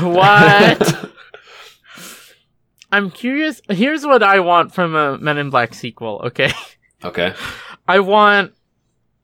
What? 0.00 1.10
I'm 2.92 3.10
curious. 3.10 3.60
Here's 3.68 4.04
what 4.06 4.22
I 4.22 4.40
want 4.40 4.72
from 4.74 4.94
a 4.94 5.18
Men 5.18 5.38
in 5.38 5.50
Black 5.50 5.74
sequel. 5.74 6.20
Okay, 6.24 6.50
okay. 7.04 7.34
I 7.86 8.00
want. 8.00 8.52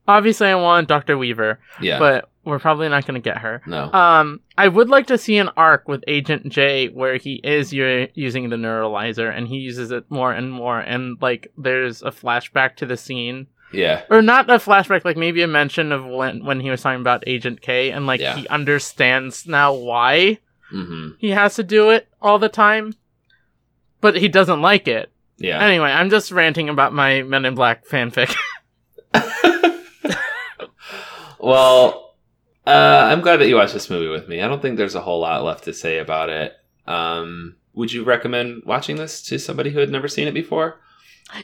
Obviously, 0.07 0.49
I 0.49 0.57
want 0.57 0.89
Doctor 0.89 1.17
Weaver, 1.17 1.61
Yeah. 1.81 1.99
but 2.01 2.29
we're 2.45 2.59
probably 2.59 2.89
not 2.89 3.07
going 3.07 3.15
to 3.15 3.25
get 3.25 3.39
her. 3.39 3.63
no. 3.67 3.93
Um, 3.93 4.41
I 4.59 4.69
would 4.69 4.89
like 4.89 5.07
to 5.09 5.19
see 5.19 5.39
an 5.39 5.49
arc 5.57 5.87
with 5.89 6.03
Agent 6.09 6.49
J 6.49 6.89
where 6.89 7.17
he 7.17 7.35
is 7.45 7.73
u- 7.73 8.09
using 8.15 8.49
the 8.51 8.57
neuralizer 8.57 9.35
and 9.35 9.47
he 9.49 9.57
uses 9.59 9.91
it 9.93 10.05
more 10.11 10.33
and 10.33 10.53
more, 10.53 10.79
and 10.81 11.17
like 11.23 11.53
there's 11.57 12.03
a 12.03 12.11
flashback 12.11 12.77
to 12.77 12.87
the 12.87 12.97
scene, 12.97 13.47
yeah. 13.73 14.03
or 14.11 14.23
not 14.23 14.51
a 14.51 14.55
flashback, 14.55 15.05
like 15.05 15.17
maybe 15.17 15.43
a 15.43 15.47
mention 15.47 15.93
of 15.93 16.05
when 16.05 16.45
when 16.45 16.61
he 16.61 16.69
was 16.71 16.83
talking 16.83 17.01
about 17.01 17.25
Agent 17.27 17.61
K, 17.63 17.91
and 17.93 18.07
like 18.07 18.21
Yeah. 18.21 18.37
he 18.37 18.49
understands 18.49 19.47
now 19.47 19.73
why 19.73 20.39
hmm 20.71 21.11
he 21.19 21.29
has 21.31 21.55
to 21.57 21.63
do 21.63 21.91
it 21.91 22.09
all 22.21 22.39
the 22.39 22.49
time, 22.49 22.95
but 24.01 24.17
he 24.17 24.27
doesn't 24.29 24.63
like 24.63 24.89
it. 24.89 25.11
Yeah. 25.39 25.63
Anyway, 25.65 25.91
I'm 25.91 26.09
just 26.11 26.33
ranting 26.33 26.69
about 26.69 26.93
my 26.93 27.23
Men 27.23 27.45
in 27.45 27.55
Black 27.55 27.87
fanfic. 27.87 28.35
well, 31.41 32.02
uh, 32.67 33.09
I'm 33.11 33.21
glad 33.21 33.39
that 33.39 33.49
you 33.49 33.57
watched 33.57 33.75
this 33.75 33.91
movie 33.91 34.09
with 34.09 34.29
me. 34.29 34.41
I 34.41 34.49
don't 34.49 34.63
think 34.63 34.77
there's 34.77 34.95
a 34.95 35.01
whole 35.01 35.21
lot 35.21 35.43
left 35.45 35.65
to 35.65 35.75
say 35.75 35.99
about 35.99 36.29
it. 36.29 36.55
Um, 36.87 37.57
would 37.75 37.93
you 37.93 38.05
recommend 38.05 38.63
watching 38.67 38.97
this 38.97 39.23
to 39.25 39.39
somebody 39.39 39.71
who 39.71 39.81
had 39.81 39.91
never 39.91 40.09
seen 40.09 40.29
it 40.29 40.35
before? 40.35 40.81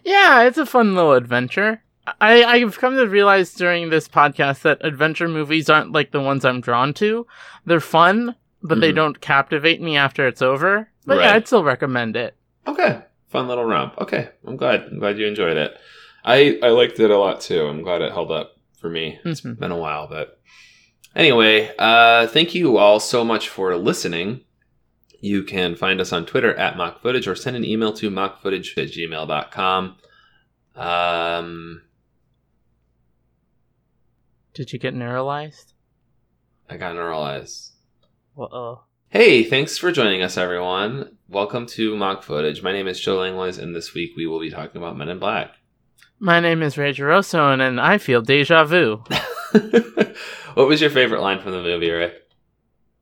yeah, 0.04 0.42
it's 0.42 0.58
a 0.58 0.66
fun 0.66 0.94
little 0.94 1.14
adventure. 1.14 1.82
I, 2.20 2.42
I've 2.44 2.78
come 2.78 2.96
to 2.96 3.06
realize 3.06 3.52
during 3.54 3.90
this 3.90 4.08
podcast 4.08 4.62
that 4.62 4.84
adventure 4.84 5.28
movies 5.28 5.68
aren't 5.70 5.92
like 5.92 6.10
the 6.10 6.20
ones 6.20 6.44
I'm 6.44 6.60
drawn 6.60 6.92
to. 6.94 7.26
They're 7.66 7.80
fun, 7.80 8.34
but 8.62 8.80
they 8.80 8.92
Mhm. 8.92 8.96
don't 8.96 9.20
captivate 9.20 9.80
me 9.80 9.96
after 9.96 10.26
it's 10.26 10.42
over. 10.42 10.90
But 11.06 11.18
yeah, 11.20 11.32
I'd 11.34 11.46
still 11.46 11.64
recommend 11.64 12.16
it. 12.16 12.34
Okay, 12.66 13.00
fun 13.28 13.48
little 13.48 13.64
romp. 13.64 13.94
Okay, 14.00 14.28
I'm 14.46 14.56
glad. 14.56 14.82
I'm 14.90 14.98
glad 14.98 15.18
you 15.18 15.26
enjoyed 15.26 15.56
it. 15.56 15.76
I 16.24 16.58
I 16.62 16.68
liked 16.68 16.98
it 17.00 17.10
a 17.10 17.16
lot 17.18 17.40
too. 17.40 17.66
I'm 17.66 17.82
glad 17.82 18.02
it 18.02 18.12
held 18.12 18.30
up 18.32 18.56
for 18.78 18.88
me. 18.90 19.18
It's 19.24 19.40
Mhm. 19.42 19.58
been 19.58 19.70
a 19.70 19.76
while, 19.78 20.06
but 20.06 20.38
anyway, 21.14 21.74
uh, 21.78 22.26
thank 22.26 22.54
you 22.54 22.78
all 22.78 23.00
so 23.00 23.24
much 23.24 23.48
for 23.48 23.76
listening. 23.76 24.42
You 25.20 25.42
can 25.42 25.74
find 25.74 26.00
us 26.00 26.12
on 26.12 26.26
Twitter 26.26 26.54
at 26.54 26.76
mock 26.76 27.02
footage 27.02 27.26
or 27.26 27.34
send 27.34 27.56
an 27.56 27.64
email 27.64 27.92
to 27.94 28.10
mockfootage 28.10 28.78
at 28.78 28.92
gmail.com. 28.92 29.96
Um, 30.76 31.82
Did 34.54 34.72
you 34.72 34.78
get 34.78 34.94
neuralized? 34.94 35.72
I 36.70 36.76
got 36.76 36.94
neuralized. 36.94 37.70
Uh-oh. 38.38 38.82
Hey, 39.08 39.42
thanks 39.42 39.76
for 39.78 39.90
joining 39.90 40.22
us, 40.22 40.36
everyone. 40.36 41.16
Welcome 41.28 41.66
to 41.68 41.96
Mock 41.96 42.22
Footage. 42.22 42.62
My 42.62 42.72
name 42.72 42.86
is 42.86 43.00
Joe 43.00 43.16
Langlois, 43.16 43.58
and 43.58 43.74
this 43.74 43.94
week 43.94 44.12
we 44.16 44.26
will 44.26 44.38
be 44.38 44.50
talking 44.50 44.80
about 44.80 44.96
Men 44.96 45.08
in 45.08 45.18
Black. 45.18 45.54
My 46.20 46.38
name 46.38 46.62
is 46.62 46.76
Ray 46.76 46.92
Geroso, 46.92 47.58
and 47.58 47.80
I 47.80 47.98
feel 47.98 48.20
deja 48.22 48.64
vu. 48.64 49.02
what 50.54 50.68
was 50.68 50.80
your 50.80 50.90
favorite 50.90 51.20
line 51.20 51.40
from 51.40 51.52
the 51.52 51.62
movie, 51.62 51.90
Ray? 51.90 52.12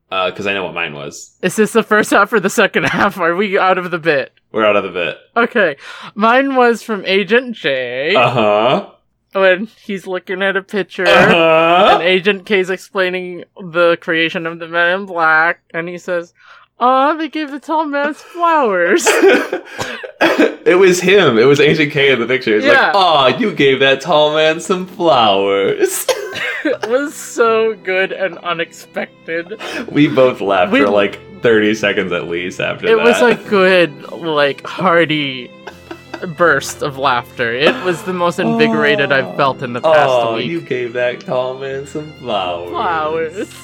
Because 0.09 0.47
I 0.47 0.53
know 0.55 0.65
what 0.65 0.75
mine 0.75 0.95
was. 0.95 1.37
Is 1.43 1.57
this 1.57 1.73
the 1.73 1.83
first 1.83 2.11
half 2.11 2.33
or 2.33 2.39
the 2.41 2.51
second 2.51 2.85
half? 2.85 3.19
Are 3.19 3.35
we 3.35 3.59
out 3.59 3.79
of 3.79 3.91
the 3.91 3.99
bit? 3.99 4.33
We're 4.53 4.65
out 4.65 4.77
of 4.77 4.85
the 4.85 4.91
bit. 4.91 5.19
Okay. 5.37 5.77
Mine 6.15 6.55
was 6.55 6.83
from 6.83 7.05
Agent 7.05 7.57
J 7.57 8.15
Uh 8.15 8.31
huh. 8.31 8.91
when 9.33 9.67
he's 9.85 10.07
looking 10.07 10.43
at 10.43 10.57
a 10.57 10.63
picture. 10.63 11.07
Uh 11.07 11.95
And. 11.95 12.03
Agent 12.03 12.47
K's 12.47 12.71
explaining 12.71 13.45
the 13.61 13.99
creation 14.01 14.47
of 14.47 14.59
the 14.61 14.69
Men 14.69 15.01
in 15.01 15.07
Black, 15.07 15.61
and 15.75 15.89
he 15.89 15.99
says, 15.99 16.33
"Oh, 16.79 17.17
they 17.17 17.29
gave 17.29 17.51
the 17.51 17.61
tall 17.61 17.85
man's 17.87 18.21
flowers." 18.23 19.07
it 20.21 20.79
was 20.79 21.01
him. 21.01 21.39
It 21.39 21.45
was 21.45 21.61
Agent 21.61 21.93
K 21.93 22.13
in 22.13 22.21
the 22.21 22.27
picture. 22.27 22.55
He's 22.57 22.65
Yeah. 22.65 22.87
like, 22.89 22.95
"Aw, 22.97 23.27
you 23.39 23.53
gave 23.53 23.81
that 23.81 24.01
tall 24.01 24.35
man 24.35 24.61
some 24.61 24.87
flowers." 24.87 26.07
it 26.65 26.89
was 26.89 27.15
so 27.15 27.75
good 27.75 28.13
and 28.13 28.39
unexpected. 28.39 29.61
we 29.91 30.09
both 30.09 30.41
laughed 30.41 30.73
We- 30.73 30.81
for 30.81 30.89
like 30.91 31.21
thirty 31.43 31.75
seconds 31.75 32.13
at 32.13 32.29
least 32.29 32.61
after 32.61 32.87
It 32.87 32.97
that. 32.97 32.99
It 32.99 33.05
was 33.05 33.21
a 33.23 33.49
good, 33.49 34.11
like, 34.13 34.67
hearty 34.67 35.51
burst 36.39 36.83
of 36.83 36.97
laughter. 36.99 37.53
It 37.53 37.75
was 37.85 38.03
the 38.05 38.15
most 38.15 38.39
invigorated 38.39 39.13
I've 39.13 39.37
felt 39.37 39.63
in 39.63 39.75
the 39.75 39.83
past 39.83 39.95
week. 40.09 40.27
oh, 40.27 40.37
week. 40.37 40.47
you 40.51 40.61
gave 40.63 40.95
that 40.95 41.21
tall 41.21 41.59
man 41.59 41.87
some 41.87 42.11
flowers. 42.15 42.71
Flowers. 42.71 43.55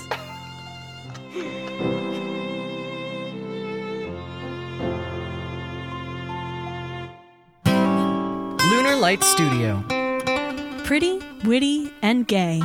Lunar 9.02 9.18
Lunar 9.18 9.18
Light 9.18 9.24
Studio. 9.24 9.84
Pretty, 10.84 11.18
witty, 11.44 11.92
and 12.02 12.26
gay. 12.28 12.60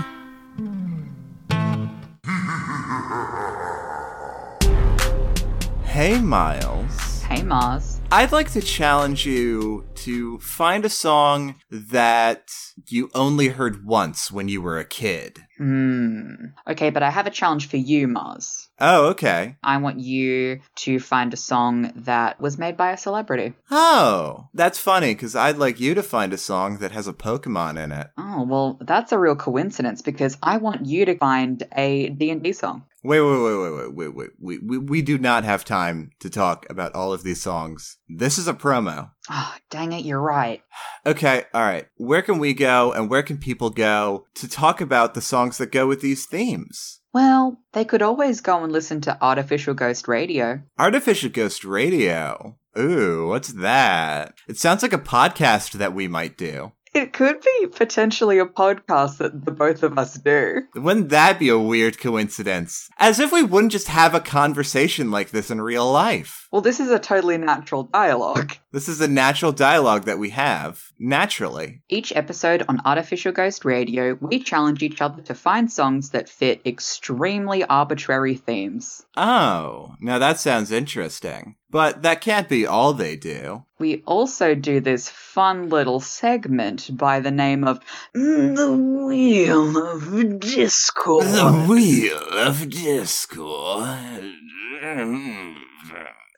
Hey, 5.86 6.22
Miles. 6.22 7.24
Hey, 7.24 7.42
Mars. 7.42 7.97
I'd 8.10 8.32
like 8.32 8.52
to 8.52 8.62
challenge 8.62 9.26
you 9.26 9.86
to 9.96 10.40
find 10.40 10.86
a 10.86 10.90
song 10.90 11.56
that 11.70 12.50
you 12.88 13.10
only 13.14 13.50
heard 13.50 13.86
once 13.86 14.32
when 14.32 14.48
you 14.48 14.62
were 14.62 14.80
a 14.80 14.86
kid. 14.86 15.40
Hmm. 15.58 16.32
Okay, 16.66 16.90
but 16.90 17.04
I 17.04 17.10
have 17.10 17.28
a 17.28 17.32
challenge 17.32 17.68
for 17.68 17.76
you, 17.76 18.08
Mars. 18.08 18.70
Oh, 18.80 19.08
okay. 19.08 19.58
I 19.62 19.78
want 19.78 20.00
you 20.00 20.62
to 20.76 21.00
find 21.00 21.34
a 21.34 21.38
song 21.38 21.92
that 21.96 22.40
was 22.40 22.58
made 22.58 22.78
by 22.78 22.92
a 22.92 22.98
celebrity. 22.98 23.54
Oh, 23.70 24.48
that's 24.54 24.80
funny 24.80 25.14
because 25.14 25.36
I'd 25.36 25.58
like 25.58 25.82
you 25.82 25.94
to 25.94 26.04
find 26.04 26.32
a 26.32 26.38
song 26.38 26.78
that 26.78 26.94
has 26.94 27.10
a 27.10 27.14
Pokemon 27.14 27.84
in 27.84 27.92
it. 27.92 28.08
Oh, 28.18 28.44
well, 28.44 28.80
that's 28.80 29.12
a 29.12 29.20
real 29.20 29.36
coincidence 29.36 30.02
because 30.02 30.38
I 30.42 30.58
want 30.58 30.86
you 30.86 31.04
to 31.06 31.18
find 31.18 31.62
a 31.76 32.08
D&D 32.10 32.54
song. 32.54 32.86
Wait, 33.08 33.22
wait, 33.22 33.42
wait, 33.42 33.56
wait, 33.56 33.72
wait, 33.72 33.96
wait, 33.96 34.16
wait. 34.16 34.30
We, 34.38 34.58
we, 34.58 34.78
we 34.80 35.02
do 35.02 35.18
not 35.18 35.46
have 35.46 35.64
time 35.64 36.10
to 36.20 36.30
talk 36.30 36.66
about 36.70 36.94
all 36.94 37.14
of 37.14 37.24
these 37.24 37.42
songs. 37.42 38.00
This 38.10 38.38
is 38.38 38.50
a 38.50 38.54
promo. 38.54 39.12
Oh, 39.30 39.56
dang 39.70 39.94
it, 39.94 40.04
you're 40.04 40.20
right. 40.20 40.62
Okay, 41.06 41.46
all 41.54 41.62
right. 41.62 41.88
Where 41.96 42.22
can 42.22 42.38
we 42.38 42.54
go 42.54 42.92
and 42.92 43.10
where 43.10 43.24
can 43.24 43.38
people 43.38 43.70
go 43.70 44.26
to 44.36 44.50
talk 44.50 44.82
about 44.82 45.14
the 45.14 45.22
songs 45.22 45.58
that 45.58 45.72
go 45.72 45.88
with 45.88 46.02
these 46.02 46.26
themes? 46.26 47.00
Well, 47.14 47.62
they 47.72 47.86
could 47.86 48.02
always 48.02 48.42
go 48.42 48.62
and 48.62 48.74
listen 48.74 49.00
to 49.02 49.18
Artificial 49.24 49.74
Ghost 49.74 50.10
Radio. 50.10 50.62
Artificial 50.78 51.30
Ghost 51.30 51.64
Radio. 51.64 52.58
Ooh, 52.78 53.30
what's 53.30 53.54
that? 53.54 54.34
It 54.50 54.58
sounds 54.58 54.84
like 54.84 54.92
a 54.92 54.98
podcast 54.98 55.72
that 55.74 55.96
we 55.96 56.10
might 56.10 56.38
do. 56.38 56.74
It 56.98 57.14
could 57.14 57.40
be 57.42 57.68
potentially 57.68 58.40
a 58.40 58.46
podcast 58.48 59.20
that 59.20 59.46
the 59.46 59.52
both 59.52 59.84
of 59.84 60.00
us 60.00 60.16
do. 60.16 60.64
Wouldn't 60.74 61.10
that 61.10 61.38
be 61.38 61.48
a 61.48 61.60
weird 61.60 62.00
coincidence? 62.00 62.90
As 62.98 63.20
if 63.20 63.32
we 63.32 63.44
wouldn't 63.44 63.72
just 63.72 63.88
have 63.88 64.16
a 64.16 64.20
conversation 64.20 65.12
like 65.12 65.30
this 65.30 65.52
in 65.52 65.62
real 65.62 65.92
life. 65.92 66.48
Well, 66.52 66.64
this 66.64 66.80
is 66.80 66.90
a 66.90 66.98
totally 66.98 67.38
natural 67.38 67.84
dialogue. 67.84 68.56
This 68.72 68.90
is 68.90 69.00
a 69.00 69.08
natural 69.08 69.52
dialogue 69.52 70.06
that 70.06 70.18
we 70.18 70.32
have, 70.32 70.92
naturally. 70.98 71.84
Each 71.88 72.12
episode 72.16 72.66
on 72.68 72.82
Artificial 72.84 73.32
Ghost 73.32 73.64
Radio, 73.64 74.18
we 74.20 74.40
challenge 74.40 74.82
each 74.82 75.00
other 75.00 75.22
to 75.22 75.36
find 75.36 75.72
songs 75.72 76.10
that 76.12 76.28
fit 76.28 76.62
extremely 76.66 77.64
arbitrary 77.64 78.36
themes. 78.36 79.06
Oh, 79.16 79.94
now 80.00 80.18
that 80.18 80.40
sounds 80.40 80.72
interesting. 80.72 81.58
But 81.70 82.02
that 82.04 82.22
can't 82.22 82.48
be 82.48 82.66
all 82.66 82.94
they 82.94 83.16
do. 83.18 83.66
We 83.78 84.02
also 84.06 84.56
do 84.56 84.80
this 84.80 85.10
fun 85.10 85.70
little 85.70 86.00
segment 86.00 86.96
by 86.96 87.20
the 87.20 87.32
name 87.32 87.64
of 87.66 87.80
The 88.14 89.06
Wheel 89.06 89.78
of 89.78 90.40
Discord. 90.40 91.26
The 91.26 91.66
Wheel 91.68 92.48
of 92.48 92.70
Discord. 92.70 94.34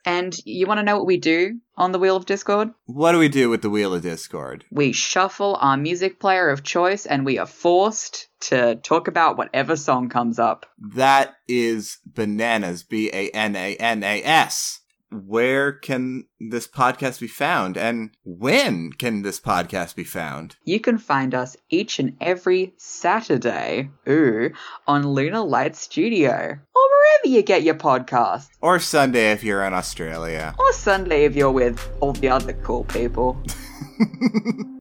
And 0.04 0.34
you 0.44 0.66
want 0.66 0.78
to 0.78 0.82
know 0.82 0.96
what 0.96 1.06
we 1.06 1.18
do 1.18 1.60
on 1.76 1.92
the 1.92 1.98
Wheel 1.98 2.16
of 2.16 2.26
Discord? 2.26 2.70
What 2.86 3.12
do 3.12 3.18
we 3.18 3.28
do 3.28 3.48
with 3.48 3.62
the 3.62 3.70
Wheel 3.70 3.94
of 3.94 4.02
Discord? 4.02 4.64
We 4.70 4.92
shuffle 4.92 5.56
our 5.60 5.76
music 5.76 6.18
player 6.18 6.50
of 6.50 6.62
choice 6.62 7.06
and 7.06 7.24
we 7.24 7.38
are 7.38 7.46
forced 7.46 8.28
to 8.40 8.76
talk 8.76 9.08
about 9.08 9.36
whatever 9.36 9.76
song 9.76 10.08
comes 10.08 10.38
up. 10.38 10.66
That 10.78 11.36
is 11.46 11.98
bananas. 12.04 12.82
B 12.82 13.10
A 13.12 13.30
N 13.30 13.54
A 13.54 13.76
N 13.76 14.02
A 14.02 14.22
S. 14.24 14.79
Where 15.12 15.72
can 15.72 16.26
this 16.38 16.68
podcast 16.68 17.18
be 17.20 17.26
found? 17.26 17.76
And 17.76 18.10
when 18.24 18.92
can 18.92 19.22
this 19.22 19.40
podcast 19.40 19.96
be 19.96 20.04
found? 20.04 20.56
You 20.64 20.78
can 20.78 20.98
find 20.98 21.34
us 21.34 21.56
each 21.68 21.98
and 21.98 22.16
every 22.20 22.74
Saturday, 22.76 23.90
ooh, 24.08 24.50
on 24.86 25.08
Lunar 25.08 25.40
Light 25.40 25.74
Studio, 25.74 26.30
or 26.30 26.82
wherever 26.90 27.26
you 27.36 27.42
get 27.42 27.64
your 27.64 27.74
podcast. 27.74 28.48
Or 28.60 28.78
Sunday 28.78 29.32
if 29.32 29.42
you're 29.42 29.64
in 29.64 29.74
Australia. 29.74 30.54
or 30.58 30.72
Sunday 30.72 31.24
if 31.24 31.34
you're 31.34 31.50
with 31.50 31.90
all 32.00 32.12
the 32.12 32.28
other 32.28 32.52
cool 32.62 32.84
people. 32.84 33.42